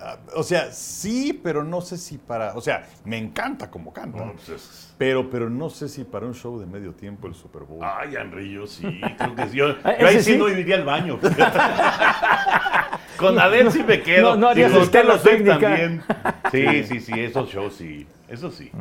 Ah, 0.03 0.17
O 0.35 0.43
sea, 0.43 0.73
sí, 0.73 1.39
pero 1.43 1.63
no 1.63 1.81
sé 1.83 1.99
si 1.99 2.17
para. 2.17 2.55
O 2.55 2.61
sea, 2.61 2.87
me 3.05 3.19
encanta 3.19 3.71
como 3.71 3.93
canta. 3.93 4.25
No, 4.25 4.33
pues 4.33 4.49
es- 4.49 4.95
Pero, 4.97 5.29
pero 5.31 5.51
no 5.51 5.69
sé 5.71 5.89
si 5.89 6.05
para 6.05 6.27
un 6.27 6.35
show 6.35 6.59
de 6.59 6.67
medio 6.67 6.93
tiempo 6.95 7.27
el 7.27 7.35
Super 7.35 7.63
Bowl. 7.65 7.81
Ay, 7.83 8.15
Henry, 8.17 8.51
yo 8.53 8.67
sí, 8.67 9.01
creo 9.19 9.35
que 9.35 9.49
sí. 9.49 9.57
Yo, 9.57 9.75
Ah, 9.85 9.95
yo 10.01 10.07
ahí 10.07 10.17
sí 10.19 10.33
sí. 10.33 10.39
no 10.39 10.49
iría 10.49 10.77
al 10.77 10.85
baño. 10.85 11.19
Con 13.17 13.39
Adele 13.39 13.71
sí 13.71 13.83
me 13.83 14.03
quedo. 14.03 14.31
No, 14.31 14.37
no 14.37 14.49
harías 14.49 14.71
y 14.71 14.75
con 14.75 14.83
escala 14.85 15.19
Taylor 15.19 15.21
Swift 15.21 15.33
técnica. 15.37 15.61
también. 15.61 16.03
Sí, 16.51 16.85
sí, 16.85 17.01
sí, 17.01 17.13
esos 17.21 17.49
shows 17.49 17.75
sí. 17.75 18.07
Eso 18.29 18.51
sí. 18.51 18.73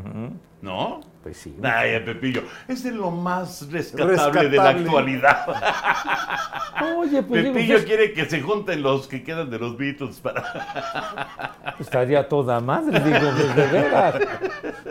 ¿No? 0.62 1.01
Pues 1.21 1.36
sí. 1.36 1.53
Ay, 1.62 1.99
Pepillo, 2.05 2.43
es 2.67 2.82
de 2.84 2.91
lo 2.93 3.12
más 3.12 3.69
rescatable, 3.69 4.49
de 4.49 4.55
la 4.55 4.69
actualidad. 4.69 5.45
Oye, 6.97 7.21
pues 7.23 7.43
digo, 7.43 7.53
Pepillo 7.55 7.73
pues, 7.75 7.86
quiere 7.86 8.13
que 8.13 8.25
se 8.25 8.41
junten 8.41 8.82
los 8.82 9.05
que 9.08 9.21
quedan 9.21 9.49
de 9.49 9.60
los 9.60 9.77
Beatles 9.77 10.17
para... 10.21 11.75
estaría 11.77 12.27
toda 12.29 12.62
madre, 12.62 13.01
digo, 13.01 13.32
pues, 13.36 13.55
de 13.55 13.67
veras. 13.67 14.15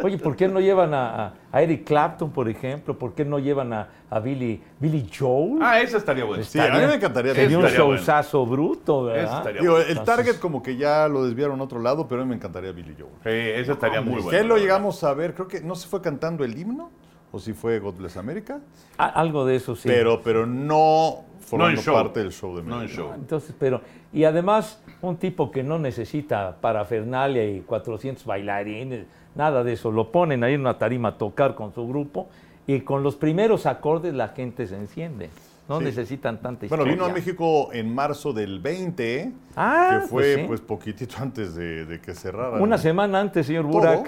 Oye, 0.03 0.19
¿por 0.19 0.37
qué 0.37 0.49
no 0.49 0.61
llevan 0.61 0.93
a, 0.93 1.33
a- 1.51 1.63
Eric 1.63 1.85
Clapton, 1.85 2.31
por 2.31 2.47
ejemplo? 2.49 2.99
¿Por 2.99 3.15
qué 3.15 3.25
no 3.25 3.39
llevan 3.39 3.73
a, 3.73 3.89
a 4.11 4.21
Billy, 4.21 4.63
Billy 4.79 5.11
Joel? 5.19 5.61
Ah, 5.63 5.81
ese 5.81 5.97
estaría 5.97 6.25
bueno. 6.25 6.45
Sí, 6.45 6.61
a 6.61 6.69
mí 6.69 6.79
me 6.87 6.95
encantaría 6.95 7.35
Sería 7.35 7.57
un 7.57 7.63
bueno. 7.63 7.77
showzazo 7.77 8.45
bruto, 8.45 9.05
¿verdad? 9.05 9.39
estaría 9.39 9.61
Digo, 9.63 9.75
bueno. 9.77 9.89
el 9.89 10.01
target 10.05 10.39
como 10.39 10.63
que 10.63 10.77
ya 10.77 11.09
lo 11.09 11.25
desviaron 11.25 11.59
a 11.61 11.65
otro 11.65 11.81
lado, 11.81 12.07
pero 12.07 12.21
a 12.21 12.25
mí 12.25 12.29
me 12.31 12.37
encantaría 12.37 12.71
Billy 12.73 12.95
Joel. 12.99 13.13
Sí, 13.25 13.51
ese 13.61 13.73
estaría 13.73 14.03
muy 14.03 14.21
bueno. 14.21 14.29
que 14.29 14.45
lo 14.45 14.59
llegamos 14.59 15.03
a 15.05 15.15
ver, 15.15 15.33
creo 15.35 15.49
que 15.49 15.63
no 15.63 15.75
se 15.75 15.89
fue 15.89 16.03
cantando 16.03 16.18
el 16.27 16.59
himno, 16.59 16.91
o 17.33 17.39
si 17.39 17.53
fue 17.53 17.79
God 17.79 17.95
Bless 17.97 18.17
America, 18.17 18.61
A- 18.97 19.07
algo 19.07 19.45
de 19.45 19.57
eso 19.57 19.77
sí. 19.77 19.89
pero, 19.89 20.21
pero 20.23 20.47
no 20.47 21.25
formando 21.41 21.81
show. 21.81 21.95
parte 21.95 22.21
del 22.21 22.33
show 22.33 22.57
de 22.57 22.63
No 22.63 22.83
en 22.83 22.89
show. 22.89 23.13
Entonces, 23.15 23.55
pero, 23.59 23.81
y 24.13 24.25
además, 24.25 24.83
un 25.03 25.17
tipo 25.17 25.51
que 25.51 25.63
no 25.63 25.79
necesita 25.79 26.57
parafernalia 26.61 27.45
y 27.49 27.61
400 27.61 28.25
bailarines, 28.25 29.07
nada 29.35 29.63
de 29.65 29.75
eso. 29.75 29.91
Lo 29.93 30.11
ponen 30.11 30.43
ahí 30.45 30.55
en 30.55 30.61
una 30.63 30.79
tarima 30.79 31.11
a 31.11 31.19
tocar 31.19 31.55
con 31.55 31.73
su 31.75 31.87
grupo 31.87 32.29
y 32.67 32.81
con 32.81 33.03
los 33.03 33.17
primeros 33.17 33.67
acordes 33.67 34.15
la 34.15 34.29
gente 34.29 34.67
se 34.67 34.77
enciende. 34.77 35.31
No 35.69 35.79
Sí. 35.81 35.85
necesitan 35.85 36.41
tanta 36.41 36.67
Bueno, 36.67 36.85
historia. 36.85 36.93
vino 36.95 37.05
a 37.05 37.09
México 37.11 37.69
en 37.75 37.95
marzo 37.95 38.33
del 38.33 38.59
20, 38.59 39.33
Ah, 39.55 39.89
que 40.01 40.07
fue 40.09 40.23
pues 40.23 40.37
sí. 40.37 40.45
pues 40.47 40.61
poquitito 40.63 41.17
antes 41.21 41.55
de, 41.55 41.85
de 41.85 42.01
que 42.01 42.15
cerrara. 42.15 42.59
Una 42.59 42.79
semana 42.79 43.21
antes, 43.21 43.47
señor 43.47 43.71
todo. 43.71 44.03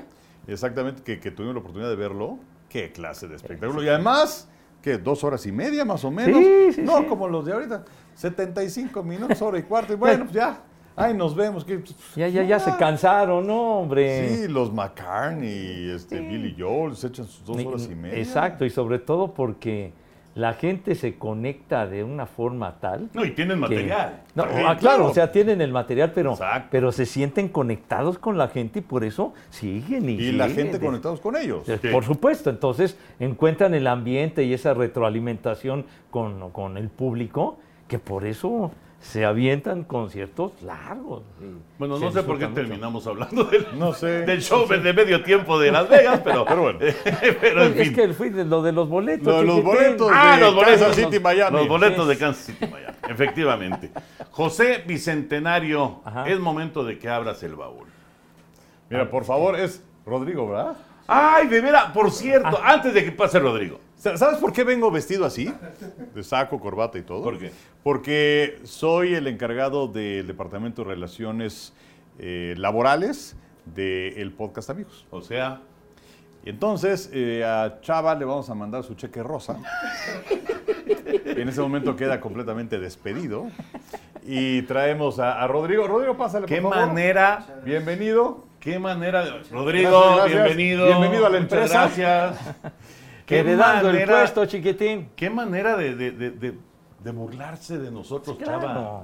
Exactamente, 0.52 1.02
que, 1.02 1.20
que 1.20 1.30
tuvimos 1.30 1.54
la 1.54 1.60
oportunidad 1.60 1.90
de 1.90 1.96
verlo. 1.96 2.38
Qué 2.68 2.92
clase 2.92 3.26
de 3.28 3.36
espectáculo. 3.36 3.82
Y 3.82 3.88
además, 3.88 4.48
que 4.82 4.98
dos 4.98 5.24
horas 5.24 5.44
y 5.46 5.52
media 5.52 5.84
más 5.84 6.04
o 6.04 6.10
menos. 6.10 6.38
Sí, 6.38 6.72
sí, 6.74 6.82
no, 6.82 6.98
sí. 6.98 7.04
como 7.06 7.28
los 7.28 7.44
de 7.44 7.52
ahorita. 7.52 7.84
75 8.14 9.02
minutos, 9.02 9.40
hora 9.42 9.58
y 9.58 9.62
cuarto. 9.62 9.92
Y 9.92 9.96
bueno, 9.96 10.24
pues 10.24 10.34
ya. 10.34 10.62
Ay, 10.96 11.14
nos 11.14 11.34
vemos. 11.34 11.64
que- 11.64 11.82
Ya, 12.16 12.28
ya, 12.28 12.42
ya 12.42 12.60
se 12.60 12.76
cansaron, 12.76 13.46
¿no, 13.46 13.78
hombre? 13.80 14.28
Sí, 14.28 14.48
los 14.48 14.72
McCartney, 14.72 15.90
este, 15.90 16.20
Billy 16.20 16.54
Joel, 16.58 16.94
se 16.96 17.06
echan 17.06 17.26
sus 17.26 17.44
dos 17.44 17.64
horas 17.64 17.88
y 17.90 17.94
media. 17.94 18.18
Exacto, 18.18 18.64
y 18.64 18.70
sobre 18.70 18.98
todo 18.98 19.32
porque 19.32 19.92
la 20.40 20.54
gente 20.54 20.94
se 20.94 21.16
conecta 21.16 21.86
de 21.86 22.02
una 22.02 22.26
forma 22.26 22.80
tal. 22.80 23.10
No, 23.12 23.24
y 23.24 23.32
tienen 23.32 23.56
que- 23.56 23.60
material. 23.60 24.22
No, 24.34 24.44
Sí, 24.44 24.48
ah, 24.54 24.54
claro, 24.56 24.78
claro. 24.78 25.06
o 25.06 25.14
sea, 25.14 25.30
tienen 25.32 25.60
el 25.60 25.70
material, 25.72 26.12
pero, 26.14 26.32
Exacto. 26.32 26.68
pero 26.70 26.92
se 26.92 27.04
sienten 27.06 27.48
conectados 27.48 28.18
con 28.18 28.38
la 28.38 28.48
gente 28.48 28.78
y 28.78 28.82
por 28.82 29.04
eso 29.04 29.34
siguen 29.50 30.08
y, 30.08 30.12
Y 30.14 30.32
la 30.32 30.48
gente 30.48 30.78
De- 30.78 30.84
conectados 30.86 31.20
con 31.20 31.36
ellos. 31.36 31.66
de- 31.66 31.78
Sí. 31.78 31.88
Por 31.88 32.04
supuesto, 32.04 32.48
entonces 32.50 32.96
encuentran 33.18 33.74
el 33.74 33.86
ambiente 33.86 34.44
y 34.44 34.54
esa 34.54 34.72
retroalimentación 34.74 35.84
con, 36.10 36.50
con 36.50 36.76
el 36.76 36.88
público, 36.88 37.58
que 37.88 37.98
por 37.98 38.24
eso 38.24 38.70
se 39.00 39.24
avientan 39.24 39.84
conciertos 39.84 40.52
largos. 40.62 41.22
y 41.40 41.44
Bueno, 41.78 41.98
no 41.98 42.12
sé 42.12 42.22
por 42.22 42.38
qué 42.38 42.46
mucho. 42.46 42.60
terminamos 42.60 43.06
hablando 43.06 43.44
del, 43.44 43.66
No 43.78 43.94
sé. 43.94 44.26
del 44.26 44.42
show 44.42 44.68
de 44.68 44.92
medio 44.92 45.22
tiempo 45.22 45.58
de 45.58 45.72
Las 45.72 45.88
Vegas, 45.88 46.20
pero, 46.22 46.44
Pero 46.44 46.62
bueno. 46.62 46.78
pero 47.40 47.64
en 47.64 47.78
es 47.78 47.86
fin. 47.88 47.94
que 47.94 48.12
fui 48.12 48.28
de 48.28 48.44
lo 48.44 48.62
de 48.62 48.72
los 48.72 48.88
boletos. 48.88 49.26
Lo 49.26 49.38
de 49.40 49.44
los 49.46 49.62
boletos. 49.64 50.10
Ah, 50.14 50.36
de 50.36 50.42
los 50.42 50.54
boletos. 50.54 50.80
Kansas 50.88 50.96
City, 50.96 51.18
Miami. 51.18 51.56
Los 51.56 51.68
boletos 51.68 52.08
de 52.08 52.18
Kansas 52.18 52.44
City, 52.44 52.66
Miami. 52.66 52.94
Efectivamente. 53.08 53.90
José 54.30 54.84
Bicentenario, 54.86 56.00
Ajá. 56.04 56.28
es 56.28 56.38
momento 56.38 56.84
de 56.84 56.98
que 56.98 57.08
abras 57.08 57.42
el 57.42 57.54
baúl. 57.56 57.86
Mira, 58.90 59.10
por 59.10 59.24
favor, 59.24 59.58
es 59.58 59.82
Rodrigo, 60.04 60.48
¿verdad? 60.48 60.76
Ay, 61.06 61.46
de 61.48 61.60
veras, 61.60 61.86
por 61.92 62.10
cierto, 62.10 62.60
antes 62.62 62.92
de 62.94 63.04
que 63.04 63.12
pase 63.12 63.38
Rodrigo. 63.38 63.80
Sa- 64.00 64.16
¿Sabes 64.16 64.38
por 64.38 64.52
qué 64.54 64.64
vengo 64.64 64.90
vestido 64.90 65.26
así? 65.26 65.52
De 66.14 66.22
saco, 66.24 66.58
corbata 66.58 66.96
y 66.98 67.02
todo. 67.02 67.22
¿Por 67.22 67.38
qué? 67.38 67.52
Porque 67.82 68.58
soy 68.64 69.14
el 69.14 69.26
encargado 69.26 69.88
del 69.88 70.26
Departamento 70.26 70.82
de 70.82 70.88
Relaciones 70.94 71.74
eh, 72.18 72.54
Laborales 72.56 73.36
del 73.66 74.32
podcast 74.32 74.70
Amigos. 74.70 75.04
O 75.10 75.20
sea, 75.20 75.60
Y 76.44 76.48
entonces 76.48 77.10
eh, 77.12 77.44
a 77.44 77.80
Chava 77.82 78.14
le 78.14 78.24
vamos 78.24 78.48
a 78.48 78.54
mandar 78.54 78.82
su 78.84 78.94
cheque 78.94 79.22
rosa. 79.22 79.58
en 81.26 81.48
ese 81.50 81.60
momento 81.60 81.94
queda 81.94 82.20
completamente 82.22 82.78
despedido. 82.78 83.48
Y 84.22 84.62
traemos 84.62 85.18
a, 85.18 85.42
a 85.42 85.46
Rodrigo. 85.46 85.86
Rodrigo, 85.86 86.16
pásale, 86.16 86.46
Qué 86.46 86.62
por 86.62 86.72
favor. 86.72 86.88
manera, 86.88 87.60
Bienvenido. 87.64 88.46
qué 88.60 88.78
manera. 88.78 89.24
de- 89.26 89.30
Rodrigo, 89.50 89.90
Gracias, 89.90 90.16
gracias. 90.16 90.32
bienvenido. 90.46 90.86
Bienvenido 90.86 91.26
a 91.26 91.30
la 91.30 91.40
Muchas 91.40 91.52
empresa. 91.52 91.78
Gracias. 91.96 92.56
Qué 93.30 93.38
Heredando 93.40 93.88
el 93.88 93.94
manera- 93.94 94.18
puesto, 94.18 94.44
chiquitín. 94.46 95.08
Qué 95.16 95.30
manera 95.30 95.76
de, 95.76 95.94
de- 95.94 96.10
de- 96.10 96.30
de- 96.32 96.54
de 97.02 97.10
burlarse 97.12 97.78
de 97.78 97.90
nosotros, 97.90 98.36
Claro. 98.36 98.60
Chava. 98.60 99.02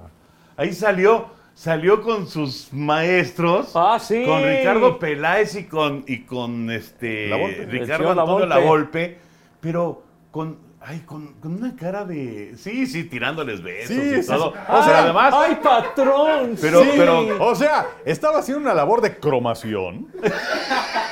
Ahí 0.58 0.72
salió, 0.74 1.28
salió 1.54 2.02
con 2.02 2.26
sus 2.26 2.72
maestros. 2.72 3.70
Ah, 3.74 3.98
sí. 4.00 4.24
Con 4.26 4.42
Ricardo 4.42 4.98
Peláez 4.98 5.54
y 5.54 5.64
con, 5.64 6.04
y 6.06 6.24
con 6.24 6.70
este 6.70 7.28
La 7.28 7.36
Volpe. 7.36 7.62
El 7.62 7.70
Ricardo 7.70 8.10
Antonio 8.10 8.46
Lavolpe. 8.46 8.48
Lavolpe, 8.48 9.18
pero 9.60 10.02
con, 10.30 10.58
ay, 10.80 11.00
con, 11.06 11.34
con 11.34 11.54
una 11.54 11.74
cara 11.76 12.04
de. 12.04 12.54
Sí, 12.58 12.86
sí, 12.86 13.04
tirándoles 13.04 13.62
besos 13.62 13.88
Sí, 13.96 14.00
y 14.18 14.22
sí, 14.22 14.26
todo. 14.28 14.52
sí. 14.52 14.58
O 14.68 14.82
sea, 14.82 14.98
además. 15.04 15.34
¡Ay, 15.36 15.58
patrón! 15.62 16.56
Pero- 16.60 16.82
sí. 16.82 16.90
pero- 16.96 17.44
O 17.44 17.54
sea, 17.54 17.86
estaba 18.04 18.40
haciendo 18.40 18.62
una 18.62 18.74
labor 18.74 19.00
de 19.00 19.16
cromación. 19.18 20.08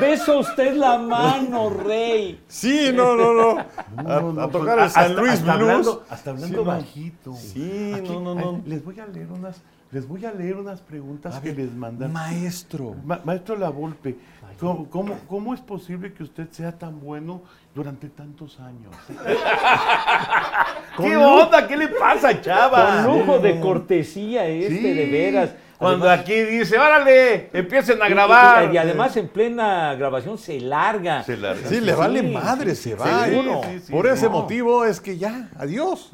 Besa 0.00 0.36
usted 0.38 0.74
la 0.76 0.98
mano, 0.98 1.70
rey. 1.70 2.40
Sí, 2.48 2.90
no, 2.94 3.16
no, 3.16 3.32
no. 3.34 3.58
A, 3.96 4.02
No, 4.02 4.32
no, 4.32 4.42
a 4.42 4.50
tocar 4.50 4.78
el 4.78 4.90
San 4.90 5.04
hasta- 5.10 5.20
Luis 5.20 5.32
hasta 5.32 5.56
Blues. 5.56 5.68
Hablando, 5.70 6.04
hasta 6.10 6.30
hablando 6.30 6.48
Sí, 6.48 6.54
no. 6.54 6.64
bajito. 6.64 7.32
Sí, 7.34 7.92
Aquí, 7.94 8.08
no, 8.08 8.20
no, 8.20 8.34
no. 8.34 8.62
les 8.66 8.84
voy 8.84 8.98
a 9.00 9.06
leer 9.06 9.30
unas, 9.30 9.62
les 9.90 10.06
voy 10.08 10.24
a 10.24 10.32
leer 10.32 10.56
unas 10.56 10.80
preguntas 10.80 11.38
que 11.40 11.52
les 11.54 11.72
mandan. 11.74 12.12
Maestro. 12.12 12.94
Ma- 13.04 13.20
maestro 13.24 13.56
Lavolpe, 13.56 14.16
¿cómo, 14.58 14.88
cómo, 14.90 15.18
cómo 15.28 15.54
es 15.54 15.60
posible 15.60 16.12
que 16.12 16.22
usted 16.22 16.48
sea 16.50 16.72
tan 16.76 17.00
bueno 17.00 17.42
durante 17.74 18.08
tantos 18.08 18.58
años? 18.60 18.94
¿Qué 20.96 21.16
onda? 21.16 21.66
¿Qué 21.66 21.76
le 21.76 21.88
pasa, 21.88 22.40
chava? 22.40 23.02
Con 23.04 23.18
lujo 23.18 23.38
de 23.38 23.60
cortesía 23.60 24.46
este, 24.46 24.76
Sí. 24.78 24.94
de 24.94 25.06
veras. 25.06 25.54
Cuando 25.76 26.06
Además- 26.08 26.20
aquí 26.24 26.34
dice, 26.40 26.78
órale, 26.78 27.50
empiecen 27.52 28.00
a 28.00 28.06
y- 28.06 28.10
grabar. 28.10 28.70
Y, 28.70 28.74
y 28.74 28.78
además 28.78 29.16
en 29.16 29.28
plena 29.28 29.94
grabación 29.96 30.38
se 30.38 30.60
larga. 30.60 31.22
Se 31.24 31.36
larga. 31.36 31.68
Sí, 31.68 31.80
le 31.80 31.94
vale 31.94 32.20
Sí, 32.20 32.26
madre, 32.28 32.74
sí, 32.76 32.90
se 32.90 32.94
va. 32.94 33.26
sí, 33.26 33.92
Por 33.92 34.06
ese 34.06 34.26
no. 34.26 34.30
motivo 34.32 34.84
es 34.84 35.00
que 35.00 35.18
ya, 35.18 35.50
adiós. 35.58 36.12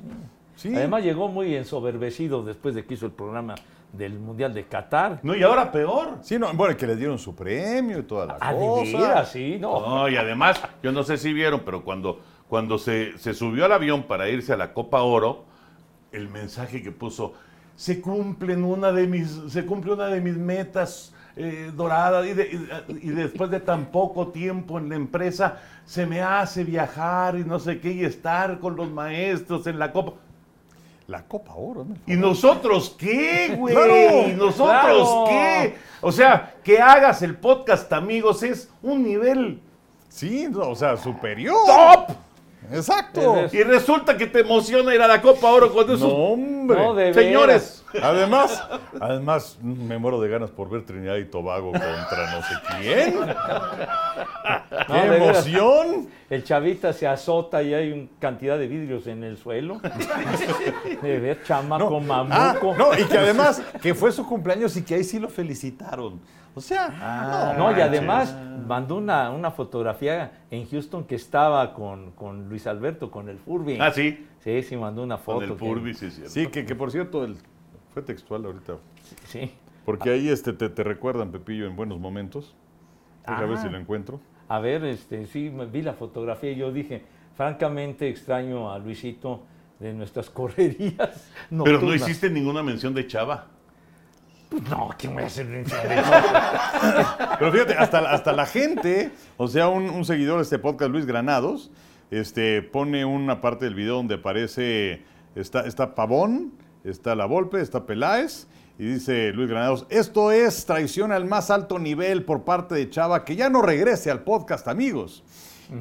Sí. 0.56 0.74
Además 0.74 1.02
llegó 1.04 1.28
muy 1.28 1.54
ensoberbecido 1.54 2.42
después 2.42 2.74
de 2.74 2.84
que 2.84 2.94
hizo 2.94 3.06
el 3.06 3.12
programa 3.12 3.54
del 3.92 4.18
Mundial 4.18 4.54
de 4.54 4.64
Qatar. 4.66 5.20
No, 5.22 5.34
y 5.34 5.42
ahora 5.42 5.70
peor. 5.72 6.18
Sí, 6.22 6.38
no, 6.38 6.52
bueno, 6.54 6.76
que 6.76 6.86
le 6.86 6.96
dieron 6.96 7.18
su 7.18 7.34
premio 7.34 7.98
y 7.98 8.02
toda 8.04 8.26
la 8.26 8.36
Ah, 8.40 8.52
de 8.54 8.58
cosa. 8.66 8.98
veras, 8.98 9.30
sí, 9.32 9.58
no. 9.60 9.80
No, 9.80 10.08
y 10.08 10.16
además, 10.16 10.60
yo 10.82 10.92
no 10.92 11.02
sé 11.02 11.16
si 11.16 11.32
vieron, 11.32 11.60
pero 11.64 11.82
cuando, 11.82 12.20
cuando 12.48 12.78
se, 12.78 13.18
se 13.18 13.34
subió 13.34 13.64
al 13.64 13.72
avión 13.72 14.04
para 14.04 14.28
irse 14.28 14.52
a 14.52 14.56
la 14.56 14.72
Copa 14.72 15.02
Oro, 15.02 15.44
el 16.12 16.28
mensaje 16.28 16.82
que 16.82 16.92
puso, 16.92 17.34
se 17.76 18.00
cumplen 18.00 18.64
una 18.64 18.92
de 18.92 19.06
mis, 19.06 19.40
se 19.48 19.64
cumple 19.66 19.92
una 19.94 20.06
de 20.08 20.20
mis 20.20 20.36
metas 20.36 21.14
eh, 21.36 21.70
doradas 21.74 22.26
y, 22.26 22.34
de- 22.34 22.50
y- 22.88 23.08
y 23.08 23.10
después 23.10 23.50
de 23.50 23.60
tan 23.60 23.86
poco 23.86 24.28
tiempo 24.28 24.78
en 24.78 24.88
la 24.88 24.96
empresa 24.96 25.58
se 25.84 26.04
me 26.04 26.20
hace 26.20 26.64
viajar 26.64 27.36
y 27.38 27.44
no 27.44 27.58
sé 27.58 27.80
qué 27.80 27.92
y 27.92 28.04
estar 28.04 28.58
con 28.58 28.76
los 28.76 28.90
maestros 28.90 29.66
en 29.66 29.78
la 29.78 29.92
Copa. 29.92 30.14
La 31.10 31.24
Copa 31.24 31.54
Oro, 31.54 31.84
¿no? 31.84 31.96
¿Y 32.06 32.14
nosotros 32.16 32.94
qué, 32.96 33.54
güey? 33.58 33.74
Claro, 33.74 34.28
¿Y 34.28 34.32
nosotros 34.32 35.08
claro. 35.08 35.24
qué? 35.28 35.74
O 36.00 36.12
sea, 36.12 36.54
que 36.62 36.78
hagas 36.80 37.20
el 37.22 37.36
podcast, 37.36 37.92
amigos, 37.92 38.42
es 38.44 38.70
un 38.82 39.02
nivel 39.02 39.60
Sí, 40.08 40.48
no, 40.50 40.70
o 40.70 40.74
sea, 40.74 40.96
superior. 40.96 41.54
top. 41.66 42.16
Exacto. 42.72 43.36
Es- 43.36 43.54
Y 43.54 43.62
resulta 43.62 44.16
que 44.16 44.26
te 44.26 44.40
emociona 44.40 44.94
ir 44.94 45.02
a 45.02 45.08
la 45.08 45.20
Copa 45.20 45.50
Oro 45.50 45.72
con 45.72 45.86
No, 45.86 45.94
esos 45.94 46.12
hombre. 46.12 46.76
No, 46.78 46.94
de 46.94 47.12
señores. 47.14 47.84
Además, 48.00 48.62
además, 49.00 49.58
me 49.60 49.98
muero 49.98 50.20
de 50.20 50.28
ganas 50.28 50.50
por 50.50 50.70
ver 50.70 50.84
Trinidad 50.86 51.16
y 51.16 51.24
Tobago 51.24 51.72
contra 51.72 52.30
no 52.32 52.42
sé 52.42 52.54
quién. 52.80 53.14
¡Qué 54.86 54.92
de 54.94 55.08
veras. 55.08 55.46
emoción! 55.46 56.08
El 56.28 56.44
chavita 56.44 56.92
se 56.92 57.08
azota 57.08 57.60
y 57.62 57.74
hay 57.74 57.90
una 57.92 58.06
cantidad 58.20 58.56
de 58.58 58.68
vidrios 58.68 59.06
en 59.08 59.24
el 59.24 59.36
suelo. 59.36 59.80
De 61.02 61.18
ver, 61.18 61.42
chamaco 61.42 61.96
Ah, 61.96 62.00
mamuco. 62.54 62.76
no, 62.76 62.96
y 62.96 63.04
que 63.04 63.18
además 63.18 63.60
que 63.82 63.94
fue 63.94 64.12
su 64.12 64.24
cumpleaños 64.26 64.76
y 64.76 64.82
que 64.84 64.94
ahí 64.94 65.04
sí 65.04 65.18
lo 65.18 65.28
felicitaron. 65.28 66.20
O 66.54 66.60
sea, 66.60 66.88
Ah, 67.00 67.54
No, 67.56 67.76
y 67.76 67.80
además 67.80 68.36
mandó 68.66 68.96
una, 68.96 69.30
una 69.30 69.50
fotografía 69.50 70.44
en 70.50 70.68
Houston 70.68 71.04
que 71.04 71.14
estaba 71.14 71.72
con, 71.72 72.10
con 72.12 72.48
Luis 72.48 72.66
Alberto, 72.66 73.10
con 73.10 73.28
el 73.28 73.38
Furby. 73.38 73.78
Ah, 73.80 73.92
sí. 73.92 74.26
Sí, 74.40 74.62
sí, 74.62 74.76
mandó 74.76 75.02
una 75.02 75.18
foto. 75.18 75.38
Con 75.40 75.44
el 75.44 75.50
que- 75.50 75.56
Purvis, 75.58 75.98
sí, 75.98 76.10
cierto. 76.10 76.30
sí, 76.32 76.46
que, 76.48 76.64
que 76.66 76.74
por 76.74 76.90
cierto, 76.90 77.24
el, 77.24 77.36
fue 77.92 78.02
textual 78.02 78.44
ahorita. 78.44 78.74
Sí. 79.26 79.52
Porque 79.84 80.10
ahí 80.10 80.28
este, 80.28 80.52
te, 80.52 80.68
te 80.68 80.82
recuerdan, 80.84 81.30
Pepillo, 81.30 81.66
en 81.66 81.76
buenos 81.76 81.98
momentos. 82.00 82.54
Deja 83.26 83.40
ver 83.46 83.58
Ah. 83.58 83.62
si 83.62 83.68
lo 83.68 83.78
encuentro. 83.78 84.20
A 84.48 84.58
ver, 84.58 84.84
este, 84.84 85.26
sí, 85.26 85.50
me 85.50 85.66
vi 85.66 85.82
la 85.82 85.92
fotografía 85.94 86.50
y 86.52 86.56
yo 86.56 86.72
dije, 86.72 87.04
francamente 87.36 88.08
extraño 88.08 88.72
a 88.72 88.78
Luisito 88.78 89.42
de 89.78 89.92
nuestras 89.94 90.28
correrías. 90.30 91.30
Pero 91.48 91.80
no 91.80 91.94
hiciste 91.94 92.28
ninguna 92.28 92.62
mención 92.62 92.92
de 92.94 93.06
Chava. 93.06 93.46
Pues 94.50 94.62
no, 94.68 94.90
¿quién 94.98 95.14
voy 95.14 95.22
a 95.22 95.26
hacer? 95.26 95.46
Pero 97.38 97.52
fíjate, 97.52 97.74
hasta, 97.74 98.00
hasta 98.10 98.32
la 98.32 98.46
gente, 98.46 99.12
o 99.36 99.46
sea, 99.46 99.68
un, 99.68 99.88
un 99.88 100.04
seguidor 100.04 100.38
de 100.38 100.42
este 100.42 100.58
podcast, 100.58 100.90
Luis 100.90 101.06
Granados, 101.06 101.70
este, 102.10 102.60
pone 102.60 103.04
una 103.04 103.40
parte 103.40 103.66
del 103.66 103.76
video 103.76 103.94
donde 103.94 104.16
aparece, 104.16 105.04
está, 105.36 105.60
está 105.60 105.94
Pavón, 105.94 106.52
está 106.82 107.14
La 107.14 107.26
Volpe, 107.26 107.60
está 107.60 107.86
Peláez, 107.86 108.48
y 108.76 108.86
dice 108.86 109.30
Luis 109.32 109.48
Granados, 109.48 109.86
esto 109.88 110.32
es 110.32 110.66
traición 110.66 111.12
al 111.12 111.26
más 111.26 111.52
alto 111.52 111.78
nivel 111.78 112.24
por 112.24 112.42
parte 112.42 112.74
de 112.74 112.90
Chava, 112.90 113.24
que 113.24 113.36
ya 113.36 113.50
no 113.50 113.62
regrese 113.62 114.10
al 114.10 114.24
podcast, 114.24 114.66
amigos. 114.66 115.22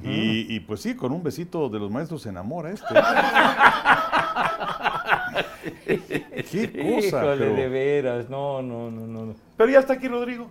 y, 0.04 0.46
y 0.54 0.60
pues 0.60 0.82
sí, 0.82 0.96
con 0.96 1.12
un 1.12 1.24
besito 1.24 1.70
de 1.70 1.80
los 1.80 1.90
maestros 1.90 2.22
se 2.22 2.30
enamora 2.30 2.70
este. 2.70 2.86
Qué 6.52 6.72
cosa. 6.72 7.08
Híjole, 7.08 7.38
pero- 7.38 7.56
de 7.56 7.68
veras, 7.70 8.30
no, 8.30 8.62
no, 8.62 8.90
no, 8.92 9.08
no. 9.08 9.26
no. 9.28 9.36
Pero 9.58 9.70
ya 9.72 9.80
está 9.80 9.94
aquí 9.94 10.08
Rodrigo. 10.08 10.50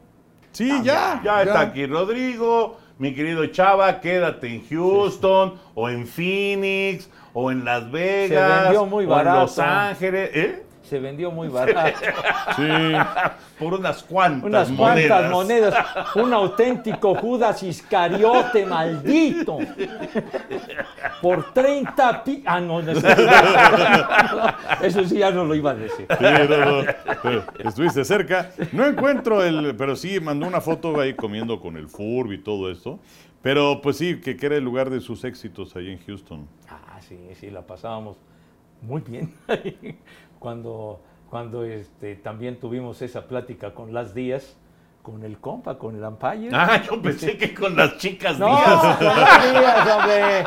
Sí, 0.52 0.68
ya. 0.82 1.20
Ya 1.24 1.42
está 1.42 1.60
aquí 1.60 1.86
Rodrigo. 1.86 2.78
Mi 2.98 3.14
querido 3.14 3.46
Chava, 3.46 4.00
quédate 4.00 4.48
en 4.48 4.66
Houston 4.68 5.54
o 5.74 5.88
en 5.88 6.04
Phoenix 6.06 7.08
o 7.32 7.52
en 7.52 7.64
Las 7.64 7.88
Vegas 7.92 8.64
vendió 8.64 8.86
muy 8.86 9.04
o 9.06 9.20
en 9.20 9.24
Los 9.26 9.58
Ángeles. 9.60 10.30
¿eh? 10.34 10.62
Se 10.88 10.98
vendió 10.98 11.30
muy 11.30 11.48
barato. 11.48 11.98
Sí. 12.56 12.62
Por 13.58 13.74
unas 13.74 14.02
cuantas 14.02 14.44
Unas 14.44 14.70
monedas. 14.70 15.08
cuantas 15.08 15.30
monedas. 15.30 15.74
Un 16.16 16.32
auténtico 16.32 17.14
Judas 17.16 17.62
Iscariote 17.62 18.64
maldito. 18.66 19.58
Por 21.20 21.52
30 21.52 22.24
pi... 22.24 22.42
Ah, 22.46 22.60
no, 22.60 22.80
no, 22.82 22.92
Eso 24.82 25.04
sí 25.04 25.18
ya 25.18 25.30
no 25.30 25.44
lo 25.44 25.54
iba 25.54 25.72
a 25.72 25.74
decir. 25.74 26.06
Sí, 26.08 26.24
no, 26.24 26.84
pero 27.22 27.44
estuviste 27.58 28.04
cerca. 28.04 28.50
No 28.72 28.86
encuentro 28.86 29.44
el, 29.44 29.74
pero 29.76 29.96
sí 29.96 30.20
mandó 30.20 30.46
una 30.46 30.60
foto 30.60 30.98
ahí 31.00 31.14
comiendo 31.14 31.60
con 31.60 31.76
el 31.76 31.88
Furby 31.88 32.36
y 32.36 32.38
todo 32.38 32.70
esto. 32.70 32.98
Pero 33.42 33.80
pues 33.82 33.96
sí, 33.98 34.20
que, 34.20 34.36
que 34.36 34.46
era 34.46 34.56
el 34.56 34.64
lugar 34.64 34.90
de 34.90 35.00
sus 35.00 35.24
éxitos 35.24 35.74
ahí 35.76 35.90
en 35.90 35.98
Houston. 36.06 36.46
Ah, 36.68 36.98
sí, 37.00 37.18
sí, 37.38 37.50
la 37.50 37.62
pasábamos 37.62 38.16
muy 38.82 39.00
bien. 39.02 39.34
Cuando 40.38 41.00
cuando 41.30 41.64
este, 41.64 42.16
también 42.16 42.58
tuvimos 42.58 43.02
esa 43.02 43.26
plática 43.26 43.74
con 43.74 43.92
Las 43.92 44.14
Díaz, 44.14 44.56
con 45.02 45.22
el 45.24 45.38
compa, 45.38 45.78
con 45.78 45.96
el 45.96 46.02
umpire. 46.02 46.50
Ah, 46.52 46.82
yo 46.82 47.00
pensé 47.00 47.36
que 47.36 47.54
con 47.54 47.76
las 47.76 47.98
chicas 47.98 48.38
no, 48.38 48.46
Díaz. 48.46 48.96
con 48.96 49.06
Las 49.06 49.52
Díaz, 49.52 49.96
hombre. 49.96 50.44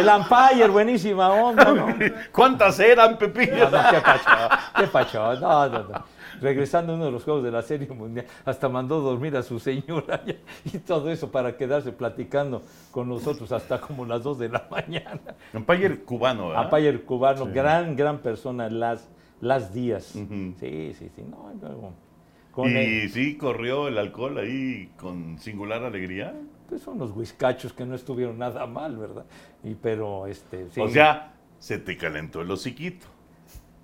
El 0.00 0.08
umpire, 0.08 0.68
buenísima 0.68 1.30
onda, 1.30 1.72
¿no? 1.72 1.86
¿Cuántas 2.32 2.78
eran, 2.80 3.18
Pepillo? 3.18 3.70
No, 3.70 3.82
no, 3.82 3.90
qué 3.90 4.00
pacho, 4.00 4.30
qué 4.76 4.86
pacho, 4.86 5.34
no, 5.40 5.68
no, 5.68 5.78
no. 5.84 6.14
Regresando 6.40 6.92
a 6.92 6.96
uno 6.96 7.04
de 7.06 7.10
los 7.12 7.22
juegos 7.22 7.44
de 7.44 7.50
la 7.50 7.62
Serie 7.62 7.88
Mundial, 7.88 8.26
hasta 8.44 8.68
mandó 8.68 9.00
dormir 9.00 9.36
a 9.36 9.42
su 9.42 9.60
señora 9.60 10.22
y 10.64 10.78
todo 10.78 11.10
eso 11.10 11.30
para 11.30 11.56
quedarse 11.56 11.92
platicando 11.92 12.62
con 12.90 13.08
nosotros 13.08 13.52
hasta 13.52 13.80
como 13.80 14.04
las 14.04 14.22
2 14.22 14.38
de 14.38 14.48
la 14.48 14.66
mañana. 14.70 15.34
Umpire 15.52 16.00
cubano, 16.00 16.48
¿verdad? 16.48 17.00
Cubano, 17.06 17.46
gran, 17.46 17.94
gran 17.94 18.18
persona, 18.18 18.68
Las, 18.68 19.08
las 19.44 19.72
Díaz. 19.74 20.14
Ujú. 20.16 20.54
Sí, 20.58 20.94
sí, 20.98 21.10
sí, 21.14 21.22
no, 21.28 21.52
y 21.54 21.60
luego, 21.60 21.92
con 22.52 22.70
Y 22.70 22.76
el- 22.76 23.10
sí, 23.10 23.36
corrió 23.36 23.88
el 23.88 23.98
alcohol 23.98 24.38
ahí 24.38 24.90
con 24.98 25.38
singular 25.38 25.82
alegría. 25.84 26.34
pues 26.68 26.82
son 26.82 26.94
unos 26.94 27.10
whiskachos 27.14 27.72
que 27.72 27.84
no 27.84 27.94
estuvieron 27.94 28.38
nada 28.38 28.66
mal, 28.66 28.96
¿verdad? 28.96 29.24
Y 29.62 29.74
pero, 29.74 30.26
este, 30.26 30.68
sí. 30.70 30.80
O 30.80 30.88
sea, 30.88 31.32
se 31.58 31.78
te 31.78 31.96
calentó 31.96 32.40
el 32.40 32.50
hociquito. 32.50 33.06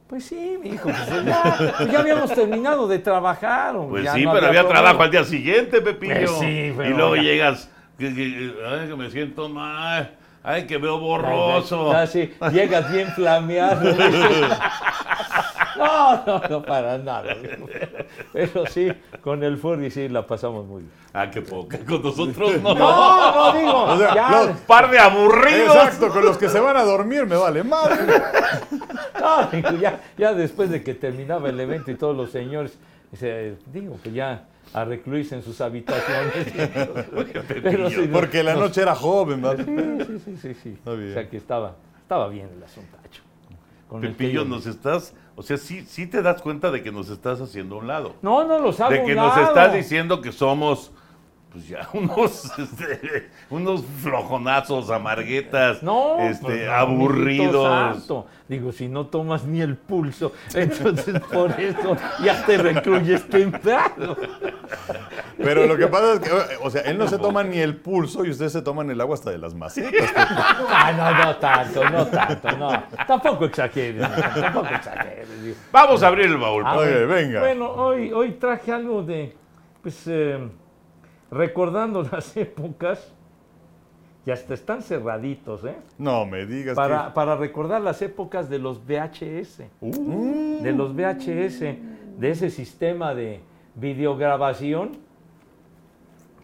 Pues 0.06 0.24
sí, 0.24 0.58
mi 0.60 0.70
hijo, 0.70 0.88
pues 0.90 1.24
ya, 1.24 1.74
pues 1.78 1.90
ya 1.92 2.00
habíamos 2.00 2.34
terminado 2.34 2.88
de 2.88 2.98
trabajar. 2.98 3.76
hombre, 3.76 3.90
Pues 3.90 4.04
ya 4.04 4.14
sí, 4.14 4.24
no 4.24 4.32
pero 4.32 4.46
había 4.48 4.66
trabajo 4.66 5.02
al 5.02 5.10
día 5.10 5.22
siguiente, 5.24 5.80
Pepillo. 5.80 6.14
Pues 6.14 6.30
sí, 6.30 6.72
pero 6.76 6.90
y 6.90 6.94
luego 6.94 7.14
ya. 7.16 7.22
llegas, 7.22 7.70
ay, 7.98 8.88
que 8.88 8.94
me 8.96 9.08
siento 9.10 9.48
mal, 9.48 10.16
ay, 10.42 10.66
que 10.66 10.78
veo 10.78 10.98
borroso. 10.98 11.92
Ah, 11.92 12.06
sí, 12.06 12.32
llegas 12.52 12.90
bien 12.92 13.08
flameado. 13.08 13.94
No, 15.76 16.24
no, 16.26 16.42
no, 16.50 16.62
para 16.62 16.98
nada. 16.98 17.34
Pero 18.32 18.66
sí, 18.66 18.92
con 19.22 19.42
el 19.42 19.56
Furby 19.56 19.90
sí 19.90 20.08
la 20.08 20.26
pasamos 20.26 20.66
muy 20.66 20.82
bien. 20.82 20.92
Ah, 21.14 21.30
qué 21.30 21.40
poca, 21.40 21.78
con 21.86 22.02
nosotros 22.02 22.60
no. 22.60 22.74
No, 22.74 23.32
no 23.52 23.58
digo, 23.58 23.82
O 23.84 23.96
sea, 23.96 24.14
ya, 24.14 24.30
los- 24.46 24.56
Par 24.62 24.90
de 24.90 24.98
aburridos. 24.98 25.74
Exacto, 25.76 26.08
con 26.10 26.24
los 26.24 26.36
que 26.36 26.48
se 26.48 26.60
van 26.60 26.76
a 26.76 26.82
dormir 26.84 27.24
me 27.26 27.36
vale 27.36 27.62
madre. 27.62 27.98
no, 29.20 29.46
digo, 29.50 29.70
ya, 29.80 30.00
ya 30.18 30.34
después 30.34 30.68
de 30.70 30.82
que 30.82 30.92
terminaba 30.94 31.48
el 31.48 31.58
evento 31.58 31.90
y 31.90 31.94
todos 31.94 32.16
los 32.16 32.30
señores, 32.30 32.76
se- 33.14 33.54
digo, 33.72 33.96
que 34.02 34.12
ya 34.12 34.44
a 34.72 34.84
recluirse 34.84 35.34
en 35.34 35.42
sus 35.42 35.60
habitaciones. 35.60 36.52
Pero 37.62 37.90
sí, 37.90 38.08
Porque 38.12 38.42
la 38.42 38.52
nos- 38.54 38.62
noche 38.64 38.82
era 38.82 38.94
joven, 38.94 39.42
¿verdad? 39.42 39.64
Sí, 39.66 40.04
sí, 40.06 40.18
sí, 40.24 40.36
sí, 40.36 40.54
sí. 40.62 40.68
Está 40.70 40.92
bien. 40.92 41.10
O 41.10 41.14
sea 41.14 41.28
que 41.28 41.36
estaba, 41.36 41.76
estaba 42.02 42.28
bien 42.28 42.48
el 42.56 42.62
asuntacho. 42.62 43.22
Con 43.88 44.04
el 44.04 44.10
que 44.12 44.16
Pepillo, 44.18 44.44
nos 44.44 44.66
estás, 44.66 45.14
o 45.34 45.42
sea, 45.42 45.56
sí, 45.56 45.84
sí 45.84 46.06
te 46.06 46.22
das 46.22 46.40
cuenta 46.42 46.70
de 46.70 46.80
que 46.82 46.92
nos 46.92 47.08
estás 47.10 47.40
haciendo 47.40 47.74
a 47.74 47.78
un 47.80 47.88
lado. 47.88 48.14
No, 48.22 48.44
no 48.46 48.60
los 48.60 48.80
hago 48.80 48.92
de 48.92 48.98
que 49.04 49.10
un 49.12 49.16
nos 49.16 49.34
lado. 49.36 49.48
estás 49.48 49.74
diciendo 49.74 50.20
que 50.20 50.30
somos, 50.30 50.92
pues 51.52 51.66
ya, 51.66 51.88
unos, 51.92 52.58
este, 52.58 53.28
unos 53.50 53.84
flojonazos, 54.02 54.90
amarguetas, 54.90 55.82
No, 55.82 56.18
este, 56.20 56.44
pues, 56.44 56.66
no, 56.66 56.72
aburridos. 56.72 58.12
Digo, 58.48 58.72
si 58.72 58.88
no 58.88 59.06
tomas 59.06 59.44
ni 59.44 59.60
el 59.60 59.76
pulso, 59.76 60.32
entonces 60.54 61.20
por 61.20 61.52
eso 61.60 61.96
ya 62.22 62.44
te 62.44 62.58
recluyes 62.58 63.28
temprano. 63.28 64.16
Pero 65.38 65.66
lo 65.66 65.76
que 65.76 65.86
pasa 65.86 66.14
es 66.14 66.20
que, 66.20 66.30
o 66.62 66.70
sea, 66.70 66.82
él 66.82 66.98
no 66.98 67.08
se 67.08 67.18
toma 67.18 67.42
ni 67.42 67.58
el 67.58 67.76
pulso 67.76 68.24
y 68.24 68.30
ustedes 68.30 68.52
se 68.52 68.62
toman 68.62 68.90
el 68.90 69.00
agua 69.00 69.14
hasta 69.14 69.30
de 69.30 69.38
las 69.38 69.54
macetas. 69.54 70.12
Ah, 70.16 70.92
no, 70.96 71.24
no 71.24 71.36
tanto, 71.36 71.90
no 71.90 72.06
tanto, 72.06 72.52
no. 72.52 72.82
Tampoco 73.06 73.44
exageres, 73.46 74.06
tampoco 74.34 74.66
exageres. 74.66 75.28
Vamos 75.72 76.02
a 76.02 76.08
abrir 76.08 76.26
el 76.26 76.36
baúl. 76.36 76.62
Ah, 76.66 76.76
Oye, 76.76 77.06
venga. 77.06 77.40
Bueno, 77.40 77.70
hoy, 77.70 78.12
hoy 78.12 78.32
traje 78.32 78.72
algo 78.72 79.02
de, 79.02 79.34
pues, 79.82 80.02
eh, 80.06 80.38
recordando 81.30 82.02
las 82.12 82.36
épocas, 82.36 83.12
y 84.26 84.30
hasta 84.30 84.52
están 84.54 84.82
cerraditos, 84.82 85.64
¿eh? 85.64 85.76
No 85.96 86.26
me 86.26 86.44
digas 86.44 86.76
Para, 86.76 87.14
para 87.14 87.36
recordar 87.36 87.80
las 87.80 88.02
épocas 88.02 88.50
de 88.50 88.58
los 88.58 88.78
VHS, 88.86 89.62
Uh. 89.80 90.62
de 90.62 90.72
los 90.72 90.94
VHS, 90.94 91.60
de 92.18 92.30
ese 92.30 92.50
sistema 92.50 93.14
de 93.14 93.40
videograbación 93.76 94.98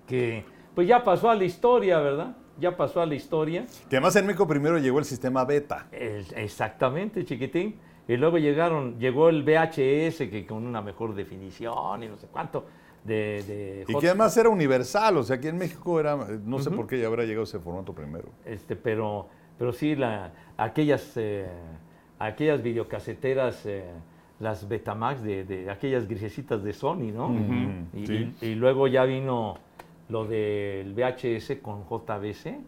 que, 0.07 0.45
pues 0.75 0.87
ya 0.89 1.03
pasó 1.05 1.29
a 1.31 1.35
la 1.35 1.45
historia, 1.45 1.99
¿verdad? 2.01 2.37
Ya 2.59 2.77
pasó 2.77 3.03
a 3.03 3.07
la 3.07 3.15
historia. 3.15 3.67
que, 3.67 3.89
que 3.91 3.97
además 3.97 4.17
en 4.17 4.27
México 4.27 4.47
primero 4.47 4.79
llegó 4.79 4.99
el 4.99 5.05
sistema 5.05 5.45
beta. 5.45 5.87
El- 5.93 6.25
exactamente, 6.37 7.25
chiquitín. 7.25 7.77
Y 8.09 8.17
luego 8.17 8.39
llegaron, 8.39 8.99
llegó 9.01 9.29
el 9.29 9.43
VHS 9.43 10.29
que 10.31 10.47
con 10.49 10.65
una 10.65 10.81
mejor 10.81 11.15
definición 11.15 12.03
y 12.05 12.09
no 12.09 12.17
sé 12.17 12.29
cuánto 12.29 12.65
de, 13.07 13.43
de 13.47 13.85
Y 13.89 13.99
que 13.99 14.07
además 14.09 14.37
era 14.37 14.49
universal, 14.49 15.17
o 15.19 15.23
sea, 15.23 15.37
aquí 15.37 15.49
en 15.49 15.57
México 15.59 15.99
era, 16.01 16.17
no 16.45 16.59
sé 16.59 16.71
por 16.71 16.87
qué 16.87 16.99
ya 17.01 17.07
habrá 17.07 17.25
llegado 17.25 17.45
ese 17.45 17.59
formato 17.59 17.93
primero. 17.93 18.29
este, 18.45 18.77
pero, 18.77 19.29
pero 19.59 19.73
sí 19.73 19.95
la, 19.97 20.33
aquellas, 20.57 21.13
eh, 21.17 21.47
aquellas 22.19 22.63
videocaseteras, 22.63 23.65
eh, 23.67 23.85
las 24.41 24.69
Betamax 24.69 25.23
de, 25.23 25.45
de 25.45 25.71
aquellas 25.71 26.07
grisecitas 26.07 26.63
de 26.63 26.73
Sony, 26.73 27.11
¿no? 27.15 27.33
y, 27.95 28.07
sí. 28.07 28.35
y- 28.43 28.47
y 28.47 28.55
luego 28.55 28.87
ya 28.87 29.05
vino 29.05 29.59
lo 30.09 30.25
del 30.27 30.93
VHS 30.95 31.57
con 31.63 31.85
JVC, 31.89 32.59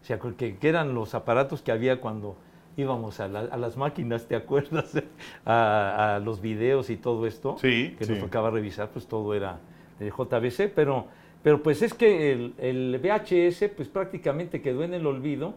o 0.00 0.04
sea, 0.04 0.18
que, 0.18 0.56
que 0.56 0.68
eran 0.68 0.94
los 0.94 1.14
aparatos 1.14 1.60
que 1.60 1.72
había 1.72 2.00
cuando 2.00 2.36
íbamos 2.76 3.18
a, 3.18 3.26
la- 3.26 3.40
a 3.40 3.56
las 3.56 3.76
máquinas, 3.76 4.26
¿te 4.26 4.36
acuerdas? 4.36 4.92
A, 5.44 6.16
a 6.16 6.18
los 6.20 6.40
videos 6.40 6.88
y 6.90 6.96
todo 6.96 7.26
esto. 7.26 7.56
Sí, 7.58 7.94
Que 7.98 8.04
sí. 8.04 8.12
nos 8.12 8.20
tocaba 8.20 8.50
revisar, 8.50 8.88
pues 8.90 9.06
todo 9.06 9.34
era 9.34 9.58
de 9.98 10.10
JVC, 10.10 10.72
pero, 10.74 11.06
pero 11.42 11.62
pues 11.62 11.82
es 11.82 11.94
que 11.94 12.32
el, 12.32 12.54
el 12.58 12.98
VHS 13.02 13.70
pues 13.76 13.88
prácticamente 13.88 14.60
quedó 14.62 14.82
en 14.84 14.94
el 14.94 15.06
olvido 15.06 15.54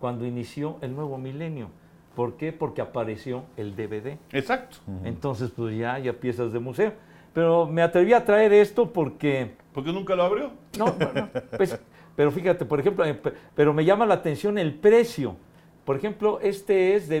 cuando 0.00 0.26
inició 0.26 0.76
el 0.80 0.94
nuevo 0.94 1.18
milenio. 1.18 1.68
¿Por 2.14 2.36
qué? 2.36 2.52
Porque 2.52 2.80
apareció 2.80 3.44
el 3.56 3.74
DVD. 3.74 4.16
Exacto. 4.32 4.76
Entonces, 5.04 5.50
pues 5.50 5.76
ya, 5.76 5.98
ya 5.98 6.12
piezas 6.12 6.52
de 6.52 6.60
museo. 6.60 6.92
Pero 7.32 7.66
me 7.66 7.82
atreví 7.82 8.12
a 8.12 8.24
traer 8.24 8.52
esto 8.52 8.92
porque, 8.92 9.52
¿Por 9.72 9.82
qué 9.84 9.92
nunca 9.92 10.14
lo 10.14 10.22
abrió? 10.22 10.50
no, 10.78 10.92
bueno, 10.92 11.28
pues, 11.56 11.76
pero 12.14 12.30
fíjate, 12.30 12.64
por 12.64 12.78
ejemplo, 12.78 13.04
eh, 13.04 13.14
pe- 13.14 13.32
pero 13.56 13.74
me 13.74 13.84
llama 13.84 14.06
la 14.06 14.14
atención 14.14 14.58
el 14.58 14.74
precio. 14.74 15.34
Por 15.84 15.96
ejemplo, 15.96 16.38
este 16.40 16.94
es 16.94 17.08
de 17.08 17.20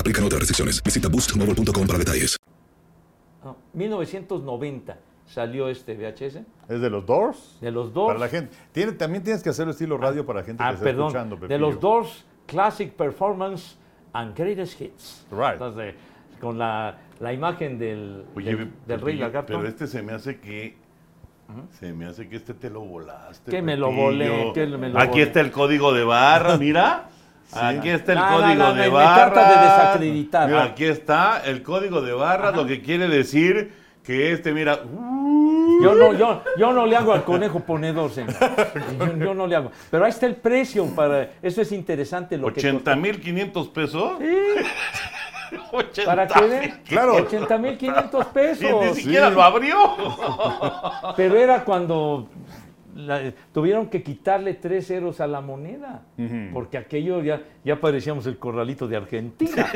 Aplican 0.00 0.24
otras 0.24 0.40
restricciones. 0.40 0.82
Visita 0.82 1.08
boostmobile.com 1.08 1.86
para 1.86 1.98
detalles. 1.98 2.36
No, 3.44 3.56
1990 3.74 4.98
salió 5.26 5.68
este 5.68 5.94
VHS 5.94 6.40
¿Es 6.68 6.80
de 6.80 6.90
los 6.90 7.06
Doors? 7.06 7.58
de 7.60 7.70
los 7.70 7.92
dos. 7.92 8.08
Para 8.08 8.18
la 8.18 8.28
gente. 8.28 8.56
Tiene, 8.72 8.92
también 8.92 9.22
tienes 9.22 9.42
que 9.42 9.50
hacerlo 9.50 9.72
estilo 9.72 9.96
radio 9.96 10.26
para 10.26 10.40
la 10.40 10.44
gente 10.46 10.62
que 10.62 10.68
Ah, 10.68 10.72
está 10.72 10.84
perdón. 10.84 11.06
escuchando. 11.08 11.36
de 11.36 11.40
Pepillo. 11.42 11.58
los 11.58 11.80
Doors 11.80 12.24
Classic 12.46 12.90
Performance 12.92 13.76
and 14.12 14.36
Greatest 14.36 14.80
Hits. 14.80 15.26
Right. 15.30 15.52
Entonces, 15.52 15.94
con 16.40 16.58
la, 16.58 16.98
la 17.20 17.32
imagen 17.32 17.78
del, 17.78 18.24
Oye, 18.34 18.56
del, 18.56 18.70
del 18.86 19.00
Rey 19.00 19.16
Lagarto. 19.16 19.52
Pero 19.54 19.68
este 19.68 19.86
se 19.86 20.02
me 20.02 20.12
hace 20.12 20.40
que. 20.40 20.76
Se 21.80 21.92
me 21.92 22.06
hace 22.06 22.28
que 22.28 22.36
este 22.36 22.54
te 22.54 22.70
lo 22.70 22.80
volaste. 22.80 23.50
Que 23.50 23.60
me 23.60 23.76
lo 23.76 23.90
volé, 23.92 24.52
que 24.54 24.66
me 24.66 24.88
lo 24.88 24.98
Aquí 25.00 25.10
volé. 25.10 25.22
está 25.24 25.40
el 25.40 25.50
código 25.50 25.92
de 25.92 26.04
barra, 26.04 26.56
mira. 26.58 27.08
Aquí 27.52 27.88
está 27.88 28.12
el 28.12 28.18
No, 28.18 28.30
no, 28.30 28.36
código 28.38 28.62
no, 28.64 28.74
de 28.74 28.88
barra. 28.88 29.98
de. 29.98 30.10
Mira, 30.46 30.62
aquí 30.64 30.84
está 30.84 31.42
el 31.44 31.62
código 31.62 32.00
de 32.00 32.12
barra, 32.12 32.50
lo 32.52 32.66
que 32.66 32.80
quiere 32.82 33.08
decir 33.08 33.72
que 34.04 34.32
este, 34.32 34.52
mira. 34.52 34.78
uh, 34.84 35.82
Yo 35.82 35.94
no, 35.94 36.12
yo, 36.14 36.42
yo 36.56 36.72
no 36.72 36.86
le 36.86 36.96
hago 36.96 37.12
al 37.12 37.24
conejo 37.24 37.60
ponedor, 37.60 38.10
señor. 38.10 38.34
Yo, 38.98 39.16
yo 39.16 39.34
no 39.34 39.46
le 39.46 39.56
hago. 39.56 39.72
Pero 39.90 40.04
ahí 40.04 40.10
está 40.10 40.26
el 40.26 40.36
precio 40.36 40.86
para. 40.94 41.30
Eso 41.42 41.62
es 41.62 41.72
interesante 41.72 42.36
lo 42.36 42.52
que 42.52 42.60
80 42.60 42.96
mil 42.96 43.20
500 43.20 43.68
pesos. 43.68 44.12
Sí, 44.20 45.56
80 45.72 46.04
para 46.10 46.26
que. 46.26 46.74
Claro. 46.88 47.14
80 47.16 47.58
mil 47.58 47.76
500 47.76 48.26
Y 48.26 48.34
pesos. 48.34 48.84
ni 48.84 48.94
siquiera 48.94 49.30
lo 49.30 49.42
abrió. 49.42 49.78
Pero 51.16 51.36
era 51.36 51.64
cuando 51.64 52.28
la- 53.06 53.32
tuvieron 53.52 53.88
que 53.88 54.02
quitarle 54.02 54.54
tres 54.54 54.86
ceros 54.88 55.20
a 55.20 55.26
la 55.26 55.40
moneda, 55.40 56.02
porque 56.52 56.78
aquello 56.78 57.22
ya, 57.22 57.42
ya 57.64 57.80
parecíamos 57.80 58.26
el 58.26 58.38
corralito 58.38 58.86
de 58.88 58.96
Argentina. 58.96 59.66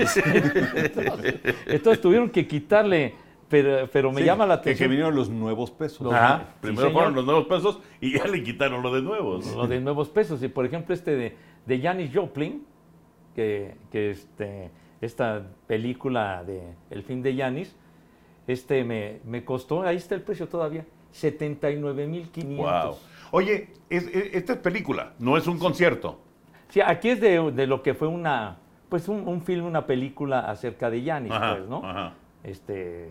entonces, 0.76 1.34
entonces 1.66 2.00
tuvieron 2.00 2.30
que 2.30 2.46
quitarle, 2.46 3.14
pero, 3.48 3.88
pero 3.92 4.10
me 4.12 4.20
Sí, 4.20 4.26
llama 4.26 4.46
la 4.46 4.58
que- 4.58 4.64
Que, 4.64 4.70
atención 4.70 4.90
vinieron 4.90 5.14
los 5.14 5.28
nuevos 5.30 5.70
pesos. 5.70 6.00
Los- 6.02 6.14
Ajá, 6.14 6.38
Sí, 6.48 6.58
primero 6.60 6.90
fueron 6.90 7.14
los 7.14 7.24
nuevos 7.24 7.46
pesos 7.46 7.80
y 8.00 8.16
ya 8.18 8.26
le 8.26 8.42
quitaron 8.42 8.82
lo 8.82 8.92
de 8.94 9.02
nuevos. 9.02 9.46
lo 9.54 9.66
de 9.66 9.80
nuevos 9.80 10.08
pesos. 10.08 10.42
Y 10.42 10.48
por 10.48 10.64
ejemplo 10.66 10.94
este 10.94 11.14
de, 11.16 11.36
de 11.66 11.80
Janis 11.80 12.10
Joplin, 12.14 12.64
que, 13.34 13.74
que 13.90 14.10
este, 14.10 14.70
esta 15.00 15.42
película 15.66 16.42
de 16.44 16.62
El 16.90 17.02
fin 17.02 17.22
de 17.22 17.36
Janis, 17.36 17.74
este 18.46 18.84
me, 18.84 19.20
me 19.24 19.44
costó, 19.44 19.82
ahí 19.82 19.96
está 19.96 20.14
el 20.14 20.20
precio 20.22 20.46
todavía, 20.48 20.84
79.500. 21.12 22.56
Wow. 22.56 22.96
Oye, 23.34 23.68
es- 23.90 24.06
es- 24.06 24.34
esta 24.34 24.52
es 24.52 24.58
película, 24.60 25.12
no 25.18 25.36
es 25.36 25.46
un 25.48 25.58
concierto. 25.58 26.20
Sí, 26.68 26.80
aquí 26.80 27.10
es 27.10 27.20
de, 27.20 27.50
de 27.50 27.66
lo 27.66 27.82
que 27.82 27.92
fue 27.94 28.06
una, 28.06 28.58
pues 28.88 29.08
un, 29.08 29.26
un 29.26 29.42
film, 29.42 29.64
una 29.66 29.86
película 29.86 30.40
acerca 30.48 30.88
de 30.88 31.02
Yanis, 31.02 31.32
pues, 31.32 31.68
¿no? 31.68 31.84
ajá. 31.84 32.12
Este, 32.44 33.10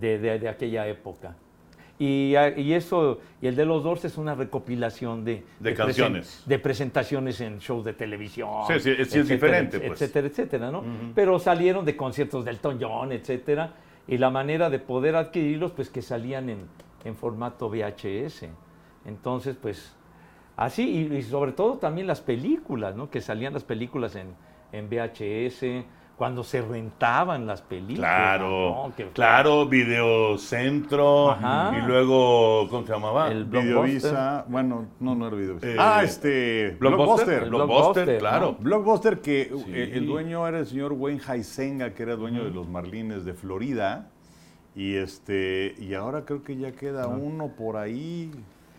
de, 0.00 0.18
de- 0.18 0.38
de 0.40 0.48
aquella 0.48 0.88
época. 0.88 1.36
Y, 1.98 2.34
y 2.56 2.72
eso, 2.72 3.20
y 3.40 3.46
el 3.46 3.54
de 3.54 3.64
los 3.64 3.84
Doors 3.84 4.04
es 4.06 4.18
una 4.18 4.34
recopilación 4.34 5.24
de, 5.24 5.44
De 5.60 5.72
presen- 5.72 5.76
canciones. 5.76 6.42
de 6.46 6.58
presentaciones 6.58 7.40
en 7.40 7.58
shows 7.60 7.84
de 7.84 7.92
televisión. 7.92 8.48
Sí, 8.66 8.80
sí, 8.80 9.04
sí 9.04 9.18
es 9.20 9.28
diferente, 9.28 9.78
pues. 9.78 10.02
Etcétera, 10.02 10.26
etcétera, 10.26 10.70
¿no? 10.72 10.82
Pero 11.14 11.38
salieron 11.38 11.84
de 11.84 11.96
conciertos 11.96 12.44
del 12.44 12.56
Elton 12.56 12.78
John, 12.80 13.12
etcétera. 13.12 13.74
Y 14.08 14.18
la 14.18 14.30
manera 14.30 14.68
de 14.68 14.80
poder 14.80 15.14
adquirirlos, 15.14 15.70
pues 15.70 15.90
que 15.90 16.02
salían 16.02 16.48
en, 16.50 16.66
en 17.04 17.14
formato 17.14 17.68
VHS. 17.70 18.46
Entonces, 19.04 19.56
pues, 19.60 19.94
así, 20.56 21.08
y, 21.10 21.16
y 21.16 21.22
sobre 21.22 21.52
todo 21.52 21.78
también 21.78 22.06
las 22.06 22.20
películas, 22.20 22.94
¿no? 22.96 23.10
Que 23.10 23.20
salían 23.20 23.52
las 23.52 23.64
películas 23.64 24.14
en, 24.16 24.28
en 24.72 24.88
VHS, 24.88 25.84
cuando 26.16 26.44
se 26.44 26.62
rentaban 26.62 27.46
las 27.46 27.62
películas. 27.62 27.98
Claro, 28.10 28.48
¿no? 28.88 28.94
Que- 28.96 29.08
claro, 29.08 29.66
Videocentro 29.66 31.30
Ajá. 31.32 31.76
y 31.76 31.86
luego, 31.86 32.68
¿cómo 32.70 32.86
se 32.86 32.92
llamaba? 32.92 33.28
El 33.30 33.44
Videovisa, 33.46 34.44
bueno, 34.48 34.86
no, 35.00 35.14
no 35.14 35.26
era 35.26 35.36
Videovisa. 35.36 35.66
Eh, 35.68 35.76
ah, 35.78 36.02
este, 36.04 36.76
Blockbuster, 36.78 37.48
Blockbuster, 37.48 37.48
Blockbuster, 37.48 38.18
claro. 38.18 38.56
Blockbuster 38.60 39.20
que 39.20 39.50
Sí. 39.52 39.64
eh, 39.68 39.92
el 39.94 40.06
dueño 40.06 40.46
era 40.46 40.60
el 40.60 40.66
señor 40.66 40.92
Wayne 40.92 41.20
Heisenga, 41.26 41.92
que 41.94 42.02
era 42.04 42.14
dueño 42.14 42.44
de 42.44 42.50
los 42.50 42.68
Marlines 42.68 43.24
de 43.24 43.34
Florida. 43.34 44.08
Y 44.74 44.94
este 44.94 45.74
y 45.78 45.92
ahora 45.94 46.24
creo 46.24 46.42
que 46.42 46.56
ya 46.56 46.72
queda 46.72 47.06
uno 47.08 47.48
por 47.48 47.76
ahí. 47.76 48.30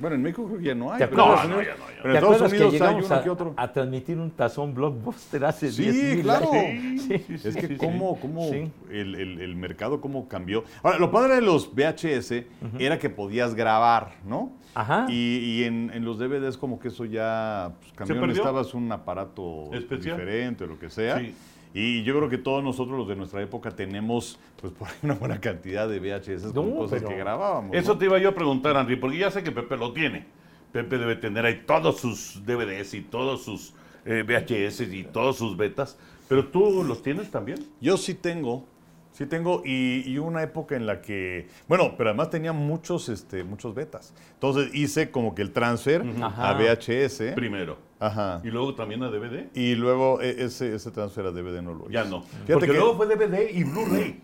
Bueno, 0.03 0.15
en 0.17 0.21
México 0.21 0.45
creo 0.45 0.57
que 0.59 0.65
ya 0.65 0.75
no 0.75 0.91
hay. 0.91 0.99
¿Te 0.99 1.07
pero 1.07 1.23
en 1.23 1.29
acuerdas? 1.31 1.43
Estados 1.45 1.49
No, 1.49 1.55
Unidos- 1.57 1.73
ya 1.79 1.83
no, 1.83 1.89
ya 1.89 1.95
no. 1.95 2.01
pero 2.03 2.03
¿Te 2.03 2.09
en 2.09 2.15
Estados 2.15 2.35
acuerdas 2.35 2.51
que 2.51 2.55
Unidos 2.57 2.73
hay 2.73 2.79
llegamos 2.79 3.05
uno 3.05 3.15
a, 3.15 3.23
que 3.23 3.29
otro. 3.29 3.53
a 3.57 3.71
transmitir 3.73 4.17
un 4.19 4.31
tazón 4.31 4.73
blockbuster 4.75 5.45
hace 5.45 5.71
Sí, 5.71 5.81
10 5.83 6.15
mil 6.15 6.21
claro. 6.23 6.51
años? 6.51 7.01
Sí. 7.03 7.25
Es 7.47 7.55
que 7.55 7.77
cómo, 7.77 8.19
cómo 8.19 8.49
Sí. 8.51 8.69
el, 8.91 9.15
el- 9.15 9.41
el 9.41 9.55
mercado 9.55 9.99
cómo 10.01 10.27
cambió. 10.27 10.63
Ahora, 10.83 10.99
lo 10.99 11.09
padre 11.09 11.35
de 11.35 11.41
los 11.41 11.73
VHS 11.73 12.45
era 12.79 12.99
que 12.99 13.09
podías 13.09 13.55
grabar, 13.55 14.11
¿no? 14.27 14.51
Ajá. 14.75 15.05
Y, 15.07 15.37
y 15.37 15.63
en, 15.63 15.91
en 15.93 16.03
los 16.03 16.17
DVDs 16.19 16.57
como 16.57 16.79
que 16.79 16.89
eso 16.89 17.05
ya 17.05 17.71
pues, 17.79 17.93
cambió. 17.93 18.15
perdió? 18.15 18.27
Necesitabas 18.27 18.73
un 18.73 18.91
aparato 18.91 19.69
Especial. 19.73 20.17
diferente 20.17 20.63
o 20.63 20.67
lo 20.67 20.77
que 20.79 20.89
sea. 20.89 21.19
Sí. 21.19 21.33
Y 21.73 22.03
yo 22.03 22.15
creo 22.15 22.29
que 22.29 22.37
todos 22.37 22.63
nosotros 22.63 22.97
los 22.97 23.07
de 23.07 23.15
nuestra 23.15 23.41
época 23.41 23.71
tenemos 23.71 24.39
pues 24.61 24.71
por 24.73 24.87
ahí 24.87 24.95
una 25.01 25.15
buena 25.15 25.41
cantidad 25.41 25.89
de 25.89 25.99
VHS 25.99 26.53
con 26.53 26.69
No, 26.69 26.75
cosas 26.77 27.01
que 27.01 27.15
grabábamos. 27.15 27.75
Eso 27.75 27.93
¿no? 27.93 27.99
te 27.99 28.05
iba 28.05 28.19
yo 28.19 28.29
a 28.29 28.35
preguntar, 28.35 28.75
Henry, 28.75 28.95
porque 28.95 29.17
ya 29.17 29.31
sé 29.31 29.43
que 29.43 29.51
Pepe 29.51 29.75
lo 29.77 29.91
tiene. 29.91 30.25
Pepe 30.71 30.97
debe 30.97 31.15
tener 31.15 31.45
ahí 31.45 31.63
todos 31.65 31.99
sus 31.99 32.45
DVDs 32.45 32.93
y 32.93 33.01
todos 33.01 33.43
sus 33.43 33.73
eh, 34.05 34.23
VHS 34.23 34.81
y 34.81 35.03
todos 35.03 35.37
sus 35.37 35.57
betas. 35.57 35.97
Pero 36.27 36.47
tú 36.47 36.83
los 36.83 37.01
tienes 37.01 37.31
también. 37.31 37.59
Yo 37.81 37.97
sí 37.97 38.13
tengo, 38.13 38.65
sí 39.13 39.25
tengo, 39.25 39.61
y, 39.63 40.03
y 40.05 40.17
una 40.17 40.43
época 40.43 40.75
en 40.75 40.85
la 40.85 41.01
que, 41.01 41.47
bueno, 41.69 41.93
pero 41.97 42.09
además 42.09 42.29
tenía 42.29 42.51
muchos, 42.51 43.07
este, 43.07 43.45
muchos 43.45 43.73
betas. 43.73 44.13
Entonces 44.33 44.69
hice 44.75 45.09
como 45.11 45.33
que 45.33 45.41
el 45.41 45.51
transfer 45.51 46.03
a. 46.21 46.53
VHS. 46.53 47.33
Primero. 47.35 47.77
Ajá. 47.99 48.41
Y 48.43 48.49
luego 48.49 48.75
también 48.75 49.01
a 49.03 49.09
DVD. 49.09 49.45
Y 49.55 49.75
luego 49.75 50.19
e- 50.21 50.43
ese, 50.43 50.75
ese 50.75 50.91
transfer 50.91 51.25
a 51.27 51.31
DVD 51.31 51.61
no 51.61 51.73
lo 51.73 51.83
hice. 51.85 51.93
Ya 51.93 52.03
no. 52.03 52.23
Fíjate 52.23 52.53
Porque 52.53 52.67
que- 52.67 52.73
luego 52.73 52.95
fue 52.97 53.07
DVD 53.07 53.49
y 53.49 53.63
Blu-ray. 53.63 54.21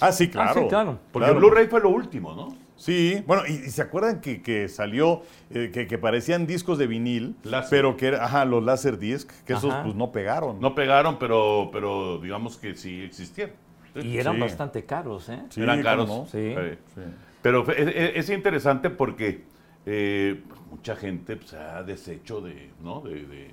Ah, 0.00 0.10
sí, 0.10 0.28
claro. 0.28 0.62
sí, 0.62 0.68
claro. 0.68 0.98
Porque 1.12 1.26
Claro. 1.26 1.38
Blu-ray 1.38 1.68
fue 1.68 1.80
lo 1.80 1.90
último, 1.90 2.34
¿no? 2.34 2.56
Sí, 2.76 3.22
bueno, 3.28 3.44
y, 3.46 3.52
y 3.52 3.70
se 3.70 3.82
acuerdan 3.82 4.20
que, 4.20 4.42
que 4.42 4.68
salió, 4.68 5.22
eh, 5.50 5.70
que, 5.72 5.86
que 5.86 5.96
parecían 5.96 6.44
discos 6.48 6.76
de 6.76 6.88
vinil, 6.88 7.36
Láser. 7.44 7.70
pero 7.70 7.96
que 7.96 8.08
era, 8.08 8.24
ajá, 8.24 8.44
los 8.44 8.64
láser 8.64 8.98
disc, 8.98 9.30
que 9.46 9.52
esos 9.52 9.72
pues 9.84 9.94
no 9.94 10.10
pegaron. 10.10 10.58
No 10.60 10.74
pegaron, 10.74 11.16
pero, 11.20 11.70
pero 11.72 12.18
digamos 12.18 12.56
que 12.56 12.74
sí 12.74 13.02
existieron. 13.02 13.54
Y 13.94 14.18
eran 14.18 14.34
Sí. 14.34 14.40
bastante 14.40 14.84
caros, 14.84 15.28
¿eh? 15.28 15.40
Sí, 15.50 15.60
Eran 15.62 15.76
¿cómo 15.76 15.84
caros. 15.84 16.08
no? 16.08 16.26
Sí. 16.26 16.54
Sí. 16.94 17.00
Pero 17.42 17.64
es 17.70 18.30
interesante 18.30 18.90
porque 18.90 19.44
eh, 19.86 20.42
pues, 20.48 20.60
mucha 20.70 20.96
gente 20.96 21.36
pues, 21.36 21.50
se 21.50 21.58
ha 21.58 21.82
deshecho 21.82 22.40
de, 22.40 22.70
¿no? 22.82 23.00
de, 23.00 23.26
de- 23.26 23.50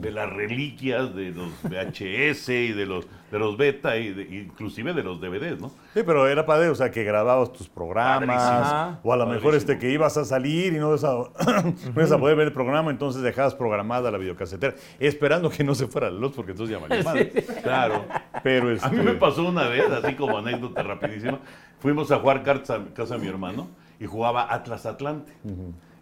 de 0.00 0.10
las 0.10 0.28
reliquias 0.28 1.14
de 1.14 1.30
los 1.30 1.48
VHS 1.62 2.48
y 2.48 2.72
de 2.72 2.86
los, 2.86 3.06
de 3.30 3.38
los 3.38 3.56
beta 3.56 3.96
y 3.98 4.12
de- 4.12 4.22
inclusive 4.42 4.92
de 4.92 5.04
los 5.04 5.20
DVDs, 5.20 5.60
¿no? 5.60 5.68
Sí, 5.94 6.02
pero 6.04 6.26
era 6.26 6.44
padre, 6.44 6.68
o 6.70 6.74
sea, 6.74 6.90
que 6.90 7.04
grababas 7.04 7.52
tus 7.52 7.68
programas, 7.68 8.36
Padrísimo. 8.36 8.98
o 9.04 9.12
a 9.12 9.16
lo 9.16 9.26
mejor 9.26 9.54
este 9.54 9.78
que 9.78 9.92
ibas 9.92 10.16
a 10.16 10.24
salir 10.24 10.72
y 10.72 10.78
no 10.78 10.88
ibas 10.88 11.04
a, 11.04 11.10
no 11.62 11.92
ibas 11.94 12.10
a 12.10 12.18
poder 12.18 12.36
ver 12.36 12.48
el 12.48 12.52
programa, 12.52 12.90
entonces 12.90 13.22
dejabas 13.22 13.54
programada 13.54 14.10
la 14.10 14.18
videocasetera, 14.18 14.74
esperando 14.98 15.48
que 15.50 15.62
no 15.62 15.76
se 15.76 15.86
fuera 15.86 16.10
la 16.10 16.18
luz, 16.18 16.32
porque 16.34 16.50
entonces 16.50 16.76
ya 16.76 16.84
valía 16.84 17.04
madre. 17.04 17.30
Claro. 17.62 18.06
Pero 18.42 18.70
A 18.70 18.72
este, 18.72 18.90
mí 18.90 19.04
me 19.04 19.12
pasó 19.14 19.48
una 19.48 19.68
vez, 19.68 19.84
así 19.88 20.14
como 20.16 20.36
anécdota 20.38 20.82
rapidísima. 20.82 21.38
Fuimos 21.78 22.10
a 22.10 22.18
jugar 22.18 22.42
cartas 22.42 22.70
a 22.70 22.92
casa 22.92 23.14
de 23.14 23.20
mi 23.22 23.28
hermano 23.28 23.68
y 24.00 24.06
jugaba 24.06 24.52
Atlas 24.52 24.86
Atlante. 24.86 25.32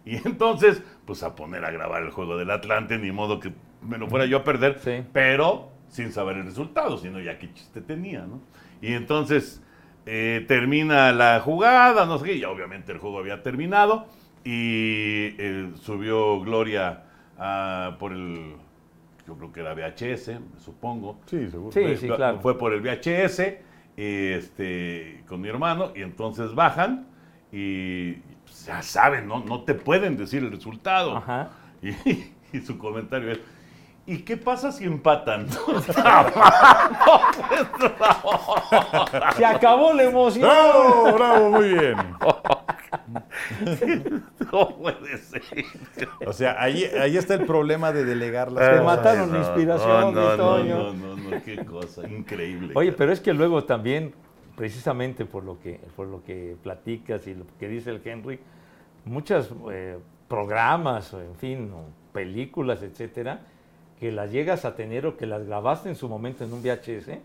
Y 0.05 0.15
entonces, 0.25 0.81
pues 1.05 1.21
a 1.21 1.35
poner 1.35 1.63
a 1.65 1.69
grabar 1.71 2.01
el 2.01 2.09
juego 2.09 2.37
del 2.37 2.49
Atlante, 2.49 2.97
ni 2.97 3.11
modo 3.11 3.39
que 3.39 3.53
me 3.83 3.97
lo 3.99 4.07
fuera 4.07 4.25
yo 4.25 4.37
a 4.37 4.43
perder, 4.43 4.79
Sí. 4.79 5.03
pero 5.13 5.69
sin 5.89 6.11
saber 6.11 6.37
el 6.37 6.45
resultado, 6.45 6.97
sino 6.97 7.19
ya 7.19 7.37
qué 7.37 7.53
chiste 7.53 7.81
tenía, 7.81 8.21
¿no? 8.21 8.41
Y 8.81 8.93
entonces 8.93 9.61
eh, 10.05 10.45
termina 10.47 11.11
la 11.11 11.39
jugada, 11.41 12.05
no 12.05 12.17
sé 12.17 12.25
qué, 12.25 12.39
ya 12.39 12.49
obviamente 12.49 12.91
el 12.91 12.97
juego 12.99 13.19
había 13.19 13.43
terminado 13.43 14.07
y 14.45 15.35
eh, 15.37 15.71
subió 15.75 16.39
Gloria 16.41 17.03
ah, 17.37 17.97
por 17.99 18.13
el, 18.13 18.55
yo 19.27 19.35
creo 19.37 19.51
que 19.51 19.59
era 19.59 19.73
VHS, 19.73 20.29
me 20.39 20.59
supongo. 20.59 21.19
sí, 21.25 21.49
seguro. 21.51 21.71
Sí, 21.71 21.81
Fue- 21.81 21.97
sí, 21.97 22.07
claro. 22.07 22.39
Fue 22.39 22.57
por 22.57 22.73
el 22.73 22.81
VHS 22.81 23.59
este, 23.97 25.23
con 25.27 25.41
mi 25.41 25.49
hermano 25.49 25.91
y 25.95 26.01
entonces 26.01 26.55
bajan 26.55 27.07
y 27.51 28.13
pues, 28.45 28.65
ya 28.65 28.81
saben, 28.81 29.27
¿no? 29.27 29.39
No 29.43 29.63
te 29.63 29.73
pueden 29.73 30.17
decir 30.17 30.43
el 30.43 30.51
resultado. 30.51 31.17
Ajá. 31.17 31.49
Y, 31.81 31.93
y 32.51 32.59
su 32.59 32.77
comentario 32.77 33.31
es, 33.31 33.39
¿y 34.05 34.17
qué 34.23 34.35
pasa 34.35 34.69
si 34.73 34.83
empatan? 34.83 35.47
Se 39.37 39.45
acabó 39.45 39.93
la 39.93 40.03
emoción. 40.03 40.49
¡Bravo, 40.49 41.13
bravo, 41.13 41.51
muy 41.51 41.69
bien! 41.73 41.95
no 44.51 44.69
puede 44.77 45.17
ser. 45.17 45.41
O 46.25 46.33
sea, 46.33 46.61
ahí, 46.61 46.83
ahí 46.83 47.17
está 47.17 47.35
el 47.35 47.45
problema 47.45 47.91
de 47.91 48.03
delegar 48.05 48.51
las 48.51 48.65
Te 48.65 48.71
cosas. 48.71 48.85
mataron 48.85 49.31
la 49.31 49.39
inspiración, 49.39 50.13
no, 50.13 50.35
no, 50.35 50.35
Toño. 50.37 50.77
no, 50.77 50.93
no, 50.93 51.15
no, 51.15 51.43
qué 51.43 51.63
cosa, 51.65 52.07
increíble. 52.07 52.73
Oye, 52.75 52.91
pero 52.91 53.11
es 53.11 53.19
que 53.19 53.33
luego 53.33 53.63
también, 53.63 54.13
precisamente 54.59 55.23
por 55.23 55.45
lo 55.45 55.57
que, 55.61 55.79
por 55.95 56.05
lo 56.07 56.21
que 56.21 56.57
platicas 56.61 57.25
y 57.27 57.33
lo 57.33 57.45
que 57.57 57.69
dice 57.69 57.91
el 57.91 58.01
Henry, 58.03 58.39
muchos 59.05 59.53
programas, 60.27 61.13
o 61.13 61.21
en 61.21 61.33
fin, 61.35 61.71
películas, 62.11 62.83
etcétera, 62.83 63.39
que 64.01 64.11
las 64.11 64.33
llegas 64.33 64.65
a 64.65 64.75
tener 64.75 65.05
o 65.05 65.15
que 65.15 65.25
las 65.27 65.45
grabaste 65.45 65.87
en 65.87 65.95
su 65.95 66.09
momento 66.09 66.43
en 66.43 66.51
un 66.51 66.61
VHS 66.61 67.19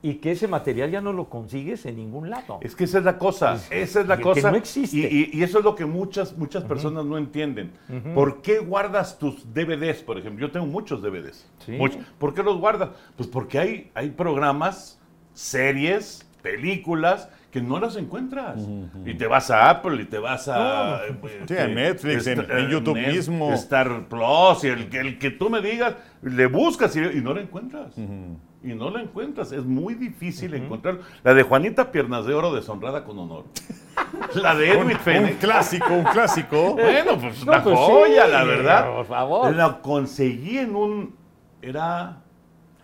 y 0.00 0.14
que 0.16 0.30
ese 0.30 0.46
material 0.46 0.92
ya 0.92 1.00
no 1.00 1.12
lo 1.12 1.28
consigues 1.28 1.86
en 1.86 1.96
ningún 1.96 2.30
lado. 2.30 2.58
Es 2.60 2.76
que 2.76 2.84
esa 2.84 2.98
es 2.98 3.04
la 3.04 3.18
cosa, 3.18 3.54
esa 3.70 4.00
es 4.02 4.06
la 4.06 4.16
que 4.18 4.22
cosa. 4.22 4.52
no 4.52 4.56
existe. 4.56 4.96
Y, 4.96 5.06
y- 5.06 5.30
y 5.40 5.42
eso 5.42 5.58
es 5.58 5.64
lo 5.64 5.74
que 5.74 5.86
muchas, 5.86 6.38
muchas 6.38 6.62
personas 6.62 7.04
no 7.04 7.18
entienden. 7.18 7.72
¿Por 8.14 8.42
qué 8.42 8.60
guardas 8.60 9.18
tus 9.18 9.52
DVDs, 9.52 10.02
por 10.04 10.18
ejemplo? 10.18 10.46
Yo 10.46 10.52
tengo 10.52 10.66
muchos 10.66 11.02
DVDs. 11.02 11.50
Sí. 11.64 11.72
Muchos. 11.72 12.04
¿Por 12.18 12.32
qué 12.32 12.44
los 12.44 12.58
guardas? 12.58 12.90
Pues 13.16 13.28
porque 13.28 13.58
hay, 13.58 13.90
hay 13.94 14.10
programas, 14.10 15.00
series, 15.32 16.25
películas 16.50 17.28
que 17.50 17.60
no 17.60 17.80
las 17.80 17.96
encuentras. 17.96 18.60
Y 19.04 19.14
te 19.14 19.26
vas 19.26 19.50
a 19.50 19.70
Apple 19.70 20.02
y 20.02 20.04
te 20.04 20.18
vas 20.18 20.46
a... 20.48 21.06
eh, 21.06 21.16
pues, 21.20 21.32
Sí, 21.48 21.56
a 21.56 21.66
Netflix, 21.66 22.26
en- 22.26 22.46
en 22.50 22.68
YouTube 22.68 22.96
mismo. 22.98 23.52
Star 23.54 24.04
Plus, 24.08 24.62
y 24.64 24.68
el, 24.68 24.88
que- 24.88 25.00
el 25.00 25.18
que 25.18 25.30
tú 25.30 25.48
me 25.50 25.60
digas, 25.60 25.94
le 26.22 26.46
buscas 26.46 26.94
y, 26.96 27.00
y 27.00 27.20
no 27.22 27.32
la 27.34 27.40
encuentras. 27.40 27.96
Y 27.98 28.74
no 28.74 28.90
la 28.90 29.00
encuentras. 29.00 29.52
Es 29.52 29.64
muy 29.64 29.94
difícil 29.94 30.54
encontrar. 30.54 30.98
La 31.24 31.34
de 31.34 31.42
Juanita 31.44 31.90
Piernas 31.92 32.26
de 32.26 32.34
Oro, 32.34 32.54
deshonrada 32.54 33.04
con 33.04 33.18
honor. 33.18 33.44
La 34.34 34.54
de 34.54 34.72
Edwin 34.72 34.96
Un 34.96 35.00
Fenech. 35.00 35.38
clásico, 35.38 35.92
un 35.94 36.04
clásico. 36.04 36.74
Bueno, 36.74 37.18
pues 37.18 37.44
No, 37.46 37.52
una 37.52 37.62
pues 37.64 37.78
joya, 37.78 38.26
sí, 38.26 38.32
la 38.32 38.44
verdad. 38.44 38.94
por 38.94 39.06
favor. 39.06 39.54
La 39.54 39.78
conseguí 39.80 40.58
en 40.58 40.76
un. 40.76 41.14
Era. 41.62 42.18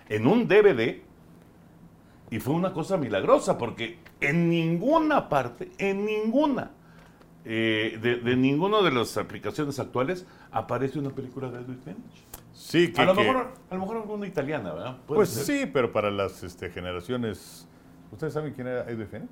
En 0.09 0.27
un 0.27 0.49
DVD. 0.49 1.03
Y 2.33 2.41
fue 2.41 2.55
una 2.55 2.73
cosa 2.73 2.97
milagrosa, 2.97 3.59
porque 3.59 3.99
en 4.21 4.49
ninguna 4.49 5.29
parte, 5.29 5.71
en 5.77 6.07
ninguna, 6.07 6.71
eh, 7.45 7.99
de, 8.01 8.17
de 8.17 8.37
ninguna 8.37 8.81
de 8.81 8.91
las 8.91 9.17
aplicaciones 9.19 9.79
actuales, 9.79 10.27
aparece 10.51 10.99
una 10.99 11.11
película 11.11 11.51
de 11.51 11.59
Edwin 11.61 11.79
Fenech. 11.79 12.01
Sí, 12.55 12.91
que, 12.91 13.03
A 13.03 13.05
lo, 13.05 13.15
que- 13.15 13.21
mejor, 13.25 13.53
a 13.69 13.75
lo 13.75 13.81
mejor 13.81 13.97
alguna 13.99 14.27
italiana, 14.27 14.73
¿verdad? 14.73 14.97
Pues 15.07 15.29
ser. 15.29 15.45
sí, 15.45 15.71
pero 15.73 15.93
para 15.93 16.11
las 16.11 16.43
este, 16.43 16.71
generaciones... 16.71 17.69
¿Ustedes 18.11 18.33
saben 18.33 18.55
quién 18.55 18.67
era 18.67 18.89
Edwin 18.91 19.09
Fenech? 19.09 19.31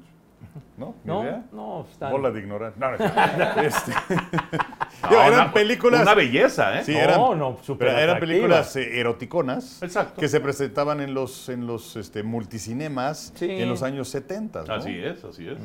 ¿No? 0.77 0.95
¿Ni 1.05 1.13
No, 1.13 1.23
idea? 1.23 1.45
no, 1.53 1.87
están- 1.91 2.11
Bola 2.11 2.31
de 2.31 2.41
ignorar. 2.41 2.73
No, 2.79 2.91
no. 2.93 3.63
Este, 3.63 3.93
No, 5.11 5.23
eran 5.23 5.33
una- 5.45 5.53
películas. 5.53 6.03
Una 6.03 6.15
belleza, 6.15 6.79
¿eh? 6.81 6.85
Sí, 6.85 6.93
No, 6.93 6.99
eran, 6.99 7.39
no, 7.39 7.59
súper 7.63 7.89
pero 7.89 7.99
eran 8.01 8.19
películas 8.21 8.75
eh, 8.77 8.99
eroticonas 9.01 9.83
Exacto. 9.83 10.21
que 10.21 10.29
se 10.29 10.41
presentaban 10.41 11.01
en 11.01 11.13
los 11.15 11.49
en 11.49 11.67
los 11.67 11.97
este, 11.97 12.23
multicinemas 12.23 13.33
Sí. 13.37 13.47
en 13.51 13.69
los 13.69 13.83
años 13.83 14.09
70. 14.09 14.65
¿no? 14.65 14.75
Así 14.75 14.97
es, 14.99 15.23
así 15.25 15.49
es. 15.49 15.59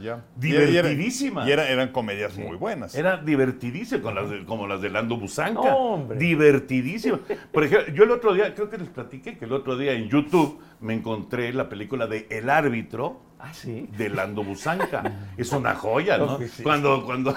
Ya. 0.00 0.24
Divertidísimas. 0.36 1.46
Y, 1.48 1.52
era- 1.52 1.68
y 1.68 1.72
eran 1.72 1.88
comedias 1.92 2.36
muy 2.36 2.56
buenas. 2.56 2.94
Era 2.94 3.16
divertidísimo, 3.18 4.02
con 4.02 4.14
las 4.14 4.30
de- 4.30 4.44
como 4.44 4.66
las 4.66 4.80
de 4.80 4.90
Lando 4.90 5.16
Busanca. 5.18 5.60
No, 5.70 5.76
hombre. 5.76 6.18
Divertidísimo. 6.18 7.20
Por 7.52 7.64
ejemplo, 7.64 7.92
yo 7.94 8.04
el 8.04 8.10
otro 8.10 8.32
día, 8.34 8.54
creo 8.54 8.68
que 8.70 8.78
les 8.78 8.88
platiqué 8.88 9.38
que 9.38 9.44
el 9.44 9.52
otro 9.52 9.76
día 9.76 9.92
en 9.92 10.08
YouTube 10.08 10.60
me 10.80 10.94
encontré 10.94 11.52
la 11.52 11.68
película 11.68 12.06
de 12.06 12.26
El 12.30 12.50
Árbitro 12.50 13.20
Ah, 13.38 13.52
sí. 13.52 13.88
de 13.96 14.08
Lando 14.08 14.42
Busanca. 14.42 15.02
Es 15.36 15.52
una 15.52 15.74
joya, 15.74 16.18
¿no? 16.18 16.38
Sí. 16.38 16.62
Cuando, 16.62 17.04
cuando 17.04 17.34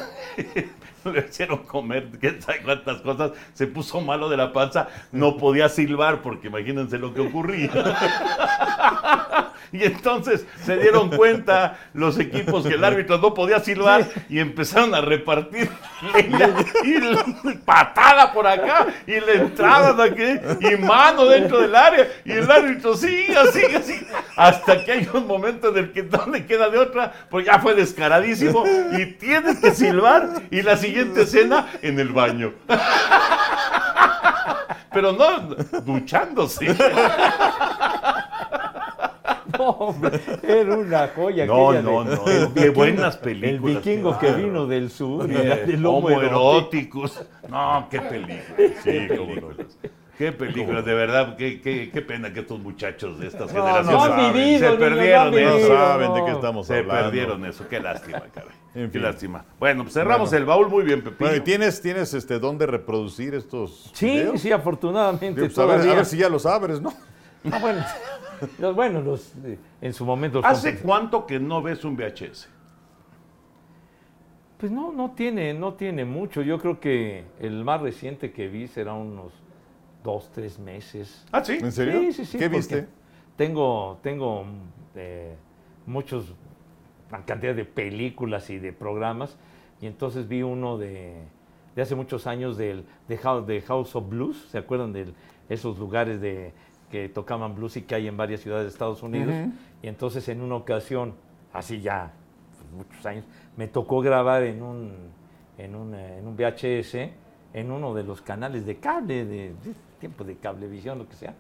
le 1.14 1.26
hicieron 1.28 1.60
comer, 1.60 2.08
quién 2.20 2.41
sabe 2.41 2.62
cuántas 2.64 3.02
cosas, 3.02 3.32
se 3.54 3.68
puso 3.68 4.02
malo 4.02 4.30
de 4.30 4.38
la 4.38 4.54
panza, 4.54 4.88
no 5.12 5.38
podía 5.38 5.70
silbar, 5.70 6.22
porque 6.22 6.47
imagínense 6.47 6.97
lo 6.97 7.14
que 7.14 7.22
ocurría. 7.22 7.72
Y 9.74 9.84
entonces 9.86 10.45
se 10.66 10.76
dieron 10.78 11.10
cuenta 11.10 11.80
los 11.93 12.20
equipos 12.20 12.66
que 12.66 12.74
el 12.74 12.84
árbitro 12.84 13.20
no 13.20 13.34
podía 13.34 13.62
silbar 13.62 14.06
y 14.28 14.39
empezaron 14.39 14.93
a 14.93 14.99
repartir 14.99 15.70
leña 16.14 16.49
y 16.84 16.99
la- 16.99 17.24
patada 17.64 18.34
por 18.34 18.45
acá 18.45 18.88
y 19.08 19.20
la 19.22 19.32
entrada 19.32 19.93
de 19.93 20.04
aquí 20.04 20.68
y 20.74 20.76
mano 20.78 21.26
dentro 21.26 21.62
del 21.62 21.74
área 21.74 22.06
y 22.26 22.32
el 22.34 22.52
árbitro 22.52 22.97
sigue, 22.97 23.34
sigue, 23.54 23.82
sigue 23.82 24.08
hasta 24.36 24.84
que 24.84 24.91
hay 24.91 25.10
un 25.14 25.26
momento 25.26 25.70
en 25.70 25.78
el 25.78 25.91
que 25.93 26.04
no 26.04 26.26
le 26.28 26.45
queda 26.45 26.70
de 26.70 26.78
otra, 26.78 27.14
pues 27.30 27.45
ya 27.45 27.60
fue 27.60 27.74
descaradísimo 27.74 28.66
y 28.97 29.06
tienes 29.14 29.60
que 29.60 29.72
silbar 29.72 30.41
y 30.49 30.64
la 30.64 30.76
siguiente 30.76 30.90
escena 31.21 31.67
en 31.81 31.99
el 31.99 32.09
baño. 32.09 32.53
Pero 34.93 35.13
no 35.13 35.39
duchándose. 35.83 36.75
No, 39.57 39.69
hombre, 39.71 40.19
era 40.43 40.75
una 40.75 41.09
joya. 41.09 41.45
No, 41.45 41.73
no, 41.73 42.03
de- 42.05 42.15
no, 42.15 42.25
el 42.27 42.53
qué 42.53 42.69
vikingo- 42.69 42.73
buenas 42.73 43.15
El 43.15 43.21
películas. 43.21 43.75
vikingo 43.83 44.17
que 44.17 44.27
claro. 44.27 44.43
vino 44.43 44.65
del 44.65 44.89
sur 44.89 45.29
y 45.29 45.33
la 45.33 45.55
del 45.57 45.81
lomo 45.81 46.09
erótico. 46.09 46.37
homoeróticos. 46.39 47.21
No, 47.49 47.87
qué 47.91 47.99
películas. 48.01 48.43
Sí, 48.57 48.91
qué 48.91 49.07
películas. 49.09 49.77
Qué 50.18 50.32
películas, 50.32 50.86
de 50.86 50.93
verdad, 50.93 51.36
qué, 51.36 51.62
qué, 51.62 51.89
qué 51.91 52.01
pena 52.01 52.32
que 52.32 52.41
estos 52.41 52.59
muchachos 52.59 53.18
de 53.20 53.28
estas 53.28 53.51
No, 53.53 53.64
generaciones 53.64 54.09
no 54.09 54.16
se 54.16 54.32
vivido, 54.34 54.78
perdieron 54.78 55.26
no 55.26 55.32
No 55.32 55.38
eso. 55.38 55.55
vivido. 55.57 55.78
saben 55.78 56.14
de 56.14 56.26
qué 56.26 56.32
estamos 56.32 56.68
Se 56.68 56.78
hablando. 56.78 57.03
perdieron 57.03 57.45
eso, 57.45 57.68
qué 57.68 57.80
lástima, 57.80 58.20
caray. 58.34 58.49
En 58.76 58.86
Qué 58.88 58.93
fin. 58.93 59.01
lástima. 59.03 59.45
Bueno, 59.59 59.84
pues 59.84 59.93
cerramos 59.93 60.30
Bueno. 60.30 60.38
el 60.41 60.45
baúl 60.45 60.70
muy 60.70 60.84
bien, 60.84 60.99
Pepillo. 61.01 61.18
Bueno, 61.20 61.36
¿y 61.36 61.41
tienes, 61.41 61.82
tienes 61.82 62.14
este, 62.14 62.39
dónde 62.39 62.66
reproducir 62.68 63.34
estos 63.36 63.89
Sí, 63.93 64.05
videos? 64.12 64.39
sí, 64.39 64.51
afortunadamente. 64.51 65.41
Pues, 65.41 65.57
a, 65.57 65.66
ver, 65.66 65.82
a 65.89 65.93
ver 65.95 66.05
si 66.05 66.18
ya 66.18 66.30
los 66.30 66.45
abres, 66.45 66.80
¿no? 66.82 66.93
Ah, 67.51 67.57
bueno, 67.59 67.84
los, 68.59 68.76
bueno, 68.76 69.01
los, 69.01 69.34
eh, 69.43 69.57
en 69.82 69.93
su 69.93 70.05
momento. 70.05 70.38
los 70.38 70.45
¿Hace 70.45 70.78
cuánto 70.80 71.26
que 71.26 71.39
no 71.39 71.62
ves 71.62 71.84
un 71.84 71.95
VHS? 71.97 72.47
Pues 74.57 74.72
no, 74.72 74.91
no 74.91 75.12
tiene, 75.18 75.53
no 75.53 75.74
tiene 75.74 76.05
mucho. 76.05 76.41
Yo 76.41 76.59
creo 76.59 76.80
que 76.80 77.26
el 77.39 77.64
más 77.64 77.82
reciente 77.82 78.32
que 78.32 78.47
vi 78.47 78.68
será 78.68 78.93
unos 78.93 79.34
dos, 80.04 80.32
tres 80.32 80.60
meses. 80.60 81.26
¿Ah, 81.32 81.43
sí? 81.43 81.58
¿En 81.62 81.72
serio? 81.72 81.99
Sí, 81.99 82.14
sí, 82.14 82.26
sí. 82.26 82.38
¿Qué 82.38 82.47
viste? 82.47 82.88
Tengo, 83.36 83.99
tengo 84.02 84.45
eh, 84.95 85.36
muchos, 85.86 86.34
una 87.10 87.26
cantidad 87.26 87.56
de 87.56 87.66
películas 87.66 88.49
y 88.49 88.60
de 88.60 88.74
programas, 88.74 89.38
y 89.80 89.88
entonces 89.88 90.28
vi 90.28 90.43
uno 90.43 90.78
de, 90.78 91.16
de 91.76 91.82
hace 91.82 91.95
muchos 91.95 92.28
años 92.28 92.58
del, 92.58 92.86
de, 93.08 93.18
House, 93.18 93.47
de 93.47 93.62
House 93.62 93.95
of 93.95 94.10
Blues, 94.10 94.47
¿se 94.52 94.58
acuerdan 94.58 94.93
de 94.93 95.14
esos 95.49 95.78
lugares 95.80 96.22
de, 96.22 96.54
que 96.91 97.10
tocaban 97.10 97.56
blues 97.56 97.78
y 97.78 97.84
que 97.84 97.95
hay 97.95 98.08
en 98.08 98.18
varias 98.18 98.41
ciudades 98.41 98.66
de 98.66 98.70
Estados 98.70 99.02
Unidos? 99.02 99.34
Y 99.82 99.88
entonces 99.88 100.28
en 100.30 100.41
una 100.41 100.56
ocasión, 100.56 101.16
así 101.54 101.82
ya, 101.82 102.12
pues, 102.58 102.86
muchos 102.86 103.06
años, 103.06 103.26
me 103.58 103.68
tocó 103.68 104.02
grabar 104.02 104.43
en 104.43 104.62
un, 104.62 104.91
en 105.58 105.76
un, 105.76 105.95
eh, 105.95 106.20
en 106.20 106.28
un 106.28 106.36
VHS, 106.36 106.95
en 107.54 107.72
uno 107.72 107.93
de 107.93 108.04
los 108.04 108.22
canales 108.22 108.66
de 108.66 108.78
cable, 108.78 109.26
de, 109.26 109.49
de 109.49 109.74
tiempo 110.02 110.26
de 110.26 110.36
cablevisión, 110.36 110.97
lo 110.97 111.08
que 111.08 111.16
sea, 111.16 111.36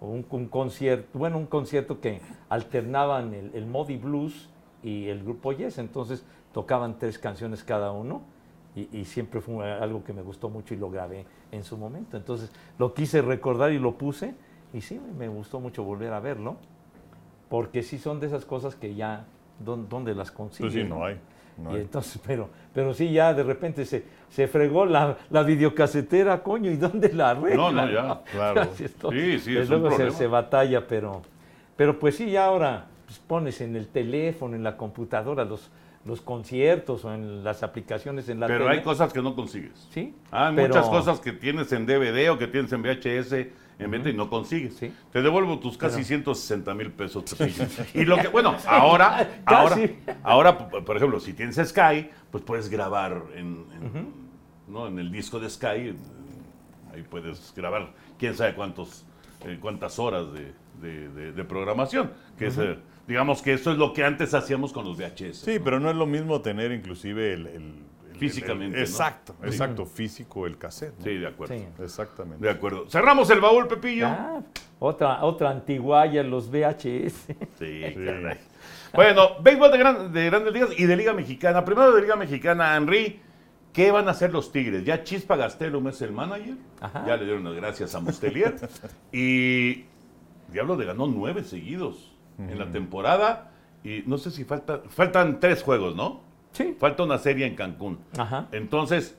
o 0.00 0.06
un, 0.08 0.26
un 0.28 0.48
concierto, 0.48 1.16
bueno, 1.16 1.38
un 1.38 1.46
concierto 1.46 2.00
que 2.00 2.20
alternaban 2.48 3.32
el, 3.34 3.50
el 3.54 3.66
Modi 3.66 3.96
Blues 3.96 4.48
y 4.82 5.06
el 5.06 5.22
grupo 5.22 5.52
Yes, 5.52 5.78
entonces 5.78 6.24
tocaban 6.52 6.98
tres 6.98 7.18
canciones 7.18 7.62
cada 7.62 7.92
uno 7.92 8.22
y, 8.74 8.88
y 8.98 9.04
siempre 9.04 9.40
fue 9.40 9.70
algo 9.72 10.02
que 10.02 10.12
me 10.12 10.22
gustó 10.22 10.48
mucho 10.50 10.74
y 10.74 10.78
lo 10.78 10.90
grabé 10.90 11.24
en 11.52 11.62
su 11.62 11.76
momento. 11.76 12.16
Entonces 12.16 12.50
lo 12.78 12.92
quise 12.94 13.22
recordar 13.22 13.70
y 13.72 13.78
lo 13.78 13.96
puse 13.96 14.34
y 14.72 14.80
sí, 14.80 15.00
me 15.18 15.28
gustó 15.28 15.60
mucho 15.60 15.84
volver 15.84 16.12
a 16.12 16.20
verlo, 16.20 16.56
porque 17.48 17.82
sí 17.82 17.98
son 17.98 18.18
de 18.20 18.26
esas 18.26 18.44
cosas 18.44 18.74
que 18.74 18.94
ya, 18.94 19.26
¿dó- 19.64 19.76
¿dónde 19.76 20.14
las 20.14 20.30
consigues? 20.32 20.72
Pues 20.72 20.84
sí, 20.84 20.88
no 20.88 21.04
hay. 21.04 21.18
No 21.58 21.72
Y 21.72 21.76
hay. 21.76 21.80
entonces, 21.82 22.20
pero, 22.26 22.48
pero 22.74 22.92
sí, 22.94 23.10
ya 23.12 23.32
de 23.34 23.42
repente 23.42 23.84
se, 23.84 24.04
se 24.28 24.46
fregó 24.48 24.84
la, 24.86 25.16
la 25.30 25.42
videocasetera, 25.42 26.42
coño, 26.42 26.70
¿y 26.70 26.76
dónde 26.76 27.12
la 27.12 27.30
arregla? 27.30 27.56
No, 27.56 27.72
no, 27.72 27.90
ya, 27.90 28.20
claro. 28.32 28.60
Así 28.62 28.84
es 28.84 28.94
todo. 28.94 29.12
Sí, 29.12 29.38
sí, 29.38 29.56
es 29.56 29.68
un 29.70 29.80
luego 29.80 29.96
se, 29.96 30.10
se 30.10 30.26
batalla, 30.26 30.86
pero, 30.86 31.22
pero 31.76 31.98
pues 31.98 32.16
sí, 32.16 32.30
ya 32.30 32.46
ahora 32.46 32.86
pues, 33.06 33.18
pones 33.18 33.60
en 33.60 33.76
el 33.76 33.88
teléfono, 33.88 34.56
en 34.56 34.62
la 34.62 34.76
computadora, 34.76 35.44
los, 35.44 35.70
los 36.04 36.20
conciertos 36.20 37.04
o 37.04 37.12
en 37.14 37.42
las 37.42 37.62
aplicaciones 37.62 38.28
en 38.28 38.38
la 38.40 38.46
Pero 38.46 38.64
tele. 38.66 38.76
hay 38.78 38.82
cosas 38.82 39.12
que 39.12 39.22
no 39.22 39.34
consigues. 39.34 39.88
Sí. 39.90 40.14
Hay 40.30 40.54
pero- 40.54 40.68
muchas 40.68 40.88
cosas 40.88 41.20
que 41.20 41.32
tienes 41.32 41.72
en 41.72 41.86
DVD 41.86 42.30
o 42.30 42.38
que 42.38 42.46
tienes 42.46 42.72
en 42.72 42.82
VHS 42.82 43.46
en 43.78 43.90
venta 43.90 44.08
y 44.08 44.14
no 44.14 44.28
consigues. 44.30 44.74
Sí. 44.76 44.92
Te 45.12 45.20
devuelvo 45.22 45.58
tus 45.58 45.76
casi 45.76 46.02
160 46.04 46.74
mil 46.74 46.90
pesos. 46.92 47.24
Y 47.94 48.04
lo 48.04 48.16
que, 48.16 48.28
bueno, 48.28 48.56
ahora, 48.66 49.40
ahora, 49.44 49.76
ahora, 50.22 50.58
por 50.68 50.96
ejemplo, 50.96 51.20
si 51.20 51.32
tienes 51.34 51.56
Sky, 51.56 52.08
pues 52.30 52.42
puedes 52.44 52.68
grabar 52.68 53.22
en, 53.34 53.64
en, 53.74 54.12
¿no? 54.68 54.86
en 54.88 54.98
el 54.98 55.10
disco 55.12 55.38
de 55.40 55.50
Sky. 55.50 55.94
Ahí 56.94 57.02
puedes 57.08 57.52
grabar 57.54 57.92
quién 58.18 58.34
sabe 58.34 58.54
cuántos, 58.54 59.04
eh, 59.44 59.58
cuántas 59.60 59.98
horas 59.98 60.26
de, 60.32 60.52
de- 60.80 61.08
de- 61.10 61.32
de 61.32 61.44
programación. 61.44 62.12
Que 62.38 62.46
es, 62.46 62.56
eh, 62.58 62.78
digamos 63.06 63.42
que 63.42 63.52
eso 63.52 63.72
es 63.72 63.78
lo 63.78 63.92
que 63.92 64.04
antes 64.04 64.32
hacíamos 64.32 64.72
con 64.72 64.84
los 64.86 64.96
VHS. 64.96 65.36
Sí, 65.38 65.58
pero 65.62 65.78
no 65.80 65.90
es 65.90 65.96
lo 65.96 66.06
mismo 66.06 66.40
tener 66.40 66.72
inclusive 66.72 67.34
el... 67.34 67.46
el- 67.48 67.85
el- 68.16 68.30
Físicamente, 68.30 68.80
exacto, 68.80 69.34
exacto, 69.44 69.86
físico 69.86 70.46
el 70.46 70.58
cassette. 70.58 70.98
¿no? 70.98 71.04
Sí, 71.04 71.14
de 71.16 71.26
acuerdo. 71.26 71.54
Sí. 71.54 71.64
Exactamente. 71.82 72.44
De 72.44 72.50
acuerdo. 72.50 72.88
Cerramos 72.90 73.28
el 73.30 73.40
baúl, 73.40 73.68
Pepillo. 73.68 74.06
Ah, 74.06 74.40
otra, 74.78 75.24
otra 75.24 75.50
antiguaya, 75.50 76.22
los 76.22 76.50
VHS. 76.50 77.26
Sí, 77.58 77.82
caray. 77.94 78.38
Bueno, 78.94 79.40
béisbol 79.42 79.70
de, 79.72 79.78
gran- 79.78 80.12
de 80.12 80.26
grandes 80.26 80.52
ligas 80.52 80.70
y 80.78 80.84
de 80.86 80.96
Liga 80.96 81.12
Mexicana. 81.12 81.64
Primero 81.64 81.92
de 81.94 82.02
Liga 82.02 82.16
Mexicana, 82.16 82.76
Henry. 82.76 83.20
¿Qué 83.72 83.90
van 83.90 84.08
a 84.08 84.12
hacer 84.12 84.32
los 84.32 84.52
Tigres? 84.52 84.84
Ya 84.84 85.04
Chispa 85.04 85.36
Gastelum 85.36 85.86
es 85.88 86.00
el 86.00 86.10
manager. 86.12 86.54
Ajá. 86.80 87.04
Ya 87.06 87.16
le 87.18 87.24
dieron 87.26 87.44
las 87.44 87.54
gracias 87.54 87.94
a 87.94 88.00
Mustelier. 88.00 88.56
y 89.12 89.84
Diablo 90.50 90.76
le 90.76 90.86
ganó 90.86 91.06
nueve 91.06 91.44
seguidos 91.44 92.12
en 92.38 92.58
la 92.58 92.70
temporada. 92.72 93.50
Y 93.84 94.02
no 94.06 94.16
sé 94.18 94.30
si 94.30 94.44
falta, 94.44 94.80
faltan 94.88 95.40
tres 95.40 95.62
juegos, 95.62 95.94
¿no? 95.94 96.22
Sí. 96.56 96.74
Falta 96.78 97.02
una 97.02 97.18
serie 97.18 97.46
en 97.46 97.54
Cancún. 97.54 97.98
Ajá. 98.16 98.48
Entonces, 98.52 99.14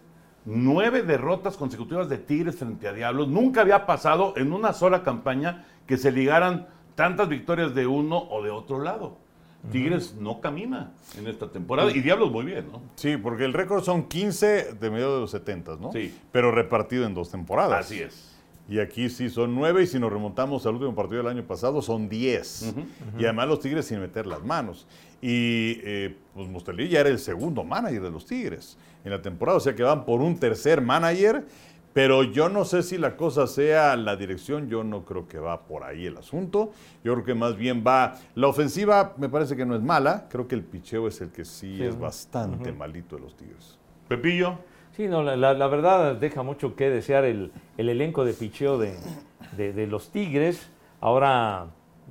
nueve 0.46 1.04
derrotas 1.04 1.56
consecutivas 1.58 2.10
de 2.10 2.18
Tigres 2.18 2.58
frente 2.58 2.88
a 2.88 2.94
Diablos. 2.94 3.28
Nunca 3.28 3.62
había 3.62 3.86
pasado 3.86 4.34
en 4.38 4.54
una 4.54 4.74
sola 4.74 5.04
campaña 5.04 5.66
que 5.86 5.98
se 5.98 6.12
ligaran 6.12 6.68
tantas 6.96 7.30
victorias 7.30 7.76
de 7.76 7.86
uno 7.86 8.18
o 8.18 8.42
de 8.42 8.50
otro 8.50 8.82
lado. 8.82 9.18
Tigres 9.72 10.16
no 10.20 10.40
camina 10.40 10.94
en 11.18 11.28
esta 11.28 11.52
temporada 11.52 11.92
y 11.92 12.00
Diablos 12.00 12.32
muy 12.32 12.46
bien, 12.46 12.68
¿no? 12.72 12.82
Sí, 12.96 13.18
porque 13.18 13.44
el 13.44 13.54
récord 13.54 13.84
son 13.84 14.04
15 14.04 14.74
de 14.74 14.90
medio 14.90 15.14
de 15.16 15.22
los 15.22 15.32
70, 15.32 15.78
¿no? 15.78 15.92
Sí. 15.92 16.16
Pero 16.32 16.52
repartido 16.52 17.06
en 17.06 17.14
dos 17.14 17.30
temporadas. 17.30 17.86
Así 17.86 18.00
es. 18.00 18.36
Y 18.70 18.80
aquí 18.80 19.10
sí 19.10 19.30
son 19.30 19.56
nueve, 19.56 19.84
y 19.84 19.88
si 19.88 19.98
nos 19.98 20.12
remontamos 20.12 20.66
al 20.66 20.74
último 20.74 20.94
partido 20.94 21.24
del 21.24 21.32
año 21.32 21.44
pasado, 21.44 21.82
son 21.82 22.10
10. 22.10 22.76
Y 23.18 23.24
además 23.24 23.48
los 23.48 23.60
Tigres 23.62 23.86
sin 23.86 24.00
meter 24.02 24.28
las 24.28 24.44
manos. 24.44 24.88
Y 25.22 25.80
eh, 25.84 26.16
pues 26.36 26.48
Mustelí 26.48 26.88
ya 26.90 27.00
era 27.02 27.10
el 27.10 27.20
segundo 27.20 27.64
manager 27.64 28.02
de 28.04 28.12
los 28.12 28.26
Tigres 28.26 28.78
en 29.04 29.12
la 29.12 29.22
temporada, 29.22 29.58
o 29.58 29.62
sea 29.62 29.74
que 29.76 29.84
van 29.84 30.06
por 30.06 30.22
un 30.22 30.38
tercer 30.40 30.82
manager. 30.82 31.46
Pero 31.94 32.22
yo 32.22 32.48
no 32.48 32.64
sé 32.64 32.84
si 32.84 33.00
la 33.00 33.18
cosa 33.18 33.48
sea 33.48 33.96
la 33.96 34.16
dirección, 34.16 34.70
yo 34.70 34.84
no 34.84 35.04
creo 35.04 35.28
que 35.28 35.40
va 35.40 35.62
por 35.64 35.84
ahí 35.84 36.06
el 36.06 36.16
asunto. 36.18 36.72
Yo 37.04 37.14
creo 37.14 37.26
que 37.26 37.34
más 37.34 37.56
bien 37.58 37.84
va. 37.86 38.14
La 38.36 38.48
ofensiva 38.48 39.16
me 39.18 39.30
parece 39.30 39.56
que 39.56 39.66
no 39.66 39.76
es 39.76 39.82
mala, 39.82 40.28
creo 40.30 40.48
que 40.48 40.54
el 40.54 40.62
picheo 40.64 41.08
es 41.08 41.20
el 41.22 41.30
que 41.32 41.44
sí, 41.44 41.78
Sí, 41.78 41.84
es 41.84 41.98
bastante 41.98 42.72
malito 42.72 43.16
de 43.16 43.24
los 43.24 43.36
Tigres. 43.36 43.80
Pepillo. 44.08 44.60
Sí, 44.96 45.08
no, 45.08 45.24
la, 45.24 45.68
verdad 45.68 46.16
deja 46.16 46.44
mucho 46.44 46.76
que 46.76 46.92
desear 46.92 47.24
el, 47.26 47.52
el 47.78 47.90
elenco 47.90 48.26
de 48.26 48.34
picheo 48.34 48.78
de, 48.78 48.94
de- 49.56 49.74
de 49.74 49.88
los 49.88 50.12
Tigres. 50.12 50.70
Ahora 51.02 51.66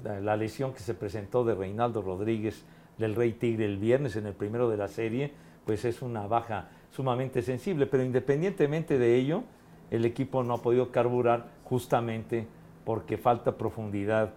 la 0.05 0.37
lesión 0.37 0.73
que 0.73 0.81
se 0.81 0.95
presentó 0.95 1.45
de 1.45 1.55
Reinaldo 1.55 2.03
Rodríguez 2.03 2.65
del 2.99 3.15
Rey 3.15 3.33
Tigre 3.33 3.65
el 3.65 3.79
viernes 3.79 4.17
en 4.17 4.27
el 4.27 4.35
primero 4.35 4.69
de 4.69 4.77
la 4.77 4.89
serie, 4.89 5.33
pues 5.65 5.85
es 5.85 6.03
una 6.03 6.27
baja 6.27 6.69
sumamente 6.91 7.43
sensible, 7.43 7.87
pero 7.87 8.03
independientemente 8.03 8.99
de 8.99 9.17
ello, 9.17 9.43
el 9.91 10.05
equipo 10.05 10.43
no 10.43 10.55
ha 10.55 10.63
podido 10.63 10.91
carburar 10.91 11.47
justamente 11.65 12.47
porque 12.85 13.19
falta 13.19 13.57
profundidad 13.57 14.31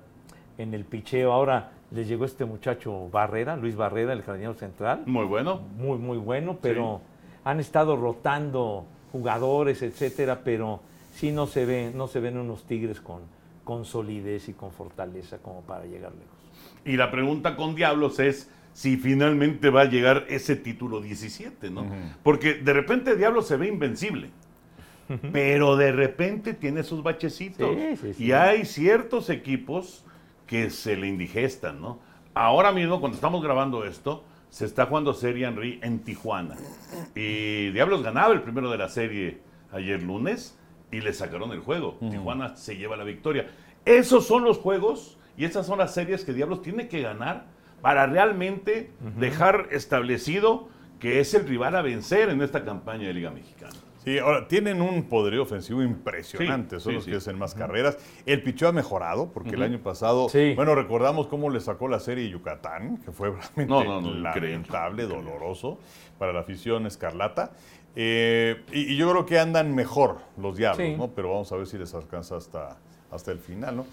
en 0.58 0.74
el 0.74 0.84
picheo. 0.86 1.32
Ahora 1.32 1.72
les 1.92 2.08
llegó 2.08 2.26
este 2.26 2.46
muchacho 2.46 3.10
Barrera, 3.10 3.56
Luis 3.56 3.76
Barrera, 3.76 4.14
el 4.14 4.24
jardinero 4.24 4.54
central, 4.56 5.04
Muy 5.06 5.26
bueno. 5.26 5.62
muy, 5.78 5.98
muy 5.98 6.18
bueno, 6.18 6.58
pero 6.62 7.02
han 7.44 7.60
estado 7.60 7.96
rotando 7.96 8.86
jugadores, 9.12 9.82
etcétera, 9.82 10.42
pero 10.44 10.82
sí 11.14 11.32
no 11.32 11.48
se 11.48 11.66
ven, 11.66 11.98
no 11.98 12.08
se 12.08 12.20
ven 12.20 12.38
unos 12.38 12.64
tigres 12.64 13.00
con, 13.02 13.22
con 13.64 13.86
solidez 13.86 14.50
y 14.50 14.54
con 14.54 14.72
fortaleza 14.72 15.38
como 15.38 15.62
para 15.62 15.86
llegar 15.86 16.12
lejos. 16.12 16.39
Y 16.86 16.98
la 16.98 17.12
pregunta 17.12 17.56
con 17.56 17.76
Diablos 17.76 18.20
es 18.20 18.50
si 18.74 18.98
finalmente 18.98 19.70
va 19.70 19.82
a 19.82 19.86
llegar 19.86 20.26
ese 20.30 20.56
título 20.56 21.02
17, 21.02 21.70
¿no? 21.70 21.86
Porque 22.24 22.56
de 22.56 22.74
repente 22.74 23.16
Diablos 23.16 23.48
se 23.48 23.58
ve 23.58 23.68
invencible. 23.68 24.30
Pero 25.32 25.76
de 25.76 25.92
repente 25.92 26.54
tiene 26.54 26.84
sus 26.84 27.02
bachecitos. 27.02 27.76
Sí, 27.76 27.98
sí, 27.98 28.14
sí. 28.14 28.26
Y 28.26 28.32
hay 28.32 28.66
ciertos 28.66 29.30
equipos 29.30 30.06
que 30.46 30.70
se 30.70 30.96
le 30.96 31.08
indigestan, 31.08 31.82
¿no? 31.82 32.00
Ahora 32.34 32.72
mismo, 32.72 33.00
cuando 33.00 33.16
estamos 33.16 33.44
grabando 33.44 33.86
esto, 33.86 34.24
se 34.50 34.66
está 34.66 34.86
jugando 34.86 35.14
Serie 35.14 35.48
Henry 35.48 35.80
en 35.84 36.00
Tijuana. 36.00 36.56
Y 37.16 37.70
Diablos 37.72 38.04
ganaba 38.04 38.34
el 38.34 38.42
primero 38.42 38.72
de 38.72 38.78
la 38.78 38.90
serie 38.90 39.40
ayer 39.72 40.02
lunes 40.02 40.58
y 40.92 41.02
le 41.02 41.14
sacaron 41.14 41.52
el 41.52 41.60
juego. 41.60 41.98
Tijuana 42.00 42.56
se 42.56 42.78
lleva 42.78 42.98
la 42.98 43.04
victoria. 43.04 43.48
Esos 43.86 44.26
son 44.26 44.44
los 44.44 44.58
juegos 44.58 45.19
y 45.40 45.46
esas 45.46 45.66
son 45.66 45.80
las 45.80 45.94
series 45.94 46.26
que 46.26 46.34
Diablos 46.34 46.62
tiene 46.62 46.88
que 46.90 47.02
ganar 47.02 47.46
para 47.82 48.06
realmente 48.06 48.92
dejar 49.18 49.70
establecido 49.72 50.68
que 51.00 51.22
es 51.22 51.34
el 51.34 51.48
rival 51.48 51.76
a 51.78 51.82
vencer 51.82 52.28
en 52.30 52.42
esta 52.42 52.66
campaña 52.66 53.08
de 53.08 53.14
Liga 53.14 53.32
Mexicana. 53.32 53.72
Sí, 54.04 54.18
ahora 54.18 54.48
tienen 54.50 54.82
un 54.82 55.04
poderío 55.04 55.44
ofensivo 55.44 55.82
impresionante, 55.82 56.78
Sí, 56.78 56.84
son 56.84 56.92
sí, 56.92 56.96
los 56.96 57.04
sí. 57.06 57.12
que 57.12 57.18
hacen 57.18 57.38
más 57.38 57.54
carreras. 57.56 57.98
El 58.26 58.44
picheo 58.44 58.68
ha 58.68 58.72
mejorado, 58.74 59.32
porque 59.32 59.52
el 59.52 59.64
año 59.64 59.80
pasado, 59.80 60.28
Sí. 60.28 60.54
bueno, 60.56 60.76
recordamos 60.76 61.28
cómo 61.28 61.50
le 61.50 61.62
sacó 61.62 61.88
la 61.88 62.00
serie 62.02 62.30
Yucatán, 62.30 62.98
que 62.98 63.12
fue 63.14 63.30
realmente 63.30 63.66
No, 63.68 63.84
no, 63.86 64.02
no, 64.02 64.14
lamentable, 64.14 65.04
doloroso 65.06 65.80
para 66.18 66.34
la 66.34 66.42
afición 66.42 66.86
escarlata. 66.86 67.54
Eh, 67.96 68.62
y, 68.74 68.94
y 68.94 68.98
yo 68.98 69.10
creo 69.12 69.26
que 69.26 69.40
andan 69.40 69.74
mejor 69.74 70.18
los 70.38 70.58
diablos, 70.58 70.86
Sí. 70.86 70.96
¿no? 70.98 71.10
Pero 71.12 71.30
vamos 71.32 71.50
a 71.54 71.56
ver 71.56 71.66
si 71.68 71.78
les 71.78 71.94
alcanza 71.94 72.36
hasta, 72.38 72.78
hasta 73.12 73.32
el 73.32 73.40
final, 73.40 73.78
¿no? 73.78 73.86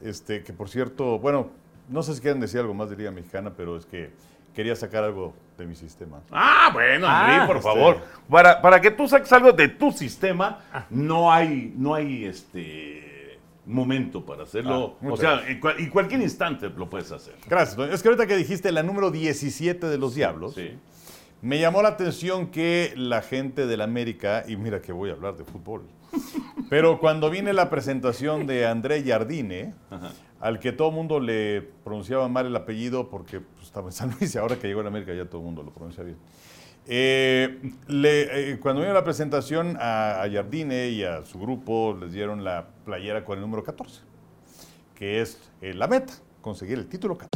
Este, 0.00 0.42
que 0.42 0.52
por 0.52 0.68
cierto, 0.68 1.18
bueno, 1.18 1.50
no 1.88 2.02
sé 2.02 2.14
si 2.14 2.20
quieren 2.20 2.40
decir 2.40 2.60
algo 2.60 2.74
más 2.74 2.90
de 2.90 2.96
Liga 2.96 3.10
Mexicana, 3.10 3.52
pero 3.56 3.76
es 3.76 3.86
que 3.86 4.10
quería 4.54 4.74
sacar 4.76 5.04
algo 5.04 5.34
de 5.58 5.66
mi 5.66 5.74
sistema. 5.74 6.20
Ah, 6.30 6.70
bueno, 6.72 7.06
Henry, 7.06 7.36
Ah, 7.40 7.44
por 7.46 7.56
este- 7.56 7.68
favor. 7.68 7.98
Para, 8.28 8.60
para 8.60 8.80
que 8.80 8.90
tú 8.90 9.06
saques 9.08 9.32
algo 9.32 9.52
de 9.52 9.68
tu 9.68 9.92
sistema, 9.92 10.60
no 10.90 11.30
hay, 11.32 11.72
no 11.76 11.94
hay 11.94 12.24
este 12.24 13.38
momento 13.66 14.24
para 14.24 14.44
hacerlo. 14.44 14.96
Ah, 15.02 15.06
o 15.10 15.16
sea, 15.16 15.48
en, 15.48 15.60
cual- 15.60 15.76
en 15.78 15.90
cualquier 15.90 16.20
instante 16.22 16.68
lo 16.70 16.88
puedes 16.88 17.10
hacer. 17.12 17.34
Gracias. 17.48 17.78
Es 17.90 18.02
que 18.02 18.08
ahorita 18.08 18.26
que 18.26 18.36
dijiste 18.36 18.70
la 18.72 18.82
número 18.82 19.10
17 19.10 19.86
de 19.88 19.98
los 19.98 20.14
diablos, 20.14 20.54
Sí. 20.54 20.78
Me 21.42 21.60
llamó 21.60 21.82
la 21.82 21.90
atención 21.90 22.46
que 22.46 22.94
la 22.96 23.20
gente 23.20 23.66
del 23.66 23.82
América, 23.82 24.44
y 24.48 24.56
mira 24.56 24.80
que 24.80 24.90
voy 24.90 25.10
a 25.10 25.12
hablar 25.12 25.36
de 25.36 25.44
fútbol, 25.44 25.82
pero 26.70 26.98
cuando 26.98 27.30
viene 27.30 27.52
la 27.52 27.70
presentación 27.70 28.46
de 28.46 28.66
André 28.66 29.02
Jardine, 29.04 29.74
al 30.40 30.58
que 30.58 30.72
todo 30.72 30.88
el 30.88 30.94
mundo 30.94 31.20
le 31.20 31.62
pronunciaba 31.84 32.28
mal 32.28 32.46
el 32.46 32.56
apellido 32.56 33.08
porque 33.08 33.40
pues, 33.40 33.66
estaba 33.66 33.86
en 33.88 33.92
San 33.92 34.10
Luis 34.18 34.34
y 34.34 34.38
ahora 34.38 34.56
que 34.56 34.66
llegó 34.68 34.80
a 34.82 34.86
América 34.86 35.12
ya 35.14 35.24
todo 35.26 35.40
el 35.40 35.44
mundo 35.46 35.62
lo 35.62 35.70
pronuncia 35.72 36.02
bien. 36.04 36.16
Eh, 36.88 37.72
le- 37.88 38.52
eh, 38.52 38.58
cuando 38.60 38.80
vino 38.82 38.94
la 38.94 39.02
presentación 39.02 39.76
a, 39.80 40.22
a 40.22 40.30
Jardine 40.30 40.88
y 40.90 41.02
a 41.02 41.24
su 41.24 41.38
grupo 41.40 41.96
les 42.00 42.12
dieron 42.12 42.44
la 42.44 42.68
playera 42.84 43.24
con 43.24 43.36
el 43.38 43.40
número 43.42 43.64
14, 43.64 44.02
que 44.94 45.20
es 45.20 45.38
eh, 45.62 45.74
la 45.74 45.88
meta, 45.88 46.12
conseguir 46.40 46.78
el 46.78 46.86
título 46.86 47.18
14. 47.18 47.35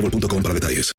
boostmobile.com 0.00 0.42
para 0.42 0.54
detalles. 0.54 0.94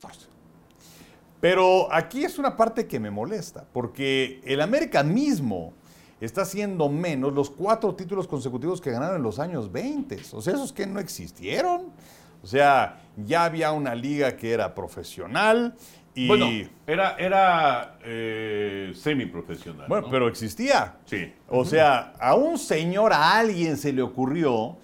Pero 1.41 1.91
aquí 1.93 2.25
es 2.25 2.37
una 2.37 2.57
parte 2.57 2.85
que 2.85 2.99
me 2.99 3.09
molesta, 3.09 3.65
porque 3.71 4.41
el 4.43 4.61
América 4.61 5.03
mismo 5.03 5.73
está 6.19 6.41
haciendo 6.41 6.89
menos 6.89 7.33
los 7.33 7.49
cuatro 7.49 7.95
títulos 7.95 8.27
consecutivos 8.27 8.81
que 8.81 8.91
ganaron 8.91 9.17
en 9.17 9.23
los 9.23 9.39
años 9.39 9.71
20. 9.71 10.19
O 10.33 10.41
sea, 10.41 10.53
esos 10.53 10.73
que 10.73 10.85
no 10.85 10.99
existieron. 10.99 11.93
O 12.41 12.47
sea, 12.47 13.01
ya 13.17 13.45
había 13.45 13.71
una 13.71 13.95
liga 13.95 14.35
que 14.35 14.51
era 14.51 14.73
profesional 14.73 15.75
y... 16.13 16.27
Bueno, 16.27 16.47
era, 16.87 17.15
era 17.17 17.97
eh, 18.03 18.93
semiprofesional. 18.95 19.87
Bueno, 19.87 20.07
¿no? 20.07 20.11
pero 20.11 20.27
existía. 20.27 20.97
Sí. 21.05 21.33
O 21.49 21.65
sea, 21.65 22.13
a 22.19 22.35
un 22.35 22.57
señor, 22.57 23.13
a 23.13 23.37
alguien 23.37 23.77
se 23.77 23.93
le 23.93 24.01
ocurrió 24.01 24.77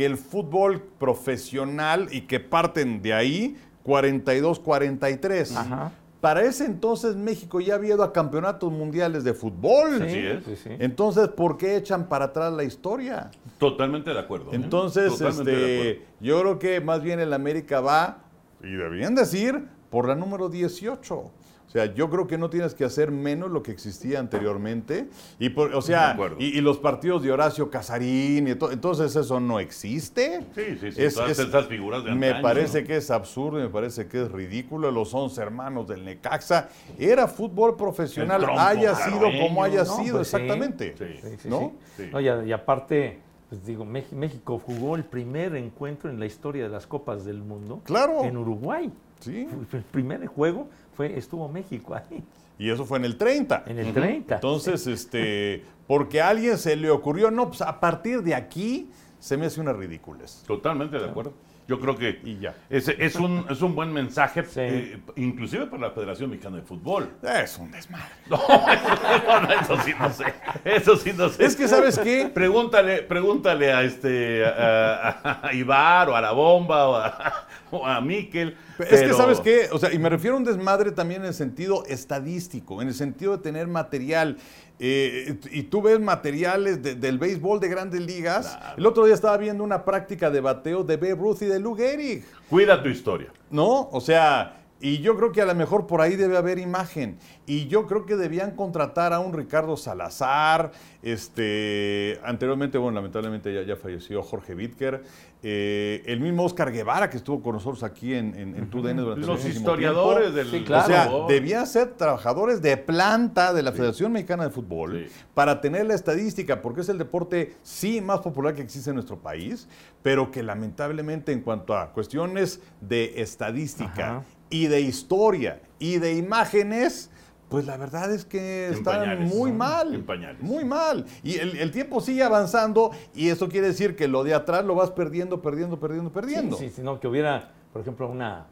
que 0.00 0.06
el 0.06 0.16
fútbol 0.16 0.80
profesional 0.98 2.08
y 2.10 2.22
que 2.22 2.40
parten 2.40 3.02
de 3.02 3.12
ahí 3.12 3.58
42-43. 3.84 5.54
Ajá. 5.54 5.92
Para 6.22 6.40
ese 6.40 6.64
entonces 6.64 7.16
México 7.16 7.60
ya 7.60 7.74
había 7.74 7.96
ido 7.96 8.02
a 8.02 8.10
campeonatos 8.10 8.72
mundiales 8.72 9.24
de 9.24 9.34
fútbol. 9.34 10.00
Así 10.00 10.16
es. 10.16 10.42
sí, 10.46 10.56
sí. 10.56 10.70
Entonces, 10.78 11.28
¿por 11.28 11.58
qué 11.58 11.76
echan 11.76 12.08
para 12.08 12.24
atrás 12.24 12.50
la 12.50 12.64
historia? 12.64 13.30
Totalmente 13.58 14.08
de 14.08 14.18
acuerdo. 14.18 14.46
¿eh? 14.52 14.56
Entonces, 14.56 15.18
de 15.18 15.28
este, 15.28 15.90
acuerdo. 15.90 16.02
yo 16.20 16.40
creo 16.40 16.58
que 16.58 16.80
más 16.80 17.02
bien 17.02 17.20
el 17.20 17.34
América 17.34 17.82
va, 17.82 18.20
y 18.62 18.70
deberían 18.70 19.14
decir, 19.14 19.66
por 19.90 20.08
la 20.08 20.14
número 20.14 20.48
18. 20.48 21.30
O 21.70 21.72
sea, 21.72 21.94
yo 21.94 22.10
creo 22.10 22.26
que 22.26 22.36
no 22.36 22.50
tienes 22.50 22.74
que 22.74 22.84
hacer 22.84 23.12
menos 23.12 23.48
lo 23.48 23.62
que 23.62 23.70
existía 23.70 24.18
anteriormente. 24.18 25.08
Y 25.38 25.50
por- 25.50 25.72
o 25.72 25.80
sea, 25.80 26.18
y, 26.40 26.58
y 26.58 26.60
los 26.60 26.78
partidos 26.78 27.22
de 27.22 27.30
Horacio 27.30 27.70
Casarín, 27.70 28.48
y 28.48 28.56
to- 28.56 28.72
entonces 28.72 29.14
eso 29.14 29.38
no 29.38 29.60
existe. 29.60 30.40
Sí, 30.52 30.62
sí, 30.80 30.90
sí, 30.90 31.14
todas 31.14 31.38
esas 31.38 31.66
figuras 31.68 32.02
de 32.04 32.10
Me 32.12 32.26
antaño, 32.30 32.42
parece 32.42 32.80
¿no? 32.82 32.86
que 32.88 32.96
es 32.96 33.08
absurdo, 33.12 33.60
y 33.60 33.62
me 33.62 33.68
parece 33.68 34.08
que 34.08 34.20
es 34.22 34.32
ridículo. 34.32 34.90
Los 34.90 35.14
11 35.14 35.40
hermanos 35.40 35.86
del 35.86 36.04
Necaxa. 36.04 36.70
Era 36.98 37.28
fútbol 37.28 37.76
profesional, 37.76 38.40
trompo 38.42 38.60
haya 38.60 38.92
sido 38.96 39.20
como 39.40 39.62
haya 39.62 39.84
¿no? 39.84 39.96
sido, 39.96 40.16
Pues 40.16 40.28
sí. 40.28 40.36
exactamente. 40.38 40.94
Sí. 40.98 41.04
Sí, 41.22 41.36
sí, 41.42 41.48
¿No? 41.48 41.72
sí. 41.96 42.02
Sí. 42.04 42.10
No, 42.12 42.20
y, 42.20 42.28
a- 42.28 42.44
y 42.44 42.50
aparte, 42.50 43.20
pues 43.48 43.64
digo, 43.64 43.84
México 43.84 44.58
jugó 44.58 44.96
el 44.96 45.04
primer 45.04 45.54
encuentro 45.54 46.10
en 46.10 46.18
la 46.18 46.26
historia 46.26 46.64
de 46.64 46.68
las 46.68 46.88
Copas 46.88 47.24
del 47.24 47.38
Mundo 47.44 47.80
Claro. 47.84 48.24
en 48.24 48.36
Uruguay. 48.36 48.90
Sí. 49.20 49.46
El 49.72 49.82
primer 49.82 50.26
juego 50.26 50.68
fue, 51.00 51.16
estuvo 51.16 51.48
México 51.48 51.94
ahí, 51.94 52.22
Y 52.58 52.68
eso 52.68 52.84
fue 52.84 52.98
en 52.98 53.06
el 53.06 53.16
30. 53.16 53.64
en 53.66 53.78
el 53.78 53.94
30. 53.94 54.34
Entonces, 54.34 54.86
este, 54.86 55.64
porque 55.86 56.20
a 56.20 56.28
alguien 56.28 56.58
se 56.58 56.76
le 56.76 56.90
ocurrió, 56.90 57.30
no, 57.30 57.48
pues 57.48 57.62
a 57.62 57.80
partir 57.80 58.22
de 58.22 58.34
aquí 58.34 58.90
se 59.18 59.38
me 59.38 59.46
hace 59.46 59.62
una 59.62 59.72
ridiculez. 59.72 60.42
Totalmente 60.46 60.98
de 60.98 61.06
acuerdo. 61.06 61.32
Yo 61.70 61.78
creo 61.78 61.96
que 61.96 62.20
Y 62.24 62.40
ya. 62.40 62.52
ese 62.68 62.96
es, 62.98 63.14
un, 63.14 63.46
es 63.48 63.62
un 63.62 63.76
buen 63.76 63.92
mensaje, 63.92 64.42
Sí. 64.44 64.58
eh, 64.60 64.98
inclusive 65.14 65.66
para 65.66 65.82
la 65.86 65.90
Federación 65.92 66.28
Mexicana 66.30 66.56
de 66.56 66.62
Fútbol. 66.62 67.08
Es 67.22 67.56
un 67.58 67.70
desmadre. 67.70 68.06
No, 68.28 68.38
no, 68.38 69.40
no, 69.42 69.52
eso 69.52 69.76
sí 69.84 69.92
no 69.98 70.12
sé. 70.12 70.24
Eso 70.64 70.96
sí 70.96 71.12
no 71.16 71.28
sé. 71.28 71.44
Es 71.44 71.54
que, 71.54 71.68
¿sabes 71.68 71.96
qué? 72.00 72.28
Pregúntale, 72.34 73.02
pregúntale 73.02 73.72
a 73.72 73.82
este 73.84 74.44
a, 74.44 75.40
a 75.44 75.54
Ibar 75.54 76.08
o 76.08 76.16
a 76.16 76.20
la 76.20 76.32
bomba 76.32 76.88
o 76.88 76.96
a, 76.96 77.46
o 77.70 77.86
a 77.86 78.00
Miquel. 78.00 78.56
Es 78.80 79.02
que, 79.02 79.12
¿sabes 79.12 79.38
qué? 79.40 79.68
O 79.70 79.78
sea, 79.78 79.92
y 79.92 79.98
me 80.00 80.08
refiero 80.08 80.34
a 80.34 80.38
un 80.38 80.44
desmadre 80.44 80.90
también 80.90 81.20
en 81.22 81.28
el 81.28 81.34
sentido 81.34 81.84
estadístico, 81.86 82.82
en 82.82 82.88
el 82.88 82.94
sentido 82.94 83.36
de 83.36 83.42
tener 83.44 83.68
material. 83.68 84.38
Eh, 84.82 85.38
y 85.52 85.64
tú 85.64 85.82
ves 85.82 86.00
materiales 86.00 86.82
de- 86.82 86.94
del 86.94 87.18
béisbol 87.18 87.60
de 87.60 87.68
grandes 87.68 88.00
ligas. 88.00 88.58
El 88.78 88.86
otro 88.86 89.04
día 89.04 89.14
estaba 89.14 89.36
viendo 89.36 89.62
una 89.62 89.84
práctica 89.84 90.30
de 90.30 90.40
bateo 90.40 90.82
de 90.84 90.96
Babe 90.96 91.14
Ruth 91.16 91.42
y 91.42 91.46
de 91.46 91.60
Lou 91.60 91.74
Gehrig. 91.76 92.24
Cuida 92.48 92.82
tu 92.82 92.88
historia. 92.88 93.28
¿No? 93.50 93.90
O 93.92 94.00
sea, 94.00 94.59
Y 94.82 94.98
yo 95.00 95.14
creo 95.16 95.30
que 95.30 95.42
a 95.42 95.46
lo 95.46 95.54
mejor 95.54 95.86
por 95.86 96.00
ahí 96.00 96.16
debe 96.16 96.36
haber 96.38 96.58
imagen. 96.58 97.18
Y 97.46 97.66
yo 97.66 97.86
creo 97.86 98.06
que 98.06 98.16
debían 98.16 98.52
contratar 98.56 99.12
a 99.12 99.20
un 99.20 99.32
Ricardo 99.34 99.76
Salazar. 99.76 100.72
Este, 101.02 102.18
anteriormente, 102.24 102.78
bueno, 102.78 102.94
lamentablemente 102.96 103.52
ya, 103.54 103.62
ya 103.62 103.76
falleció 103.76 104.22
Jorge 104.22 104.54
Bitker. 104.54 105.02
eh, 105.42 106.02
el 106.06 106.20
mismo 106.20 106.44
Oscar 106.44 106.70
Guevara 106.72 107.08
que 107.08 107.16
estuvo 107.16 107.42
con 107.42 107.54
nosotros 107.54 107.82
aquí 107.82 108.12
en, 108.14 108.34
en, 108.34 108.54
en 108.56 108.68
TUDN 108.70 108.96
durante 108.98 109.26
Los 109.26 109.44
historiadores 109.46 110.32
tiempo. 110.34 110.36
del 110.50 110.50
Sí, 110.60 110.64
claro. 110.66 110.84
O 110.84 110.86
sea, 111.28 111.34
debían 111.34 111.66
ser 111.66 111.94
trabajadores 111.94 112.60
de 112.60 112.76
planta 112.76 113.52
de 113.54 113.62
la 113.62 113.72
Federación 113.72 114.12
Mexicana 114.12 114.44
de 114.44 114.50
Fútbol 114.50 115.06
Sí. 115.08 115.12
para 115.34 115.60
tener 115.62 115.86
la 115.86 115.94
estadística, 115.94 116.60
porque 116.62 116.82
es 116.82 116.88
el 116.90 116.98
deporte 116.98 117.54
sí 117.62 118.00
más 118.02 118.20
popular 118.20 118.54
que 118.54 118.60
existe 118.62 118.90
en 118.90 118.96
nuestro 118.96 119.18
país, 119.18 119.66
pero 120.02 120.30
que 120.30 120.42
lamentablemente 120.42 121.32
en 121.32 121.40
cuanto 121.40 121.74
a 121.76 121.92
cuestiones 121.92 122.60
de 122.82 123.20
estadística 123.22 124.16
Ajá. 124.18 124.24
Y 124.50 124.66
de 124.66 124.80
historia 124.80 125.60
y 125.78 125.98
de 125.98 126.14
imágenes, 126.14 127.10
pues 127.48 127.66
la 127.66 127.76
verdad 127.76 128.12
es 128.12 128.24
que 128.24 128.68
En 128.68 128.74
están 128.74 129.00
pañales. 129.00 129.34
muy 129.34 129.50
mal. 129.52 130.04
Muy 130.40 130.64
mal. 130.64 131.06
Y 131.22 131.36
el, 131.38 131.56
el 131.56 131.70
tiempo 131.70 132.00
sigue 132.00 132.22
avanzando 132.22 132.90
y 133.14 133.28
eso 133.28 133.48
quiere 133.48 133.68
decir 133.68 133.96
que 133.96 134.06
lo 134.08 134.22
de 134.24 134.34
atrás 134.34 134.64
lo 134.64 134.74
vas 134.74 134.90
perdiendo, 134.90 135.40
perdiendo, 135.42 135.80
perdiendo, 135.80 136.10
perdiendo. 136.12 136.56
Sí, 136.56 136.68
sí, 136.68 136.74
sino 136.76 137.00
que 137.00 137.08
hubiera, 137.08 137.52
por 137.72 137.82
ejemplo, 137.82 138.08
una, 138.08 138.46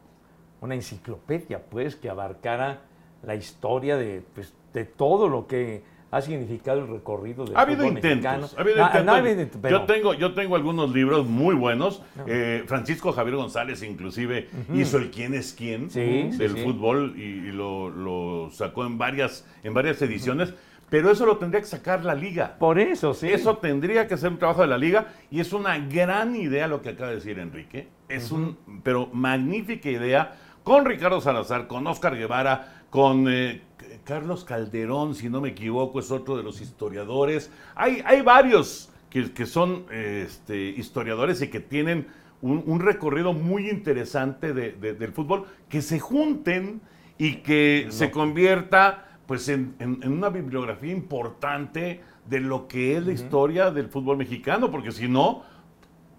una 0.61 0.75
enciclopedia, 0.75 1.63
pues, 1.69 1.95
que 1.95 2.09
abarcara 2.09 2.81
la 3.23 3.35
historia 3.35 3.95
de, 3.95 4.23
pues, 4.35 4.53
de 4.73 4.85
todo 4.85 5.29
lo 5.29 5.47
que 5.47 5.83
ha 6.11 6.21
significado 6.21 6.79
el 6.81 6.87
recorrido 6.87 7.45
del 7.45 7.55
Ha 7.55 7.61
habido 7.61 7.83
fútbol 7.83 7.93
mexicano. 8.01 8.15
intentos. 8.47 8.57
Ha 8.57 8.61
habido 8.61 8.77
No, 8.77 9.27
intentos. 9.29 9.61
no 9.61 9.69
yo, 9.69 9.83
tengo, 9.83 10.13
yo 10.15 10.33
tengo 10.33 10.55
algunos 10.55 10.91
libros 10.93 11.27
muy 11.27 11.55
buenos. 11.55 12.01
Eh, 12.27 12.63
Francisco 12.67 13.11
Javier 13.11 13.35
González 13.37 13.83
inclusive 13.83 14.49
hizo 14.73 14.97
el 14.97 15.11
quién 15.11 15.33
es 15.33 15.53
quién 15.53 15.89
Sí, 15.89 16.29
del 16.37 16.55
sí. 16.55 16.63
fútbol 16.63 17.13
y, 17.17 17.21
y 17.21 17.51
lo, 17.51 17.89
lo 17.89 18.49
sacó 18.51 18.85
en 18.85 18.97
varias, 18.97 19.45
en 19.63 19.73
varias 19.73 20.01
ediciones. 20.01 20.53
Pero 20.89 21.11
eso 21.11 21.27
lo 21.27 21.37
tendría 21.37 21.61
que 21.61 21.67
sacar 21.67 22.03
la 22.03 22.15
liga. 22.15 22.55
Por 22.57 22.79
eso, 22.79 23.13
sí. 23.13 23.27
Eso 23.27 23.57
tendría 23.57 24.07
que 24.07 24.17
ser 24.17 24.31
un 24.31 24.39
trabajo 24.39 24.61
de 24.63 24.67
la 24.67 24.77
liga 24.79 25.09
y 25.29 25.39
es 25.39 25.53
una 25.53 25.77
gran 25.77 26.35
idea 26.35 26.67
lo 26.67 26.81
que 26.81 26.89
acaba 26.89 27.09
de 27.09 27.17
decir 27.17 27.37
Enrique. 27.37 27.87
Es 28.07 28.31
un, 28.31 28.57
pero 28.83 29.07
magnífica 29.13 29.87
idea 29.91 30.33
con 30.63 30.85
Ricardo 30.85 31.21
Salazar, 31.21 31.67
con 31.67 31.85
Oscar 31.85 32.15
Guevara, 32.17 32.81
con 32.89 33.27
eh, 33.29 33.61
Carlos 34.09 34.43
Calderón, 34.43 35.13
si 35.13 35.29
no 35.29 35.39
me 35.39 35.49
equivoco, 35.49 35.99
es 35.99 36.09
otro 36.09 36.35
de 36.35 36.41
los 36.41 36.61
historiadores. 36.61 37.51
Hay, 37.75 38.01
hay 38.03 38.21
varios 38.23 38.89
que, 39.11 39.31
que 39.33 39.45
son 39.45 39.85
este, 39.91 40.57
historiadores 40.69 41.43
y 41.43 41.49
que 41.49 41.59
tienen 41.59 42.07
un, 42.41 42.63
un 42.65 42.79
recorrido 42.79 43.33
muy 43.33 43.69
interesante 43.69 44.51
de- 44.51 44.71
de- 44.71 44.95
del 44.95 45.11
fútbol, 45.11 45.45
que 45.69 45.83
se 45.83 45.99
junten 45.99 46.81
y 47.19 47.35
que 47.43 47.85
se 47.89 48.09
convierta 48.09 49.05
pues 49.27 49.47
en, 49.47 49.75
en- 49.77 49.99
en 50.01 50.11
una 50.11 50.29
bibliografía 50.29 50.91
importante 50.91 52.01
de 52.27 52.39
lo 52.39 52.67
que 52.67 52.97
es 52.97 53.05
la 53.05 53.13
historia 53.13 53.69
del 53.69 53.89
fútbol 53.89 54.17
mexicano, 54.17 54.71
porque 54.71 54.91
si 54.91 55.07
no, 55.07 55.43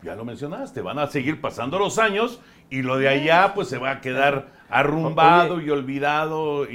ya 0.04 0.14
lo 0.14 0.24
mencionaste, 0.24 0.80
van 0.80 1.00
a 1.00 1.08
seguir 1.08 1.40
pasando 1.40 1.76
los 1.80 1.98
años 1.98 2.40
y 2.70 2.82
lo 2.82 2.98
de 2.98 3.08
allá 3.08 3.52
pues 3.52 3.66
se 3.66 3.78
va 3.78 3.90
a 3.90 4.00
quedar 4.00 4.59
arrumbado 4.70 5.54
Oye, 5.56 5.66
y 5.66 5.70
olvidado 5.70 6.66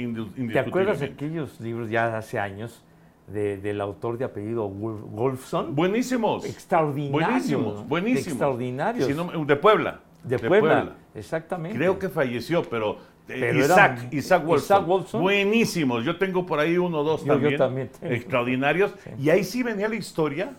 ¿Te 0.52 0.58
acuerdas 0.58 1.00
de 1.00 1.06
aquellos 1.06 1.60
libros 1.60 1.90
ya 1.90 2.16
hace 2.16 2.38
años 2.38 2.82
de- 3.26 3.56
del 3.56 3.80
autor 3.80 4.18
de 4.18 4.24
apellido 4.24 4.68
Wolf- 4.68 5.02
Wolfson? 5.10 5.74
Buenísimos. 5.74 6.44
Extraordinarios. 6.44 7.28
Buenísimos, 7.28 7.88
buenísimos. 7.88 8.26
Extraordinarios. 8.28 9.06
Si 9.08 9.14
no- 9.14 9.44
de 9.44 9.56
Puebla. 9.56 10.00
de, 10.22 10.38
Puebla, 10.40 10.92
exactamente. 11.14 11.76
Creo 11.78 11.98
que 12.00 12.08
falleció, 12.08 12.62
pero, 12.64 12.96
eh, 13.28 13.36
Pero 13.40 13.58
Isaac, 13.60 13.98
era- 14.00 14.08
Isaac 14.16 14.44
Wolfson. 14.44 14.76
Isaac 14.76 14.86
Wolfson. 14.88 15.22
Buenísimos. 15.22 16.04
Yo 16.04 16.16
tengo 16.18 16.44
por 16.44 16.58
ahí 16.58 16.76
uno 16.78 16.98
o 17.00 17.04
dos 17.04 17.20
Yo- 17.20 17.26
yo 17.26 17.32
también. 17.34 17.58
también 17.58 17.90
tengo. 18.00 18.12
Extraordinarios. 18.14 18.92
Y 19.20 19.30
ahí 19.30 19.44
sí 19.44 19.62
venía 19.62 19.88
la 19.88 19.94
historia 19.94 20.50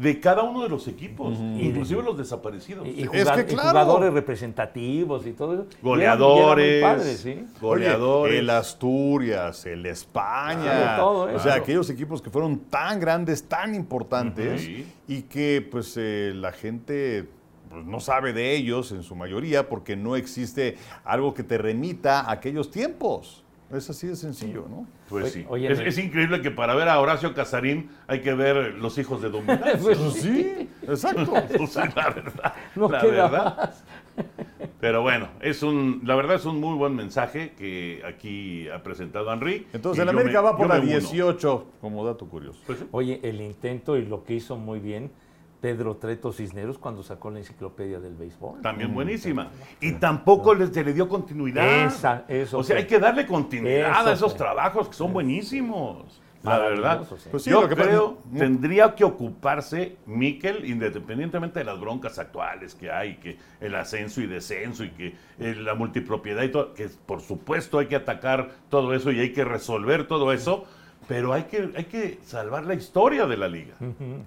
de 0.00 0.18
cada 0.18 0.42
uno 0.44 0.62
de 0.62 0.70
los 0.70 0.88
equipos, 0.88 1.38
inclusive 1.38 2.02
los 2.02 2.16
desaparecidos. 2.16 2.86
Y, 2.88 3.02
Es 3.12 3.28
jugadores 3.50 4.12
representativos 4.14 5.26
y 5.26 5.32
todo 5.32 5.52
eso. 5.54 5.62
Y 5.64 5.66
eran- 5.66 5.78
y 5.78 5.82
Goleadores. 5.84 6.66
eran 6.82 6.96
padres, 6.96 7.18
¿sí? 7.20 7.44
Goleadores. 7.60 8.30
Oye, 8.32 8.38
el 8.38 8.48
Asturias, 8.50 9.66
el 9.66 9.84
España. 9.84 10.62
Claro, 10.62 11.02
todo 11.02 11.22
o 11.24 11.28
eso. 11.28 11.40
sea, 11.40 11.54
aquellos 11.54 11.90
equipos 11.90 12.22
que 12.22 12.30
fueron 12.30 12.58
tan 12.60 12.98
grandes, 12.98 13.42
tan 13.46 13.74
importantes 13.74 14.66
y 15.06 15.22
que 15.22 15.66
pues 15.70 15.94
eh, 15.98 16.32
la 16.34 16.52
gente 16.52 17.28
pues, 17.68 17.84
no 17.84 18.00
sabe 18.00 18.32
de 18.32 18.56
ellos 18.56 18.92
en 18.92 19.02
su 19.02 19.14
mayoría 19.14 19.68
porque 19.68 19.96
no 19.96 20.16
existe 20.16 20.76
algo 21.04 21.34
que 21.34 21.42
te 21.42 21.58
remita 21.58 22.20
a 22.22 22.32
aquellos 22.32 22.70
tiempos. 22.70 23.44
Es 23.72 23.88
así 23.88 24.08
de 24.08 24.16
sencillo, 24.16 24.66
¿no? 24.68 24.86
Pues 25.08 25.32
sí. 25.32 25.44
oye, 25.48 25.70
es, 25.70 25.98
increíble 25.98 26.42
que 26.42 26.50
para 26.50 26.74
ver 26.74 26.88
a 26.88 26.98
Horacio 27.00 27.34
Casarín 27.34 27.90
hay 28.08 28.20
que 28.20 28.34
ver 28.34 28.74
Los 28.74 28.98
Hijos 28.98 29.22
de 29.22 29.30
Dominancia. 29.30 29.78
Pues 29.82 29.98
Sí, 30.14 30.68
exacto. 30.82 31.32
Pues 31.56 31.72
sí, 31.72 31.80
la 31.94 32.10
verdad. 32.10 32.54
No 32.74 32.88
la 32.88 33.00
queda 33.00 33.28
verdad. 33.28 33.56
más. 33.56 33.84
Pero 34.80 35.02
bueno, 35.02 35.28
es 35.40 35.62
un, 35.62 36.00
la 36.04 36.14
verdad 36.16 36.36
es 36.36 36.46
un 36.46 36.58
muy 36.58 36.74
buen 36.76 36.96
mensaje 36.96 37.52
que 37.56 38.02
aquí 38.06 38.68
ha 38.70 38.82
presentado 38.82 39.32
Henry. 39.32 39.66
Entonces 39.72 40.02
el 40.02 40.08
América 40.08 40.40
me- 40.40 40.48
va 40.48 40.56
por 40.56 40.68
la 40.68 40.74
me 40.76 40.80
uno. 40.80 40.90
18, 40.90 41.66
como 41.80 42.04
dato 42.04 42.26
curioso. 42.26 42.58
Pues. 42.66 42.84
Oye, 42.90 43.20
el 43.22 43.40
intento 43.40 43.96
y 43.96 44.04
lo 44.06 44.24
que 44.24 44.34
hizo 44.34 44.56
muy 44.56 44.80
bien 44.80 45.10
Pedro 45.60 45.96
Treto 45.96 46.32
Cisneros 46.32 46.78
cuando 46.78 47.02
sacó 47.02 47.30
la 47.30 47.38
enciclopedia 47.38 48.00
del 48.00 48.14
béisbol. 48.14 48.62
También 48.62 48.94
buenísima. 48.94 49.48
Y 49.80 49.92
tampoco 49.92 50.54
les, 50.54 50.70
se 50.70 50.82
le 50.84 50.92
dio 50.92 51.08
continuidad. 51.08 51.84
Esa- 51.86 52.24
eso 52.28 52.58
o 52.58 52.62
sea, 52.64 52.74
fue. 52.76 52.82
hay 52.82 52.86
que 52.88 52.98
darle 52.98 53.26
continuidad 53.26 54.00
Eso 54.00 54.08
a 54.08 54.12
esos 54.12 54.32
fue. 54.32 54.38
trabajos 54.38 54.88
que 54.88 54.94
son 54.94 55.12
buenísimos. 55.12 56.20
La 56.42 56.58
verdad. 56.58 57.06
Sí. 57.18 57.28
Pues 57.30 57.42
sí, 57.42 57.50
Yo 57.50 57.60
lo 57.60 57.68
que 57.68 57.74
creo 57.74 58.18
no- 58.30 58.38
tendría 58.38 58.94
que 58.94 59.04
ocuparse 59.04 59.96
Miquel, 60.06 60.64
independientemente 60.64 61.58
de 61.58 61.66
las 61.66 61.78
broncas 61.78 62.18
actuales 62.18 62.74
que 62.74 62.90
hay, 62.90 63.16
que 63.16 63.36
el 63.60 63.74
ascenso 63.74 64.22
y 64.22 64.26
descenso 64.26 64.82
y 64.84 64.88
que 64.92 65.14
eh, 65.38 65.54
la 65.54 65.74
multipropiedad 65.74 66.42
y 66.42 66.48
todo, 66.50 66.72
que 66.72 66.88
por 67.04 67.20
supuesto 67.20 67.78
hay 67.78 67.88
que 67.88 67.96
atacar 67.96 68.48
todo 68.70 68.94
eso 68.94 69.12
y 69.12 69.20
hay 69.20 69.34
que 69.34 69.44
resolver 69.44 70.06
todo 70.08 70.32
eso, 70.32 70.64
pero 71.06 71.34
hay 71.34 71.42
que, 71.42 71.72
hay 71.76 71.84
que 71.84 72.18
salvar 72.22 72.64
la 72.64 72.72
historia 72.72 73.26
de 73.26 73.36
la 73.36 73.48
liga. 73.48 73.74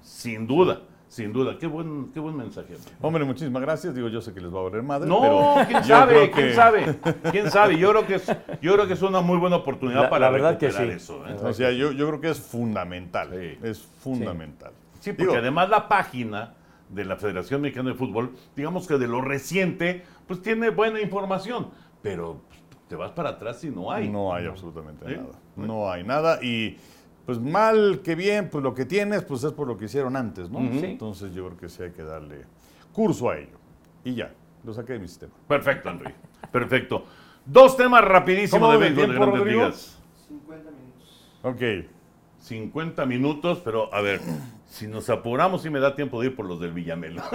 Sin 0.04 0.46
duda, 0.46 0.82
sin 1.14 1.32
duda. 1.32 1.58
Qué 1.60 1.68
buen, 1.68 2.12
qué 2.12 2.20
buen 2.20 2.36
mensaje. 2.36 2.76
Hombre, 3.00 3.24
muchísimas 3.24 3.62
gracias. 3.62 3.94
Digo, 3.94 4.08
yo 4.08 4.20
sé 4.20 4.34
que 4.34 4.42
les 4.42 4.52
va 4.52 4.62
a 4.62 4.64
valer 4.64 4.82
madre. 4.82 5.08
No, 5.08 5.22
pero 5.22 5.68
quién 5.68 5.84
sabe, 5.84 6.32
quién 6.32 6.48
que- 6.48 6.54
sabe, 6.56 6.96
quién 7.32 7.52
sabe. 7.52 7.78
Yo 7.78 7.92
creo 7.92 8.08
que 8.08 8.16
es, 8.16 8.28
yo 8.62 8.74
creo 8.74 8.88
que 8.88 8.94
es 8.94 9.02
una 9.04 9.22
muy 9.22 9.38
buena 9.38 9.58
oportunidad 9.58 10.04
La- 10.04 10.10
para 10.10 10.26
la 10.26 10.32
verdad 10.32 10.58
que 10.58 10.68
recuperar 10.70 11.00
sí. 11.00 11.04
eso. 11.04 11.28
¿eh? 11.28 11.36
O 11.44 11.54
sea, 11.54 11.72
yo, 11.72 11.92
yo 11.92 12.08
creo 12.08 12.20
que 12.20 12.32
es 12.32 12.40
fundamental. 12.40 13.30
Sí. 13.32 13.60
Es 13.62 13.80
fundamental. 14.00 14.72
Sí, 15.00 15.12
porque 15.12 15.24
Digo, 15.24 15.36
además 15.38 15.70
la 15.70 15.88
página 15.88 16.56
de 16.90 17.06
la 17.06 17.16
Federación 17.18 17.62
Mexicana 17.62 17.90
de 17.92 17.96
Fútbol, 17.96 18.32
digamos 18.56 18.88
que 18.88 18.98
de 18.98 19.08
lo 19.08 19.22
reciente, 19.22 20.04
pues 20.28 20.42
tiene 20.42 20.70
buena 20.72 21.00
información, 21.00 21.70
pero 22.02 22.42
te 22.88 22.96
vas 22.96 23.12
para 23.12 23.30
atrás 23.30 23.64
y 23.64 23.70
no 23.70 23.92
hay. 23.92 24.10
No 24.10 24.34
hay 24.34 24.48
absolutamente 24.48 25.06
¿Sí? 25.08 25.16
nada. 25.16 25.40
No 25.56 25.92
hay 25.92 26.04
nada. 26.04 26.44
Y 26.44 26.78
pues 27.26 27.40
mal 27.40 28.02
que 28.04 28.16
bien, 28.16 28.50
pues 28.50 28.64
lo 28.64 28.74
que 28.74 28.86
tienes, 28.86 29.24
pues 29.24 29.44
es 29.44 29.54
por 29.54 29.68
lo 29.68 29.78
que 29.78 29.86
hicieron 29.86 30.16
antes, 30.16 30.50
¿no? 30.50 30.60
Sí. 30.60 30.86
Entonces 30.86 31.34
yo 31.34 31.46
creo 31.46 31.58
que 31.58 31.70
sí 31.70 31.84
hay 31.84 31.92
que 31.92 32.04
darle 32.04 32.46
curso 32.92 33.30
a 33.30 33.38
ello. 33.38 33.58
Y 34.04 34.16
ya, 34.16 34.34
lo 34.64 34.74
saqué 34.74 34.94
de 34.94 35.00
mi 35.00 35.08
sistema. 35.08 35.34
Perfecto, 35.48 35.90
Henry. 35.90 36.14
Perfecto. 36.52 37.06
Dos 37.46 37.78
temas 37.78 38.04
rapidísimos 38.04 38.60
¿Cómo 38.60 38.72
de 38.72 38.78
béisbol 38.78 39.08
de 39.08 39.14
grandes 39.14 39.46
ligas. 39.46 40.00
Ok. 41.44 41.62
50 42.44 43.06
minutos, 43.06 43.62
pero 43.64 43.94
a 43.94 44.02
ver, 44.02 44.20
si 44.68 44.86
nos 44.88 45.10
apuramos 45.10 45.62
sí 45.62 45.70
me 45.70 45.80
da 45.80 45.96
tiempo 45.96 46.20
de 46.20 46.28
ir 46.28 46.36
por 46.36 46.46
los 46.46 46.60
del 46.60 46.74
Villamelo. 46.74 47.22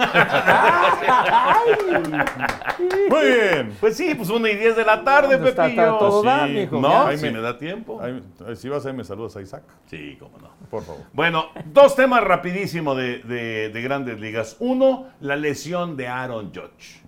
Muy 3.09 3.25
bien. 3.25 3.73
pues 3.79 3.97
sí, 3.97 4.13
pues 4.15 4.29
una 4.29 4.49
y 4.51 4.55
10 4.55 4.75
de 4.75 4.85
la 4.85 5.03
tarde, 5.03 5.35
está- 5.35 5.63
Pepillo. 5.65 5.81
está 5.83 5.97
todo 5.99 6.21
Sí. 6.21 6.27
dar, 6.27 6.49
mijo. 6.49 6.79
No, 6.79 7.07
Ahí 7.07 7.17
si 7.17 7.25
me- 7.25 7.31
me 7.33 7.41
da 7.41 7.57
tiempo. 7.57 7.99
Ahí- 8.01 8.21
si 8.55 8.69
vas 8.69 8.85
ahí 8.85 8.93
me 8.93 9.03
saludas 9.03 9.35
a 9.35 9.41
Isaac, 9.41 9.63
Sí, 9.87 10.15
cómo 10.19 10.37
no. 10.37 10.49
por 10.69 10.83
favor. 10.83 11.01
Bueno, 11.13 11.47
dos 11.65 11.95
temas 11.95 12.23
rapidísimo 12.23 12.93
de, 12.95 13.19
de- 13.19 13.69
de 13.69 13.81
grandes 13.81 14.19
ligas. 14.19 14.57
Uno, 14.59 15.07
la 15.21 15.35
lesión 15.35 15.97
de 15.97 16.07
Aaron 16.07 16.51
Judge. 16.53 17.01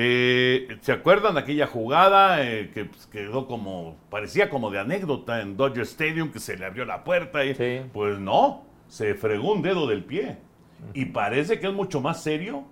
Eh, 0.00 0.78
¿Se 0.82 0.92
acuerdan 0.92 1.34
de 1.34 1.40
aquella 1.40 1.66
jugada 1.66 2.46
eh, 2.46 2.70
que 2.72 2.84
pues, 2.84 3.06
quedó 3.08 3.48
como, 3.48 3.96
parecía 4.10 4.48
como 4.48 4.70
de 4.70 4.78
anécdota 4.78 5.40
en 5.40 5.56
Dodger 5.56 5.82
Stadium, 5.82 6.30
que 6.30 6.38
se 6.38 6.56
le 6.56 6.66
abrió 6.66 6.84
la 6.84 7.02
puerta 7.02 7.44
y 7.44 7.52
Sí. 7.56 7.80
pues 7.92 8.16
no, 8.20 8.62
se 8.86 9.14
fregó 9.14 9.52
un 9.52 9.62
dedo 9.62 9.88
del 9.88 10.04
pie. 10.04 10.38
Y 10.94 11.06
parece 11.06 11.58
que 11.58 11.66
es 11.66 11.72
mucho 11.72 12.00
más 12.00 12.22
serio 12.22 12.62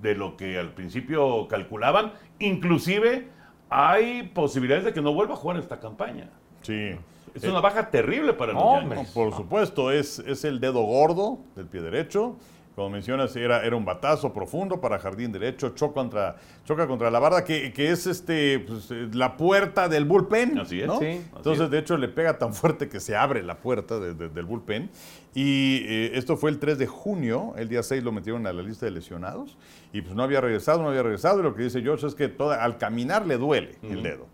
de 0.00 0.14
lo 0.14 0.38
que 0.38 0.58
al 0.58 0.72
principio 0.72 1.46
calculaban. 1.46 2.14
Inclusive 2.38 3.28
hay 3.68 4.22
posibilidades 4.22 4.86
de 4.86 4.94
que 4.94 5.02
no 5.02 5.12
vuelva 5.12 5.34
a 5.34 5.36
jugar 5.36 5.58
en 5.58 5.62
esta 5.62 5.78
campaña. 5.78 6.30
Sí. 6.62 6.92
Es 7.34 7.44
una 7.44 7.60
baja 7.60 7.90
terrible 7.90 8.32
para 8.32 8.54
los 8.54 8.62
Hombre. 8.62 8.96
Yankees. 8.96 9.12
Por 9.12 9.34
supuesto, 9.34 9.92
es, 9.92 10.20
es 10.20 10.42
el 10.46 10.58
dedo 10.58 10.80
gordo 10.84 11.40
del 11.54 11.66
pie 11.66 11.82
derecho. 11.82 12.36
Como 12.76 12.90
mencionas, 12.90 13.34
era, 13.34 13.64
era 13.64 13.74
un 13.74 13.84
batazo 13.86 14.32
profundo 14.34 14.80
para 14.82 14.98
jardín 14.98 15.32
derecho, 15.32 15.70
choca 15.70 15.94
contra, 15.94 16.36
choca 16.66 16.86
contra 16.86 17.10
la 17.10 17.18
barda, 17.18 17.42
que, 17.42 17.72
que 17.72 17.90
es 17.90 18.06
este 18.06 18.58
pues, 18.60 18.90
eh, 18.90 19.08
la 19.14 19.36
puerta 19.38 19.88
del 19.88 20.04
bullpen. 20.04 20.58
Así 20.58 20.82
es, 20.82 20.86
¿no? 20.86 20.98
sí. 21.00 21.22
Entonces, 21.34 21.64
es. 21.64 21.70
de 21.70 21.78
hecho, 21.78 21.96
le 21.96 22.08
pega 22.08 22.36
tan 22.36 22.52
fuerte 22.52 22.88
que 22.90 23.00
se 23.00 23.16
abre 23.16 23.42
la 23.42 23.56
puerta 23.56 23.98
de- 23.98 24.12
de- 24.12 24.28
del 24.28 24.44
bullpen. 24.44 24.90
Y 25.34 25.78
eh, 25.86 26.10
esto 26.18 26.36
fue 26.36 26.50
el 26.50 26.58
3 26.58 26.76
de 26.78 26.86
junio, 26.86 27.54
el 27.56 27.68
día 27.70 27.82
6 27.82 28.04
lo 28.04 28.12
metieron 28.12 28.46
a 28.46 28.52
la 28.52 28.62
lista 28.62 28.84
de 28.86 28.92
lesionados. 28.92 29.56
Y 29.94 30.02
pues 30.02 30.14
no 30.14 30.22
había 30.22 30.42
regresado, 30.42 30.82
no 30.82 30.90
había 30.90 31.02
regresado. 31.02 31.40
Y 31.40 31.42
lo 31.44 31.54
que 31.54 31.62
dice 31.62 31.80
George 31.80 32.06
es 32.06 32.14
que 32.14 32.28
toda- 32.28 32.62
al 32.62 32.76
caminar 32.76 33.26
le 33.26 33.38
duele 33.38 33.76
el 33.82 34.02
dedo. 34.02 34.26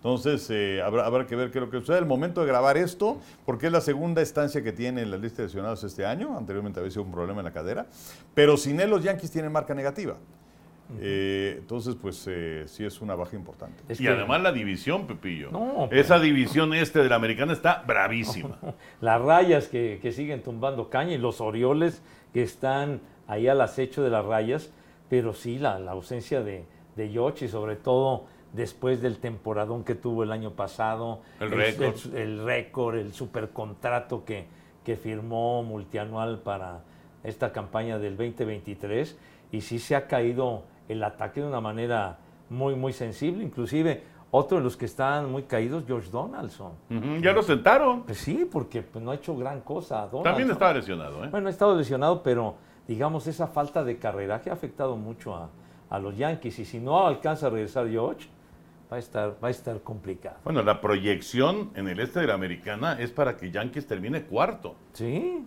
Entonces, 0.00 0.48
eh, 0.48 0.80
habrá, 0.82 1.04
habrá 1.04 1.26
que 1.26 1.36
ver 1.36 1.50
qué 1.50 1.58
es 1.58 1.64
lo 1.64 1.70
que 1.70 1.78
sucede. 1.80 1.98
El 1.98 2.06
momento 2.06 2.40
de 2.40 2.46
grabar 2.46 2.78
esto, 2.78 3.18
porque 3.44 3.66
es 3.66 3.72
la 3.72 3.82
segunda 3.82 4.22
estancia 4.22 4.62
que 4.62 4.72
tiene 4.72 5.02
en 5.02 5.10
la 5.10 5.18
lista 5.18 5.42
de 5.42 5.48
lesionados 5.48 5.84
este 5.84 6.06
año. 6.06 6.38
Anteriormente 6.38 6.80
había 6.80 6.90
sido 6.90 7.02
un 7.02 7.12
problema 7.12 7.40
en 7.40 7.44
la 7.44 7.52
cadera. 7.52 7.86
Pero 8.34 8.56
sin 8.56 8.80
él, 8.80 8.88
los 8.88 9.04
Yankees 9.04 9.30
tienen 9.30 9.52
marca 9.52 9.74
negativa. 9.74 10.16
Eh, 10.98 11.56
entonces, 11.58 11.96
pues 12.00 12.24
eh, 12.28 12.64
sí 12.66 12.82
es 12.84 13.02
una 13.02 13.14
baja 13.14 13.36
importante. 13.36 13.82
Es 13.90 14.00
Y 14.00 14.04
que 14.04 14.08
además 14.08 14.40
la 14.40 14.52
división, 14.52 15.06
Pepillo. 15.06 15.50
No, 15.50 15.86
pues. 15.90 16.00
Esa 16.00 16.18
división 16.18 16.72
este 16.72 17.00
de 17.00 17.08
la 17.10 17.16
americana 17.16 17.52
está 17.52 17.84
bravísima. 17.86 18.58
las 19.02 19.20
rayas 19.20 19.68
que, 19.68 19.98
que 20.00 20.12
siguen 20.12 20.42
tumbando 20.42 20.88
caña 20.88 21.12
y 21.12 21.18
los 21.18 21.42
Orioles 21.42 22.02
que 22.32 22.42
están 22.42 23.00
ahí 23.26 23.48
al 23.48 23.60
acecho 23.60 24.02
de 24.02 24.10
las 24.10 24.24
rayas, 24.24 24.70
pero 25.10 25.34
sí 25.34 25.58
la, 25.58 25.78
la 25.78 25.92
ausencia 25.92 26.42
de, 26.42 26.64
de 26.96 27.12
Yoshi, 27.12 27.48
sobre 27.48 27.76
todo 27.76 28.24
después 28.52 29.00
del 29.00 29.18
temporadón 29.18 29.84
que 29.84 29.94
tuvo 29.94 30.22
el 30.22 30.32
año 30.32 30.52
pasado, 30.52 31.20
El 31.38 31.50
récord. 31.50 31.94
el, 32.14 32.16
el 32.16 32.44
récord, 32.44 32.96
el 32.96 33.12
supercontrato 33.12 34.24
que, 34.24 34.46
que 34.84 34.96
firmó 34.96 35.62
multianual 35.62 36.38
para 36.40 36.80
esta 37.22 37.52
campaña 37.52 37.98
del 37.98 38.16
2023, 38.16 39.16
y 39.52 39.60
sí 39.60 39.78
se 39.78 39.94
ha 39.96 40.06
caído 40.06 40.62
el 40.88 41.02
ataque 41.04 41.40
de 41.40 41.46
una 41.46 41.60
manera 41.60 42.18
muy, 42.48 42.74
muy 42.74 42.92
sensible, 42.92 43.44
inclusive 43.44 44.02
otro 44.32 44.58
de 44.58 44.64
los 44.64 44.76
que 44.76 44.84
están 44.86 45.30
muy 45.30 45.42
caídos, 45.42 45.84
George 45.86 46.08
Donaldson. 46.10 46.72
Ya 47.20 47.32
lo 47.32 47.42
sentaron. 47.42 48.02
Pues 48.04 48.18
sí, 48.18 48.48
porque 48.50 48.82
pues, 48.82 49.04
no 49.04 49.10
ha 49.10 49.16
hecho 49.16 49.36
gran 49.36 49.60
cosa. 49.60 50.06
Donald, 50.06 50.24
También 50.24 50.50
estaba 50.50 50.72
lesionado, 50.72 51.24
¿eh? 51.24 51.28
Bueno, 51.30 51.48
ha 51.48 51.50
estado 51.50 51.76
lesionado, 51.76 52.22
pero 52.22 52.54
digamos 52.86 53.26
esa 53.26 53.48
falta 53.48 53.82
de 53.84 53.98
carreraje 53.98 54.50
ha 54.50 54.52
afectado 54.52 54.96
mucho 54.96 55.34
a, 55.34 55.48
a 55.90 55.98
los 55.98 56.16
Yankees. 56.16 56.60
Y 56.60 56.64
si 56.64 56.78
no 56.78 57.06
alcanza 57.06 57.48
a 57.48 57.50
regresar 57.50 57.88
George, 57.88 58.28
va 58.90 58.96
a 58.96 58.98
estar, 59.00 59.36
va 59.42 59.48
a 59.48 59.50
estar 59.50 59.80
complicado. 59.82 60.36
Bueno, 60.44 60.62
la 60.62 60.80
proyección 60.80 61.70
en 61.74 61.88
el 61.88 62.00
este 62.00 62.20
de 62.20 62.26
la 62.26 62.34
americana 62.34 62.94
es 62.98 63.10
para 63.10 63.36
que 63.36 63.50
Yankees 63.50 63.86
termine 63.86 64.22
cuarto. 64.22 64.74
Sí, 64.92 65.46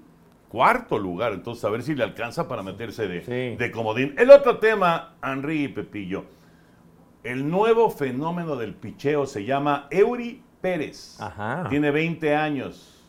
Cuarto 0.50 1.00
lugar. 1.00 1.34
Entonces, 1.34 1.66
a 1.66 1.70
ver 1.72 1.82
si 1.82 1.96
le 1.96 2.04
alcanza 2.04 2.48
para 2.48 2.62
meterse 2.62 3.08
de, 3.08 3.22
Sí. 3.22 3.58
de 3.58 3.72
comodín. 3.72 4.14
El 4.20 4.30
otro 4.30 4.60
tema, 4.60 5.16
Henry 5.24 5.64
y 5.64 5.68
Pepillo. 5.70 6.26
El 7.24 7.50
nuevo 7.50 7.90
fenómeno 7.90 8.56
del 8.56 8.76
picheo 8.76 9.26
se 9.26 9.46
llama 9.46 9.88
Eury 9.90 10.44
Pérez. 10.62 11.20
Ajá. 11.20 11.66
Tiene 11.72 11.90
20 11.90 12.36
años. 12.36 13.04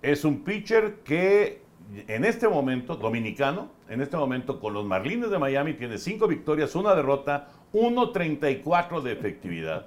Es 0.00 0.24
un 0.24 0.44
pitcher 0.44 1.00
que 1.02 1.62
en 2.06 2.24
este 2.24 2.46
momento, 2.46 2.94
dominicano, 2.94 3.70
en 3.88 4.00
este 4.00 4.16
momento 4.16 4.60
con 4.60 4.74
los 4.74 4.84
Marlins 4.84 5.30
de 5.30 5.38
Miami 5.40 5.74
tiene 5.74 5.98
5 5.98 6.28
victorias, 6.28 6.76
una 6.76 6.94
derrota, 6.94 7.48
1.34 7.74 9.02
de 9.02 9.12
efectividad. 9.12 9.86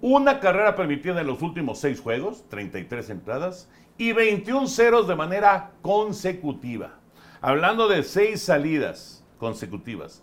Una 0.00 0.40
carrera 0.40 0.76
permitida 0.76 1.20
en 1.20 1.26
los 1.26 1.42
últimos 1.42 1.78
6 1.78 2.00
juegos, 2.00 2.44
33 2.48 3.10
entradas, 3.10 3.68
y 3.98 4.12
21 4.12 4.66
ceros 4.66 5.08
de 5.08 5.14
manera 5.14 5.72
consecutiva. 5.80 6.98
Hablando 7.40 7.88
de 7.88 8.02
6 8.02 8.40
salidas 8.40 9.24
consecutivas, 9.38 10.22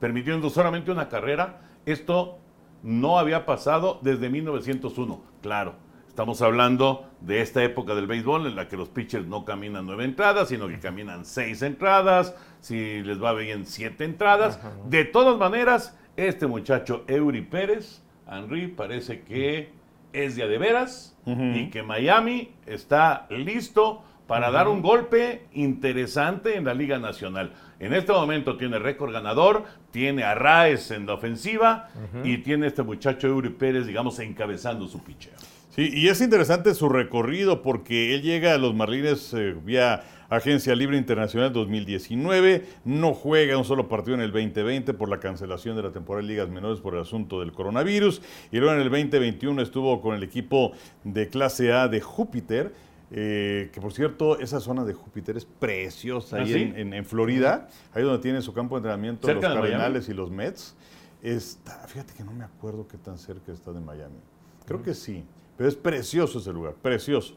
permitiendo 0.00 0.50
solamente 0.50 0.90
una 0.90 1.08
carrera, 1.08 1.60
esto 1.84 2.38
no 2.82 3.18
había 3.18 3.44
pasado 3.46 3.98
desde 4.02 4.30
1901. 4.30 5.22
Claro, 5.42 5.74
estamos 6.08 6.40
hablando 6.42 7.10
de 7.20 7.42
esta 7.42 7.62
época 7.62 7.94
del 7.94 8.06
béisbol 8.06 8.46
en 8.46 8.56
la 8.56 8.68
que 8.68 8.76
los 8.76 8.88
pitchers 8.88 9.26
no 9.26 9.44
caminan 9.44 9.86
nueve 9.86 10.04
entradas, 10.04 10.48
sino 10.48 10.68
que 10.68 10.78
caminan 10.78 11.24
seis 11.24 11.62
entradas, 11.62 12.34
si 12.66 13.00
les 13.02 13.22
va 13.22 13.32
bien 13.32 13.64
siete 13.64 14.04
entradas. 14.04 14.58
De 14.88 15.04
todas 15.04 15.38
maneras, 15.38 15.96
este 16.16 16.48
muchacho 16.48 17.04
Eury 17.06 17.42
Pérez, 17.42 18.02
Henry, 18.28 18.66
parece 18.66 19.20
que 19.20 19.70
es 20.12 20.34
de 20.34 20.42
a 20.42 20.46
de 20.48 20.58
veras 20.58 21.16
y 21.26 21.70
que 21.70 21.84
Miami 21.84 22.50
está 22.66 23.28
listo 23.30 24.02
para 24.26 24.50
dar 24.50 24.66
un 24.66 24.82
golpe 24.82 25.46
interesante 25.52 26.56
en 26.56 26.64
la 26.64 26.74
Liga 26.74 26.98
Nacional. 26.98 27.52
En 27.78 27.92
este 27.92 28.12
momento 28.12 28.56
tiene 28.56 28.80
récord 28.80 29.12
ganador, 29.12 29.64
tiene 29.92 30.24
a 30.24 30.34
Raes 30.34 30.90
en 30.90 31.06
la 31.06 31.14
ofensiva 31.14 31.90
y 32.24 32.38
tiene 32.38 32.66
este 32.66 32.82
muchacho 32.82 33.28
Eury 33.28 33.50
Pérez, 33.50 33.86
digamos, 33.86 34.18
encabezando 34.18 34.88
su 34.88 35.04
picheo. 35.04 35.34
Sí, 35.76 35.90
y 35.92 36.08
es 36.08 36.20
interesante 36.20 36.74
su 36.74 36.88
recorrido 36.88 37.62
porque 37.62 38.14
él 38.14 38.22
llega 38.22 38.54
a 38.54 38.58
los 38.58 38.74
Marlines 38.74 39.32
eh, 39.34 39.54
vía 39.62 40.02
Agencia 40.28 40.74
Libre 40.74 40.96
Internacional 40.98 41.52
2019, 41.52 42.64
no 42.84 43.14
juega 43.14 43.56
un 43.58 43.64
solo 43.64 43.88
partido 43.88 44.14
en 44.16 44.20
el 44.22 44.32
2020 44.32 44.94
por 44.94 45.08
la 45.08 45.20
cancelación 45.20 45.76
de 45.76 45.82
la 45.82 45.92
temporada 45.92 46.22
de 46.26 46.28
ligas 46.32 46.48
menores 46.48 46.80
por 46.80 46.94
el 46.94 47.00
asunto 47.00 47.40
del 47.40 47.52
coronavirus, 47.52 48.22
y 48.50 48.58
luego 48.58 48.74
en 48.74 48.80
el 48.80 48.90
2021 48.90 49.62
estuvo 49.62 50.00
con 50.00 50.14
el 50.14 50.22
equipo 50.22 50.72
de 51.04 51.28
clase 51.28 51.72
A 51.72 51.88
de 51.88 52.00
Júpiter, 52.00 52.72
eh, 53.12 53.70
que 53.72 53.80
por 53.80 53.92
cierto, 53.92 54.38
esa 54.40 54.58
zona 54.58 54.84
de 54.84 54.92
Júpiter 54.92 55.36
es 55.36 55.44
preciosa 55.44 56.38
¿Ah, 56.38 56.40
ahí 56.40 56.52
sí? 56.52 56.60
en, 56.62 56.76
en- 56.76 56.94
en 56.94 57.04
Florida, 57.04 57.68
ahí 57.94 58.02
donde 58.02 58.18
tiene 58.20 58.42
su 58.42 58.52
campo 58.52 58.74
de 58.74 58.78
entrenamiento 58.80 59.28
los. 59.32 59.40
Cardenales 59.42 60.08
y 60.08 60.14
los 60.14 60.30
Mets. 60.30 60.74
Está, 61.22 61.86
fíjate 61.86 62.14
que 62.14 62.24
no 62.24 62.32
me 62.32 62.44
acuerdo 62.44 62.86
qué 62.88 62.98
tan 62.98 63.16
cerca 63.18 63.52
está 63.52 63.72
de 63.72 63.80
Miami. 63.80 64.18
Creo 64.66 64.82
que 64.82 64.92
sí, 64.94 65.24
pero 65.56 65.68
es 65.68 65.76
precioso 65.76 66.40
ese 66.40 66.52
lugar, 66.52 66.74
precioso. 66.82 67.36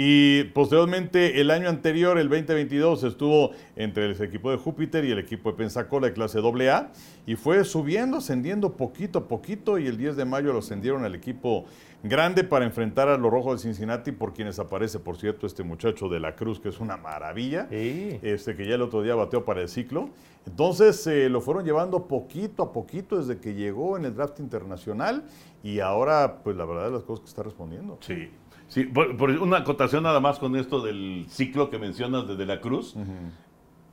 Y 0.00 0.44
posteriormente, 0.54 1.40
el 1.40 1.50
año 1.50 1.68
anterior, 1.68 2.18
el 2.18 2.28
2022, 2.28 3.02
estuvo 3.02 3.50
entre 3.74 4.06
el 4.06 4.22
equipo 4.22 4.52
de 4.52 4.56
Júpiter 4.56 5.04
y 5.04 5.10
el 5.10 5.18
equipo 5.18 5.50
de 5.50 5.56
Pensacola 5.56 6.06
de 6.06 6.12
clase 6.12 6.38
AA 6.38 6.92
y 7.26 7.34
fue 7.34 7.64
subiendo, 7.64 8.18
ascendiendo 8.18 8.76
poquito 8.76 9.18
a 9.18 9.26
poquito 9.26 9.76
y 9.76 9.88
el 9.88 9.96
10 9.96 10.14
de 10.14 10.24
mayo 10.24 10.52
lo 10.52 10.60
ascendieron 10.60 11.04
al 11.04 11.16
equipo 11.16 11.64
grande 12.04 12.44
para 12.44 12.64
enfrentar 12.64 13.08
a 13.08 13.18
los 13.18 13.28
Rojos 13.28 13.60
de 13.60 13.62
Cincinnati, 13.64 14.12
por 14.12 14.34
quienes 14.34 14.60
aparece, 14.60 15.00
por 15.00 15.16
cierto, 15.16 15.48
este 15.48 15.64
muchacho 15.64 16.08
de 16.08 16.20
la 16.20 16.36
Cruz, 16.36 16.60
que 16.60 16.68
es 16.68 16.78
una 16.78 16.96
maravilla 16.96 17.66
Sí. 17.68 18.20
este, 18.22 18.54
que 18.54 18.68
ya 18.68 18.76
el 18.76 18.82
otro 18.82 19.02
día 19.02 19.16
bateó 19.16 19.44
para 19.44 19.62
el 19.62 19.68
ciclo. 19.68 20.10
Entonces 20.46 21.04
eh, 21.08 21.28
lo 21.28 21.40
fueron 21.40 21.64
llevando 21.64 22.06
poquito 22.06 22.62
a 22.62 22.72
poquito 22.72 23.18
desde 23.18 23.40
que 23.40 23.54
llegó 23.54 23.96
en 23.96 24.04
el 24.04 24.14
draft 24.14 24.38
internacional 24.38 25.24
y 25.64 25.80
ahora, 25.80 26.38
pues 26.44 26.56
la 26.56 26.64
verdad 26.66 26.92
las 26.92 27.02
cosas 27.02 27.24
que 27.24 27.28
está 27.30 27.42
respondiendo. 27.42 27.98
Sí. 28.00 28.30
Sí, 28.68 28.84
por, 28.84 29.16
por 29.16 29.30
una 29.30 29.58
acotación 29.58 30.02
nada 30.02 30.20
más 30.20 30.38
con 30.38 30.54
esto 30.56 30.80
del 30.82 31.26
ciclo 31.28 31.70
que 31.70 31.78
mencionas 31.78 32.28
desde 32.28 32.44
la 32.46 32.60
Cruz. 32.60 32.94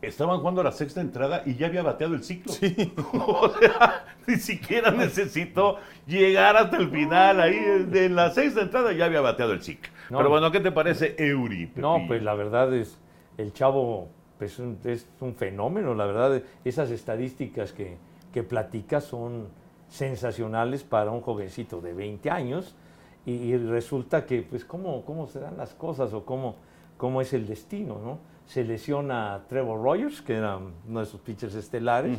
Estaban 0.02 0.40
jugando 0.40 0.62
la 0.62 0.72
sexta 0.72 1.02
entrada 1.02 1.42
y 1.46 1.56
ya 1.56 1.68
había 1.68 1.82
bateado 1.82 2.14
el 2.14 2.24
ciclo. 2.24 2.54
o 3.14 3.50
sea, 3.58 4.06
ni 4.28 4.36
siquiera 4.36 4.92
necesitó 4.92 5.78
llegar 6.06 6.58
hasta 6.58 6.78
el 6.78 6.92
final. 6.92 7.40
Ahí 7.42 7.56
de 7.90 8.10
la 8.10 8.30
sexta 8.30 8.62
entrada 8.62 8.92
ya 8.92 9.06
había 9.06 9.22
bateado 9.22 9.54
el 9.54 9.62
ciclo. 9.64 9.90
No. 10.10 10.18
Pero 10.18 10.30
bueno, 10.30 10.52
¿qué 10.52 10.60
te 10.60 10.72
parece 10.72 11.16
Eury? 11.18 11.72
No, 11.76 11.94
Pepillo? 11.94 12.08
pues 12.08 12.24
la 12.24 12.36
verdad 12.36 12.72
es, 12.76 13.00
el 13.38 13.54
chavo 13.54 14.10
pues, 14.38 14.60
un- 14.60 14.78
es 14.84 15.08
un 15.22 15.34
fenómeno, 15.34 15.96
la 15.96 16.06
verdad, 16.06 16.44
esas 16.66 16.92
estadísticas 16.92 17.72
que, 17.72 17.98
que 18.32 18.44
platica 18.44 19.02
son 19.02 19.48
sensacionales 19.88 20.84
para 20.84 21.10
un 21.12 21.22
jovencito 21.22 21.82
de 21.82 21.94
20 21.94 22.30
años 22.30 22.76
y, 23.26 23.32
y 23.32 23.58
resulta 23.58 24.26
que, 24.26 24.42
pues, 24.44 24.64
¿cómo, 24.66 25.04
cómo 25.06 25.28
se 25.28 25.40
dan 25.40 25.58
las 25.58 25.74
cosas 25.74 26.14
o 26.14 26.26
cómo, 26.26 26.56
cómo 26.98 27.22
es 27.22 27.34
el 27.34 27.48
destino, 27.48 27.98
¿no? 28.04 28.20
Se 28.46 28.64
lesiona 28.64 29.34
a 29.34 29.48
Trevor 29.48 29.82
Rogers, 29.82 30.22
que 30.22 30.36
era 30.36 30.60
uno 30.88 31.00
de 31.00 31.06
sus 31.08 31.20
pitchers 31.22 31.56
estelares, 31.56 32.18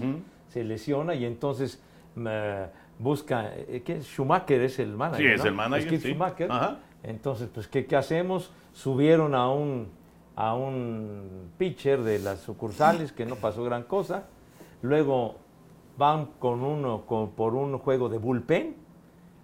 se 0.48 0.64
lesiona 0.64 1.14
y 1.14 1.24
entonces 1.24 1.80
eh, 2.16 2.66
busca, 2.98 3.52
eh, 3.54 3.82
¿qué 3.84 3.98
es? 3.98 4.06
Schumacher 4.06 4.60
es 4.62 4.78
el 4.80 4.92
manager, 4.96 5.26
Sí, 5.26 5.32
es 5.32 5.40
¿no? 5.40 5.46
el 5.48 5.54
manager, 5.54 5.88
Skip 5.88 6.00
sí. 6.02 6.08
Schumacher. 6.10 6.50
Ajá. 6.50 6.78
Entonces, 7.04 7.48
pues, 7.54 7.68
¿qué, 7.68 7.86
qué 7.86 7.94
hacemos? 7.94 8.50
Subieron 8.72 9.36
a 9.36 9.48
un, 9.50 9.86
a 10.34 10.54
un 10.56 11.50
pitcher 11.56 12.02
de 12.02 12.18
las 12.18 12.40
sucursales 12.40 13.12
que 13.12 13.24
no 13.24 13.36
pasó 13.36 13.62
gran 13.62 13.84
cosa. 13.84 14.24
Luego 14.82 15.36
van 15.96 16.26
con 16.40 16.62
uno 16.62 17.02
con- 17.06 17.30
por 17.30 17.54
un 17.54 17.78
juego 17.78 18.08
de 18.08 18.18
bullpen. 18.18 18.74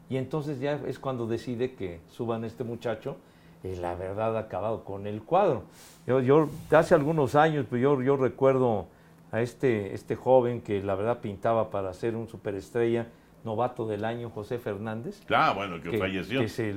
Y 0.09 0.17
entonces 0.17 0.61
ya 0.61 0.75
es 0.87 0.99
cuando 0.99 1.27
decide 1.27 1.75
que 1.75 2.01
suban 2.09 2.45
a 2.45 2.47
este 2.47 2.65
muchacho. 2.65 3.17
Y 3.65 3.77
la 3.77 3.95
verdad 3.95 4.37
ha 4.37 4.41
acabado 4.41 4.83
con 4.85 5.07
el 5.07 5.23
cuadro. 5.23 5.63
Yo, 6.07 6.21
yo 6.21 6.49
hace 6.73 6.95
algunos 6.95 7.35
años, 7.37 7.67
pues 7.71 7.81
yo, 7.81 8.03
yo 8.03 8.17
recuerdo 8.17 8.87
a 9.31 9.41
este, 9.41 9.95
este 9.95 10.17
joven 10.17 10.61
que 10.61 10.83
la 10.83 10.95
verdad 10.97 11.21
pintaba 11.21 11.71
para 11.71 11.93
ser 11.95 12.17
un 12.17 12.27
superestrella, 12.29 13.07
novato 13.45 13.87
del 13.87 14.05
año, 14.05 14.31
José 14.31 14.59
Fernández 14.59 15.21
Ah, 15.33 15.53
bueno, 15.55 15.81
que, 15.81 15.91
que, 15.91 15.99
falleció. 15.99 16.41
que 16.41 16.49
se, 16.49 16.75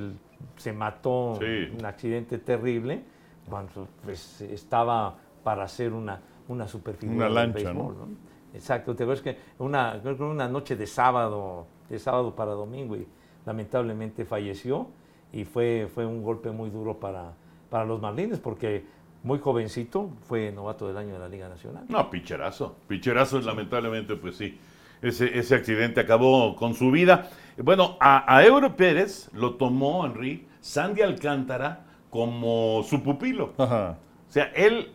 se 0.57 0.73
mató 0.73 1.38
Sí. 1.39 1.45
en 1.45 1.76
un 1.80 1.86
accidente 1.86 2.38
terrible. 2.38 3.01
Bueno, 3.49 3.67
pues 4.03 4.41
estaba 4.41 5.15
para 5.43 5.63
hacer 5.63 5.91
una, 5.91 6.21
una 6.47 6.67
superfigura 6.67 7.28
Una 7.28 7.30
lancha, 7.41 7.55
béisbol, 7.71 7.95
¿no? 7.97 8.07
Exacto, 8.53 8.95
te 8.95 9.05
ves 9.05 9.21
que 9.21 9.38
una, 9.59 9.99
una 10.19 10.47
noche 10.47 10.76
de 10.76 10.88
sábado, 10.88 11.67
de 11.90 12.00
sábado 12.00 12.36
para 12.36 12.52
domingo, 12.52 12.96
y 12.96 13.08
lamentablemente 13.46 14.26
falleció, 14.26 14.88
y 15.32 15.44
fue, 15.46 15.88
fue 15.94 16.06
un 16.06 16.24
golpe 16.24 16.52
muy 16.52 16.70
duro 16.70 17.00
para, 17.00 17.34
para 17.70 17.86
los 17.86 18.02
Marlins, 18.02 18.40
porque 18.40 18.86
muy 19.24 19.40
jovencito 19.40 20.12
fue 20.28 20.52
novato 20.52 20.88
del 20.88 20.98
año 20.98 21.14
de 21.14 21.20
la 21.20 21.28
Liga 21.28 21.50
Nacional. 21.50 21.86
No, 21.90 22.10
picherazo. 22.10 22.76
Picherazo, 22.88 23.40
lamentablemente, 23.42 24.16
pues 24.16 24.36
sí. 24.38 24.58
Ese, 25.02 25.38
ese 25.38 25.56
accidente 25.56 26.00
acabó 26.00 26.56
con 26.56 26.74
su 26.74 26.90
vida. 26.90 27.30
Bueno, 27.58 27.98
a, 28.00 28.34
a 28.34 28.44
Euro 28.46 28.76
Pérez 28.76 29.30
lo 29.34 29.56
tomó 29.56 30.06
Henry 30.06 30.48
Sandy 30.62 31.02
Alcántara 31.02 31.86
como 32.10 32.82
su 32.84 33.04
pupilo. 33.04 33.54
Ajá. 33.58 33.98
O 34.28 34.32
sea, 34.32 34.46
él, 34.56 34.92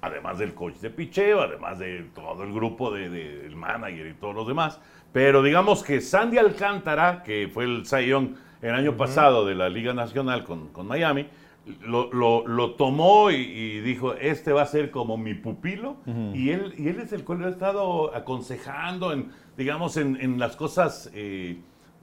además 0.00 0.38
del 0.38 0.54
coach 0.54 0.76
de 0.76 0.90
picheo, 0.90 1.40
además 1.40 1.78
de 1.78 2.04
todo 2.14 2.44
el 2.44 2.52
grupo 2.52 2.90
de- 2.92 3.10
de- 3.10 3.38
del 3.42 3.56
manager 3.56 4.06
y 4.06 4.14
todos 4.14 4.34
los 4.34 4.46
demás, 4.46 4.80
pero 5.12 5.42
digamos 5.42 5.82
que 5.82 6.00
Sandy 6.00 6.38
Alcántara, 6.38 7.22
que 7.22 7.48
fue 7.52 7.64
el 7.64 7.84
Young 7.84 8.34
el 8.62 8.74
año 8.74 8.96
pasado 8.96 9.46
de 9.46 9.54
la 9.54 9.68
Liga 9.68 9.94
Nacional 9.94 10.44
con, 10.44 10.68
con 10.68 10.86
Miami, 10.86 11.26
lo, 11.82 12.12
lo- 12.12 12.46
lo 12.46 12.72
tomó 12.74 13.30
y, 13.30 13.36
y 13.36 13.80
dijo, 13.80 14.14
este 14.14 14.52
va 14.52 14.62
a 14.62 14.66
ser 14.66 14.90
como 14.90 15.16
mi 15.16 15.34
pupilo, 15.34 15.96
y, 16.34 16.50
él, 16.50 16.74
y 16.76 16.88
él 16.88 17.00
es 17.00 17.12
el 17.12 17.24
cual 17.24 17.40
lo 17.40 17.46
ha 17.46 17.50
estado 17.50 18.14
aconsejando 18.14 19.12
en, 19.12 19.30
digamos, 19.56 19.96
en, 19.96 20.16
en 20.20 20.38
las 20.38 20.56
cosas... 20.56 21.10
eh, 21.14 21.58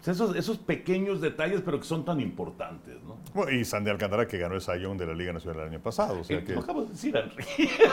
esos, 0.07 0.35
esos 0.35 0.57
pequeños 0.57 1.21
detalles, 1.21 1.61
pero 1.63 1.79
que 1.79 1.85
son 1.85 2.05
tan 2.05 2.19
importantes, 2.19 2.95
¿no? 3.03 3.17
Bueno, 3.33 3.51
y 3.51 3.65
Sandy 3.65 3.91
Alcantara 3.91 4.27
que 4.27 4.37
ganó 4.37 4.55
el 4.55 4.61
Sayón 4.61 4.97
de 4.97 5.05
la 5.05 5.13
Liga 5.13 5.33
Nacional 5.33 5.61
el 5.63 5.67
año 5.69 5.79
pasado. 5.79 6.19
O 6.21 6.23
sea 6.23 6.37
Eh, 6.37 6.43
que, 6.43 6.53
Lo 6.53 6.61
acabo 6.61 6.83
de 6.83 6.89
decir, 6.91 7.15
Henry. 7.15 7.43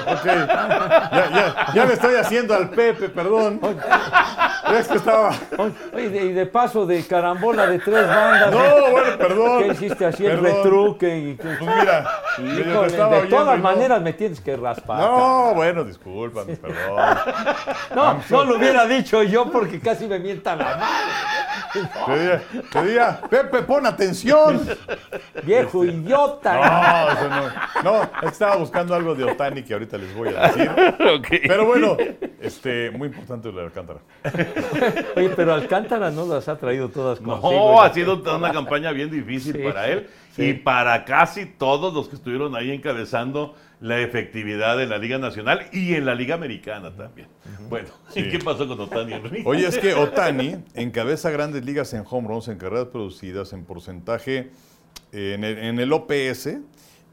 Ok. 0.06 0.24
Ya, 0.24 1.10
ya, 1.12 1.66
ya 1.74 1.84
le 1.86 1.92
estoy 1.94 2.14
haciendo 2.14 2.54
al 2.54 2.70
Pepe, 2.70 3.08
perdón. 3.08 3.60
Es 4.74 4.88
que 4.88 4.96
estaba. 4.96 5.34
Oye, 5.92 6.06
y 6.24 6.32
de 6.32 6.46
paso 6.46 6.86
de 6.86 7.04
carambola 7.06 7.66
de 7.66 7.78
tres 7.78 8.06
bandas. 8.06 8.50
No, 8.52 8.90
bueno, 8.90 9.18
perdón. 9.18 9.62
¿Qué 9.62 9.68
hiciste 9.68 10.06
así 10.06 10.24
el 10.24 10.40
retruque? 10.40 11.18
Y, 11.18 11.36
que- 11.36 11.42
Pues 11.42 11.60
mira, 11.60 12.06
Híjole, 12.38 12.90
de 13.20 13.26
todas 13.28 13.56
no- 13.58 13.62
maneras 13.62 14.00
me 14.00 14.12
tienes 14.12 14.40
que 14.40 14.56
raspar. 14.56 15.00
No, 15.00 15.52
bueno, 15.54 15.84
discúlpame, 15.84 16.56
perdón. 16.56 17.18
No, 17.94 18.20
no 18.30 18.44
lo 18.44 18.56
hubiera 18.56 18.86
dicho 18.86 19.22
yo 19.22 19.50
porque 19.50 19.80
casi 19.80 20.06
me 20.06 20.18
mienta 20.18 20.56
la 20.56 20.76
madre. 20.76 21.84
Te 22.06 22.18
diría, 22.18 22.42
te 22.70 22.82
diría, 22.82 23.20
Pepe, 23.28 23.62
pon 23.62 23.86
atención. 23.86 24.66
Viejo 25.42 25.84
idiota. 25.84 26.54
No, 26.54 27.12
eso 27.12 27.28
no. 27.82 28.00
No, 28.22 28.28
estaba 28.28 28.56
buscando 28.56 28.94
algo 28.94 29.14
de 29.14 29.24
Otani 29.24 29.62
que 29.62 29.72
ahorita 29.72 29.98
les 29.98 30.14
voy 30.14 30.28
a 30.28 30.48
decir. 30.48 30.70
Pero 31.46 31.66
bueno, 31.66 31.96
este, 32.40 32.90
muy 32.90 33.08
importante 33.08 33.50
lo 33.50 33.58
de 33.58 33.64
Alcántara. 33.64 34.00
Oye, 35.16 35.30
pero 35.30 35.54
Alcántara 35.54 36.10
no 36.10 36.26
las 36.26 36.48
ha 36.48 36.56
traído 36.56 36.88
todas 36.88 37.18
consigo. 37.18 37.52
No, 37.52 37.80
ha 37.82 37.92
sido 37.92 38.22
una 38.36 38.52
campaña 38.52 38.92
bien 38.92 39.10
difícil 39.10 39.54
Sí, 39.54 39.62
para 39.62 39.88
él 39.88 40.08
sí. 40.36 40.44
y 40.46 40.52
para 40.54 41.04
casi 41.04 41.46
todos 41.46 41.92
los 41.94 42.08
que 42.08 42.16
estuvieron 42.16 42.54
ahí 42.54 42.70
encabezando 42.70 43.54
la 43.80 44.00
efectividad 44.00 44.80
en 44.82 44.88
la 44.88 44.98
Liga 44.98 45.18
Nacional 45.18 45.66
y 45.72 45.94
en 45.94 46.06
la 46.06 46.14
Liga 46.14 46.34
Americana 46.34 46.90
también. 46.94 47.28
Bueno, 47.68 47.88
¿y 48.14 48.28
qué 48.28 48.38
pasó 48.38 48.66
con 48.66 48.80
Otani 48.80 49.14
Henry? 49.14 49.42
Oye, 49.44 49.66
es 49.66 49.78
que 49.78 49.94
Otani 49.94 50.56
encabeza 50.74 51.30
grandes 51.30 51.64
ligas 51.64 51.92
en 51.92 52.04
home 52.08 52.28
runs, 52.28 52.48
en 52.48 52.58
carreras 52.58 52.86
producidas, 52.86 53.52
en 53.52 53.64
porcentaje 53.64 54.50
en 55.12 55.44
el, 55.44 55.58
en 55.58 55.78
el 55.78 55.92
OPS 55.92 56.58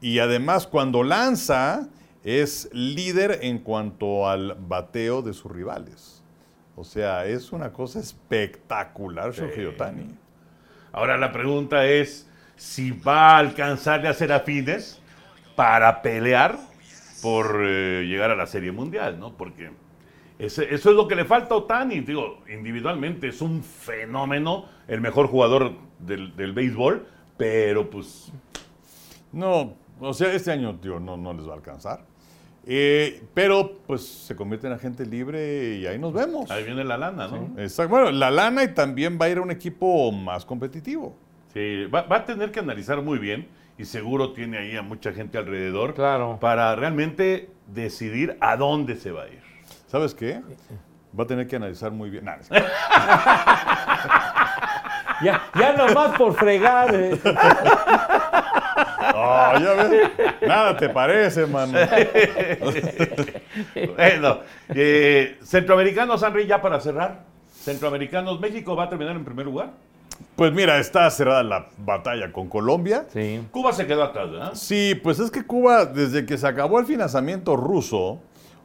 y 0.00 0.18
además 0.18 0.66
cuando 0.66 1.02
lanza 1.02 1.88
es 2.24 2.68
líder 2.72 3.40
en 3.42 3.58
cuanto 3.58 4.28
al 4.28 4.56
bateo 4.58 5.22
de 5.22 5.32
sus 5.32 5.50
rivales. 5.50 6.22
O 6.76 6.84
sea, 6.84 7.26
es 7.26 7.52
una 7.52 7.72
cosa 7.72 8.00
espectacular, 8.00 9.32
Shohei 9.32 9.66
Otani. 9.66 10.06
Ahora 10.92 11.16
la 11.18 11.32
pregunta 11.32 11.86
es 11.86 12.28
si 12.56 12.92
va 12.92 13.32
a 13.32 13.38
alcanzarle 13.38 14.08
a 14.08 14.14
Serafines 14.14 15.01
para 15.56 16.02
pelear 16.02 16.58
por 17.22 17.60
eh, 17.62 18.04
llegar 18.08 18.30
a 18.30 18.36
la 18.36 18.46
Serie 18.46 18.72
Mundial, 18.72 19.18
¿no? 19.18 19.36
Porque 19.36 19.70
ese- 20.38 20.74
eso 20.74 20.90
es 20.90 20.96
lo 20.96 21.06
que 21.08 21.14
le 21.14 21.24
falta 21.24 21.54
a 21.54 21.58
Otani. 21.58 22.00
Digo, 22.00 22.40
individualmente 22.52 23.28
es 23.28 23.40
un 23.40 23.62
fenómeno, 23.62 24.66
el 24.88 25.00
mejor 25.00 25.28
jugador 25.28 25.72
del, 25.98 26.34
del 26.36 26.52
béisbol, 26.52 27.06
pero 27.36 27.88
pues 27.90 28.32
No, 29.32 29.74
o 30.00 30.12
sea, 30.12 30.32
este 30.34 30.50
año 30.52 30.74
digo, 30.82 31.00
no, 31.00 31.16
no 31.16 31.32
les 31.32 31.46
va 31.46 31.52
a 31.52 31.56
alcanzar. 31.56 32.04
Eh, 32.66 33.22
pero 33.34 33.78
pues 33.86 34.02
se 34.06 34.36
convierte 34.36 34.66
en 34.68 34.72
agente 34.74 35.04
libre 35.06 35.76
y 35.78 35.86
ahí 35.86 35.98
nos 35.98 36.12
vemos. 36.12 36.48
ahí 36.50 36.62
viene 36.64 36.84
la 36.84 36.96
lana, 36.96 37.26
¿no? 37.28 37.58
Exacto. 37.58 37.90
Bueno, 37.90 38.10
la 38.12 38.30
lana 38.30 38.62
y 38.62 38.68
también 38.74 39.18
va 39.20 39.26
a 39.26 39.28
ir 39.30 39.38
a 39.38 39.42
un 39.42 39.50
equipo 39.50 40.12
más 40.12 40.44
competitivo. 40.44 41.16
Sí, 41.52 41.86
va, 41.86 42.02
va 42.02 42.16
a 42.18 42.24
tener 42.24 42.50
que 42.52 42.60
analizar 42.60 43.02
muy 43.02 43.18
bien 43.18 43.48
y 43.82 43.84
seguro 43.84 44.32
tiene 44.32 44.58
ahí 44.58 44.76
a 44.76 44.82
mucha 44.82 45.12
gente 45.12 45.38
alrededor 45.38 45.94
Claro. 45.94 46.38
para 46.40 46.74
realmente 46.76 47.50
decidir 47.66 48.36
a 48.40 48.56
dónde 48.56 48.94
se 48.94 49.10
va 49.10 49.24
a 49.24 49.26
ir. 49.26 49.42
¿Sabes 49.88 50.14
qué? 50.14 50.40
Va 51.18 51.24
a 51.24 51.26
tener 51.26 51.48
que 51.48 51.56
analizar 51.56 51.90
muy 51.90 52.08
bien. 52.08 52.24
Nah, 52.24 52.36
Ya, 55.22 55.40
ya 55.58 55.72
nomás 55.76 56.16
por 56.16 56.34
fregar. 56.34 56.94
eh. 56.94 57.18
Ya 59.60 59.72
ves. 59.74 60.10
Nada 60.46 60.76
te 60.76 60.88
parece, 60.88 61.46
mano. 61.46 61.76
Bueno, 63.96 64.38
eh, 64.74 65.38
centroamericanos, 65.42 66.22
Henry, 66.22 66.46
ya 66.46 66.60
para 66.62 66.80
cerrar. 66.80 67.20
Centroamericanos, 67.52 68.40
México 68.40 68.74
va 68.74 68.84
a 68.84 68.88
terminar 68.88 69.14
en 69.16 69.24
primer 69.24 69.44
lugar. 69.46 69.70
Pues 70.36 70.52
mira, 70.52 70.78
está 70.78 71.08
cerrada 71.10 71.42
la 71.42 71.68
batalla 71.78 72.32
con 72.32 72.48
Colombia. 72.48 73.06
Sí. 73.12 73.40
Cuba 73.50 73.72
se 73.72 73.86
quedó 73.86 74.02
atrás, 74.02 74.30
¿verdad? 74.30 74.50
Sí, 74.54 74.94
pues 75.02 75.18
es 75.18 75.30
que 75.30 75.44
Cuba, 75.44 75.84
desde 75.86 76.24
que 76.26 76.36
se 76.38 76.46
acabó 76.46 76.78
el 76.80 76.86
financiamiento 76.86 77.56
ruso, 77.56 78.20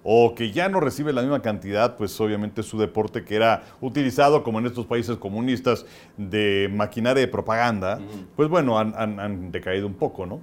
o 0.09 0.33
que 0.35 0.51
ya 0.51 0.69
no 0.69 0.79
recibe 0.79 1.11
la 1.11 1.21
misma 1.21 1.41
cantidad, 1.41 1.97
pues 1.97 2.19
obviamente 2.21 2.63
su 2.63 2.77
deporte 2.79 3.25
que 3.25 3.35
era 3.35 3.63
utilizado, 3.81 4.41
como 4.43 4.59
en 4.59 4.65
estos 4.65 4.85
países 4.85 5.17
comunistas, 5.17 5.85
de 6.15 6.69
maquinaria 6.73 7.21
de 7.21 7.27
propaganda, 7.27 7.99
pues 8.37 8.47
bueno, 8.47 8.79
han, 8.79 8.93
han- 8.95 9.19
han 9.19 9.51
decaído 9.51 9.85
un 9.85 9.95
poco, 9.95 10.25
¿no? 10.25 10.39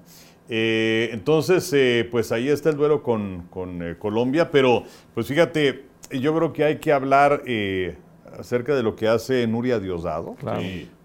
Eh, 0.51 1.09
entonces, 1.13 1.71
eh, 1.73 2.07
pues 2.11 2.31
ahí 2.31 2.49
está 2.51 2.69
el 2.69 2.77
duelo 2.77 3.03
con, 3.03 3.47
con, 3.49 3.83
eh, 3.83 3.97
Colombia, 3.99 4.51
pero 4.51 4.83
pues 5.15 5.27
fíjate, 5.27 5.87
yo 6.11 6.37
creo 6.37 6.53
que 6.53 6.65
hay 6.65 6.77
que 6.77 6.93
hablar 6.93 7.41
eh, 7.47 7.97
acerca 8.39 8.75
de 8.75 8.83
lo 8.83 8.95
que 8.95 9.09
hace 9.09 9.47
Nuria 9.47 9.79
Diosdado. 9.79 10.35
Claro. 10.35 10.61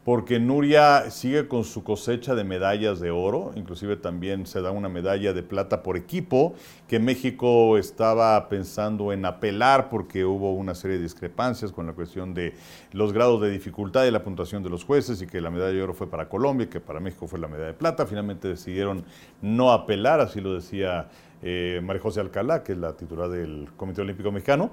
Porque 0.06 0.39
Nuria 0.39 1.12
sigue 1.12 1.47
con 1.47 1.66
su 1.66 1.84
cosecha 1.84 2.34
de 2.34 2.43
medallas 2.43 3.00
de 3.00 3.12
oro, 3.12 3.52
inclusive 3.56 3.97
también 3.97 4.45
se 4.45 4.62
da 4.62 4.72
una 4.72 4.89
medalla 4.89 5.34
de 5.34 5.43
plata 5.43 5.84
por 5.84 5.97
equipo, 5.97 6.56
que 6.88 7.00
México 7.00 7.78
estaba 7.78 8.47
pensando 8.47 9.12
en 9.12 9.26
apelar 9.26 9.89
porque 9.89 10.24
hubo 10.24 10.54
una 10.54 10.74
serie 10.74 10.97
de 10.97 11.04
discrepancias 11.04 11.72
con 11.72 11.86
la 11.86 11.93
cuestión 11.93 12.34
de 12.34 12.54
los 12.93 13.14
grados 13.14 13.41
de 13.41 13.52
dificultad 13.52 14.06
y 14.06 14.12
la 14.12 14.24
puntuación 14.24 14.64
de 14.64 14.70
los 14.70 14.86
jueces 14.86 15.22
y 15.22 15.28
que 15.28 15.41
la 15.41 15.52
medalla 15.52 15.74
de 15.74 15.84
oro 15.84 15.93
fue 15.93 16.10
para 16.10 16.30
Colombia 16.30 16.66
y 16.66 16.70
que 16.70 16.80
para 16.80 17.00
México 17.00 17.28
fue 17.28 17.38
la 17.38 17.47
medalla 17.47 17.68
de 17.68 17.74
plata. 17.74 18.06
Finalmente 18.06 18.47
decidieron 18.47 19.04
no 19.41 19.72
apelar, 19.72 20.22
así 20.22 20.39
lo 20.39 20.54
decía 20.54 21.10
eh, 21.41 21.80
María 21.84 22.02
José 22.02 22.20
Alcalá, 22.20 22.64
que 22.64 22.74
es 22.74 22.78
la 22.78 22.95
titular 22.97 23.30
del 23.30 23.70
Comité 23.78 24.02
Olímpico 24.02 24.32
Mexicano. 24.32 24.72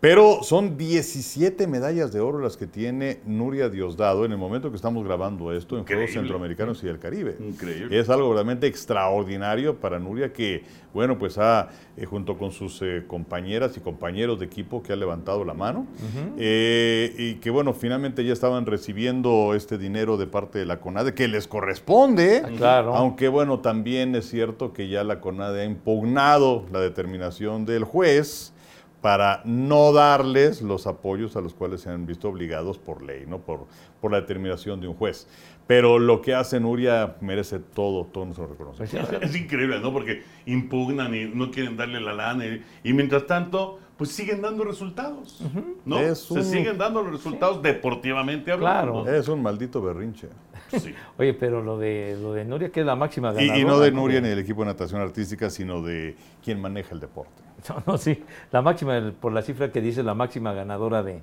Pero 0.00 0.42
son 0.42 0.78
17 0.78 1.66
medallas 1.66 2.10
de 2.10 2.20
oro 2.20 2.38
las 2.38 2.56
que 2.56 2.66
tiene 2.66 3.20
Nuria 3.26 3.68
Diosdado 3.68 4.24
en 4.24 4.32
el 4.32 4.38
momento 4.38 4.70
que 4.70 4.76
estamos 4.76 5.04
grabando 5.04 5.52
esto 5.52 5.76
en 5.76 5.84
Juegos. 5.84 6.12
Centroamericanos 6.12 6.82
y 6.82 6.86
del 6.86 6.98
Caribe. 6.98 7.36
Increíble. 7.38 7.98
Es 7.98 8.08
algo 8.08 8.32
realmente 8.32 8.66
extraordinario 8.66 9.76
para 9.76 9.98
Nuria 9.98 10.32
que, 10.32 10.64
bueno, 10.94 11.18
pues 11.18 11.36
ha, 11.36 11.68
eh, 11.98 12.06
junto 12.06 12.38
con 12.38 12.50
sus 12.50 12.80
eh, 12.80 13.04
compañeras 13.06 13.76
y 13.76 13.80
compañeros 13.80 14.40
de 14.40 14.46
equipo 14.46 14.82
que 14.82 14.94
ha 14.94 14.96
levantado 14.96 15.44
la 15.44 15.52
mano 15.52 15.86
eh, 16.38 17.14
y 17.18 17.34
que, 17.34 17.50
bueno, 17.50 17.74
finalmente 17.74 18.24
ya 18.24 18.32
estaban 18.32 18.64
recibiendo 18.64 19.52
este 19.54 19.76
dinero 19.76 20.16
de 20.16 20.26
parte 20.26 20.58
de 20.58 20.64
la 20.64 20.80
CONADE 20.80 21.12
que 21.12 21.28
les 21.28 21.46
corresponde. 21.46 22.42
claro. 22.56 22.94
Aunque, 22.94 23.28
bueno, 23.28 23.60
también 23.60 24.14
es 24.14 24.30
cierto 24.30 24.72
que 24.72 24.88
ya 24.88 25.04
la 25.04 25.20
CONADE 25.20 25.60
ha 25.60 25.64
impugnado 25.66 26.64
la 26.72 26.80
determinación 26.80 27.66
del 27.66 27.84
juez 27.84 28.54
para 29.00 29.40
no 29.44 29.92
darles 29.92 30.60
los 30.62 30.86
apoyos 30.86 31.34
a 31.36 31.40
los 31.40 31.54
cuales 31.54 31.80
se 31.80 31.90
han 31.90 32.04
visto 32.06 32.28
obligados 32.28 32.78
por 32.78 33.02
ley, 33.02 33.24
¿no? 33.26 33.38
Por, 33.38 33.66
por 34.00 34.10
la 34.12 34.20
determinación 34.20 34.80
de 34.80 34.88
un 34.88 34.94
juez. 34.94 35.26
Pero 35.66 35.98
lo 35.98 36.20
que 36.20 36.34
hace 36.34 36.58
Nuria 36.60 37.16
merece 37.20 37.60
todo, 37.60 38.04
todo 38.06 38.24
nuestro 38.24 38.46
reconocimiento. 38.48 39.18
Es 39.22 39.34
increíble, 39.36 39.80
¿no? 39.80 39.92
Porque 39.92 40.22
impugnan 40.46 41.14
y 41.14 41.24
no 41.26 41.50
quieren 41.50 41.76
darle 41.76 42.00
la 42.00 42.12
lana. 42.12 42.44
Y, 42.46 42.62
y 42.82 42.92
mientras 42.92 43.26
tanto, 43.26 43.78
pues 43.96 44.10
siguen 44.10 44.42
dando 44.42 44.64
resultados. 44.64 45.40
¿No? 45.84 45.98
Es 45.98 46.18
Se 46.20 46.34
un- 46.34 46.44
siguen 46.44 46.76
dando 46.76 47.02
los 47.02 47.12
resultados 47.12 47.62
deportivamente 47.62 48.50
hablando. 48.52 49.04
Claro. 49.04 49.16
Es 49.18 49.28
un 49.28 49.42
maldito 49.42 49.80
berrinche. 49.80 50.28
Sí. 50.78 50.94
Oye, 51.18 51.34
pero 51.34 51.62
lo 51.62 51.78
de, 51.78 52.16
lo 52.20 52.32
de 52.32 52.44
Nuria, 52.44 52.70
que 52.70 52.80
es 52.80 52.86
la 52.86 52.96
máxima 52.96 53.32
ganadora. 53.32 53.58
Y, 53.58 53.62
y 53.62 53.64
no 53.64 53.78
de 53.80 53.90
Nuria 53.92 54.20
ni 54.20 54.28
del 54.28 54.38
equipo 54.38 54.60
de 54.62 54.66
natación 54.66 55.00
artística, 55.00 55.50
sino 55.50 55.82
de 55.82 56.16
quien 56.42 56.60
maneja 56.60 56.94
el 56.94 57.00
deporte. 57.00 57.42
No, 57.68 57.82
no, 57.86 57.98
sí. 57.98 58.22
La 58.52 58.62
máxima, 58.62 59.12
por 59.20 59.32
la 59.32 59.42
cifra 59.42 59.70
que 59.70 59.82
dice, 59.82 60.02
la 60.02 60.14
máxima 60.14 60.54
ganadora 60.54 61.02
de, 61.02 61.20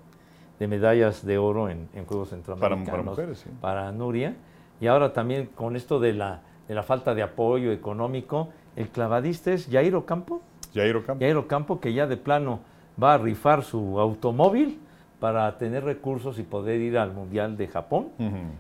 de 0.60 0.68
medallas 0.68 1.26
de 1.26 1.38
oro 1.40 1.68
en, 1.70 1.90
en 1.96 2.06
Juegos 2.06 2.30
Centroamericanos. 2.30 2.90
para 2.90 3.02
mujeres, 3.02 3.40
sí. 3.40 3.50
Para 3.60 3.92
Nuria. 3.92 4.36
Y 4.80 4.86
ahora 4.86 5.14
también 5.14 5.48
con 5.48 5.76
esto 5.76 6.00
de 6.00 6.14
la, 6.14 6.42
de 6.68 6.76
la 6.76 6.84
falta 6.84 7.16
de 7.16 7.24
apoyo 7.24 7.72
económico, 7.72 8.50
el 8.76 8.90
clavadista 8.90 9.52
es 9.52 9.68
Jair 9.72 9.96
Ocampo. 9.96 10.44
Jairo 10.76 11.04
Campo. 11.04 11.24
Jair 11.24 11.38
Ocampo 11.38 11.80
que 11.80 11.94
ya 11.94 12.06
de 12.06 12.18
plano 12.18 12.60
va 13.02 13.16
a 13.16 13.18
rifar 13.18 13.64
su 13.64 14.00
automóvil 14.00 14.80
para 15.20 15.58
tener 15.58 15.84
recursos 15.84 16.38
y 16.40 16.44
poder 16.44 16.80
ir 16.82 16.98
al 16.98 17.14
Mundial 17.14 17.58
de 17.58 17.68
Japón. 17.68 18.10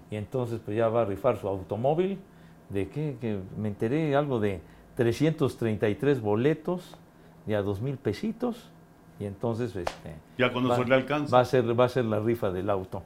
Y 0.09 0.15
entonces 0.15 0.59
pues 0.63 0.75
ya 0.77 0.87
va 0.89 1.03
a 1.03 1.05
rifar 1.05 1.37
su 1.37 1.47
automóvil. 1.47 2.19
¿De? 2.69 2.89
Que 2.89 3.39
me 3.57 3.69
enteré 3.69 4.15
algo 4.15 4.39
de 4.39 4.59
333 4.95 6.19
boletos 6.21 6.95
de 7.45 7.55
a 7.55 7.61
dos 7.61 7.81
mil 7.81 7.97
pesitos. 7.97 8.69
Y 9.19 9.25
entonces 9.25 9.75
este, 9.75 10.15
Ya 10.37 10.47
eso 10.47 10.67
va, 10.67 10.77
le 10.83 10.95
alcanza. 10.95 11.35
va 11.35 11.41
a 11.41 11.45
ser, 11.45 11.79
va 11.79 11.85
a 11.85 11.89
ser 11.89 12.05
la 12.05 12.19
rifa 12.19 12.51
del 12.51 12.69
auto. 12.69 13.03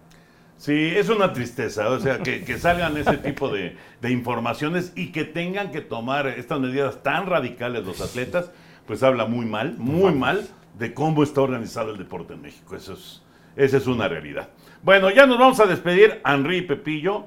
Sí, 0.58 0.94
es 0.96 1.10
una 1.10 1.34
tristeza, 1.34 1.90
o 1.90 2.00
sea, 2.00 2.20
que, 2.20 2.44
que 2.46 2.60
salgan 2.60 2.96
ese 2.96 3.18
tipo 3.18 3.50
de, 3.50 3.76
de 4.00 4.12
informaciones 4.12 4.94
y 4.96 5.12
que 5.12 5.24
tengan 5.24 5.72
que 5.72 5.82
tomar 5.82 6.28
estas 6.28 6.60
medidas 6.60 7.02
tan 7.02 7.26
radicales 7.26 7.84
los 7.84 8.00
atletas, 8.00 8.52
pues 8.86 9.02
habla 9.02 9.26
muy 9.26 9.48
mal, 9.48 9.76
muy 9.80 10.14
mal 10.14 10.48
de 10.78 10.94
cómo 10.94 11.24
está 11.24 11.42
organizado 11.42 11.92
el 11.92 11.98
deporte 11.98 12.34
en 12.36 12.42
México. 12.44 12.76
Eso 12.76 12.94
es, 12.94 13.24
esa 13.56 13.78
es 13.78 13.88
una 13.88 14.08
realidad. 14.08 14.50
Bueno, 14.84 15.10
ya 15.12 15.26
nos 15.26 15.38
vamos 15.38 15.60
a 15.60 15.66
despedir, 15.66 16.22
Henry 16.26 16.58
y 16.58 16.62
Pepillo. 16.64 17.26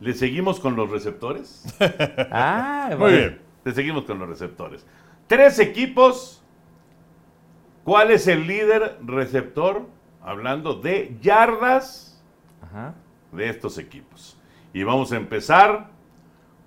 ¿Le 0.00 0.14
seguimos 0.14 0.60
con 0.60 0.76
los 0.76 0.90
receptores? 0.90 1.64
Ah, 2.30 2.90
Muy 2.98 3.12
bien. 3.12 3.40
Le 3.64 3.72
seguimos 3.72 4.04
con 4.04 4.18
los 4.18 4.28
receptores. 4.28 4.86
Tres 5.26 5.58
equipos. 5.58 6.42
¿Cuál 7.84 8.10
es 8.10 8.26
el 8.28 8.46
líder 8.46 8.98
receptor? 9.04 9.86
Hablando 10.22 10.74
de 10.74 11.16
yardas 11.20 12.22
Ajá. 12.62 12.94
de 13.32 13.48
estos 13.48 13.78
equipos. 13.78 14.38
Y 14.72 14.82
vamos 14.82 15.12
a 15.12 15.16
empezar 15.16 15.90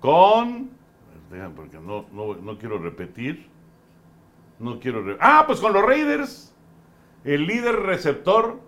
con. 0.00 0.70
Déjame, 1.30 1.54
porque 1.54 1.78
no, 1.78 2.06
no, 2.12 2.34
no 2.34 2.58
quiero 2.58 2.78
repetir. 2.78 3.48
No 4.58 4.78
quiero. 4.78 5.02
re- 5.02 5.16
ah, 5.20 5.44
pues 5.46 5.60
con 5.60 5.72
los 5.72 5.82
Raiders. 5.84 6.53
El 7.24 7.46
líder 7.46 7.76
receptor 7.76 8.60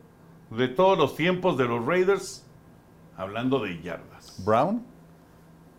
de 0.50 0.68
todos 0.68 0.96
los 0.98 1.16
tiempos 1.16 1.56
de 1.58 1.64
los 1.66 1.84
Raiders. 1.84 2.44
Hablando 3.16 3.58
de 3.60 3.80
yardas. 3.82 4.42
Brown. 4.44 4.84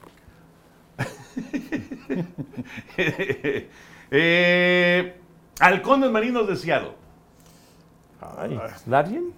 eh, 4.12 5.18
Halcones 5.60 6.12
Marinos 6.12 6.48
de 6.48 6.56
Seattle. 6.58 6.92
Ay, 8.38 8.60
¿Largen? 8.86 9.34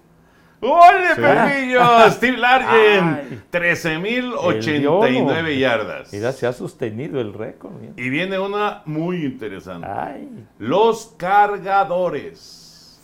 ¡Ole, 0.63 1.15
Sí. 1.15 1.21
Pepillo! 1.21 1.81
Steve 2.11 2.37
Largen, 2.37 3.03
Ay. 3.03 3.41
13.089 3.51 5.47
El 5.47 5.59
yardas. 5.59 6.13
Mira, 6.13 6.31
se 6.31 6.47
ha 6.47 6.53
sostenido 6.53 7.19
el 7.21 7.33
récord. 7.33 7.73
mira. 7.79 7.93
Y 7.97 8.09
viene 8.09 8.39
una 8.39 8.81
muy 8.85 9.25
interesante. 9.25 9.87
Ay. 9.87 10.45
Los 10.59 11.13
cargadores. 11.17 12.59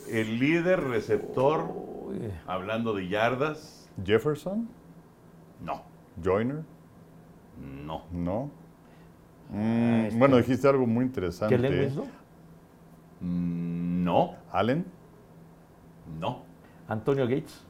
El 0.09 0.39
líder 0.39 0.83
receptor, 0.85 1.65
Uy. 1.71 2.31
hablando 2.47 2.93
de 2.93 3.07
yardas, 3.07 3.87
Jefferson. 4.03 4.67
no, 5.63 5.83
Joyner. 6.23 6.63
no. 7.85 8.03
No. 8.11 8.49
Mm, 9.49 10.05
este- 10.05 10.17
Bueno, 10.17 10.37
dijiste 10.37 10.67
algo 10.67 10.87
muy 10.87 11.05
interesante. 11.05 11.57
¿Qué 11.59 11.85
es, 11.85 11.95
no? 11.95 12.03
Mm, 13.21 14.03
No, 14.03 14.35
Allen. 14.51 14.85
no. 16.19 16.43
Antonio 16.89 17.25
Gates. 17.27 17.65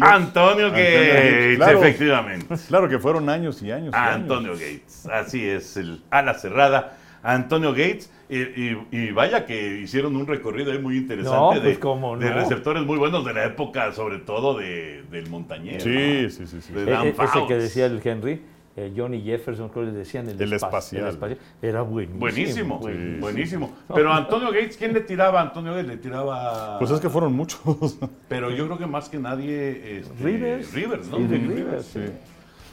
Antonio 0.00 0.70
Gates, 0.70 1.56
Claro. 1.56 1.78
efectivamente. 1.82 2.54
Claro 2.68 2.88
que 2.88 2.98
fueron 2.98 3.28
años 3.28 3.62
y 3.62 3.70
años. 3.72 3.92
y 3.92 3.96
años. 3.96 4.14
Antonio 4.16 4.52
Gates, 4.52 5.06
así 5.12 5.44
es, 5.44 5.76
el 5.76 6.02
ala 6.10 6.34
cerrada. 6.34 6.96
Antonio 7.22 7.70
Gates, 7.70 8.10
y, 8.28 8.38
y- 8.38 8.86
y 8.90 9.10
vaya 9.12 9.46
que 9.46 9.78
hicieron 9.80 10.14
un 10.14 10.26
recorrido 10.26 10.72
ahí 10.72 10.78
muy 10.78 10.98
interesante 10.98 11.36
No, 11.38 11.52
de, 11.54 11.60
pues, 11.60 11.78
cómo 11.78 12.16
de 12.18 12.28
no. 12.28 12.36
receptores 12.36 12.84
muy 12.84 12.98
buenos 12.98 13.24
de 13.24 13.32
la 13.32 13.44
época, 13.46 13.92
sobre 13.92 14.18
todo 14.18 14.58
de, 14.58 15.02
del 15.10 15.28
Montañer. 15.30 15.80
Sí, 15.80 16.28
sí, 16.30 16.46
sí, 16.46 16.60
sí. 16.60 16.72
De 16.72 16.82
E- 16.82 16.84
Dan 16.84 17.06
e- 17.06 17.10
ese 17.18 17.46
que 17.48 17.54
decía 17.56 17.86
el 17.86 18.00
Henry, 18.04 18.42
eh, 18.76 18.92
Johnny 18.96 19.20
Jefferson, 19.22 19.68
creo 19.68 19.84
que 19.86 19.92
le 19.92 19.98
decían 19.98 20.28
el, 20.28 20.40
El 20.40 20.52
espa- 20.52 20.66
espacial. 20.66 21.16
Era 21.62 21.82
buenísimo. 21.82 22.18
Buenísimo, 22.20 22.78
buenísimo. 22.78 23.20
buenísimo. 23.20 23.76
Pero 23.94 24.12
Antonio 24.12 24.48
Gates, 24.48 24.76
¿quién 24.76 24.92
le 24.92 25.00
tiraba? 25.00 25.40
Antonio 25.40 25.72
Gates 25.72 25.86
le 25.88 25.96
tiraba. 25.98 26.78
Pues 26.78 26.90
es 26.90 27.00
que 27.00 27.08
fueron 27.08 27.32
muchos. 27.34 27.98
Pero 28.28 28.50
yo 28.50 28.66
creo 28.66 28.78
que 28.78 28.86
más 28.86 29.08
que 29.08 29.18
nadie. 29.18 29.98
este, 29.98 30.24
Rivers. 30.24 30.72
Rivers, 30.72 31.08
¿no? 31.08 31.18
Sí. 31.18 31.26
Rivers, 31.26 31.86
Sí. 31.86 32.00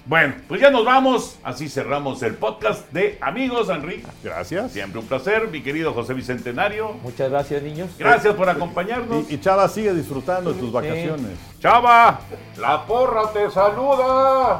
Bueno, 0.06 0.34
pues 0.48 0.60
ya 0.60 0.72
nos 0.72 0.84
vamos. 0.84 1.38
Así 1.44 1.70
cerramos 1.70 2.22
el 2.24 2.34
podcast 2.36 2.92
de 2.92 3.18
Amigos, 3.22 3.70
Enrique. 3.70 4.08
Gracias. 4.24 4.72
Siempre 4.72 5.00
un 5.00 5.06
placer, 5.06 5.48
mi 5.50 5.62
querido 5.62 5.94
José 5.94 6.14
Bicentenario. 6.14 6.94
Muchas 7.04 7.30
gracias, 7.30 7.62
niños. 7.62 7.90
Gracias 8.00 8.34
por 8.34 8.50
acompañarnos. 8.50 9.30
Y, 9.30 9.36
y 9.36 9.40
Chava, 9.40 9.68
sigue 9.70 9.94
disfrutando 9.94 10.54
de 10.54 10.60
tus 10.60 10.72
vacaciones. 10.72 11.38
Chava, 11.60 12.20
la 12.58 12.86
porra 12.86 13.32
te 13.32 13.50
saluda. 13.52 14.60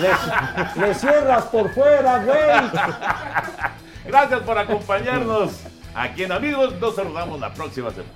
Le, 0.00 0.86
le 0.86 0.94
cierras 0.94 1.44
por 1.44 1.72
fuera, 1.72 2.22
güey. 2.24 2.70
Gracias 4.06 4.40
por 4.40 4.58
acompañarnos. 4.58 5.52
Aquí 5.94 6.24
en 6.24 6.32
Amigos 6.32 6.74
nos 6.80 6.94
saludamos 6.96 7.40
la 7.40 7.54
próxima 7.54 7.90
semana. 7.90 8.12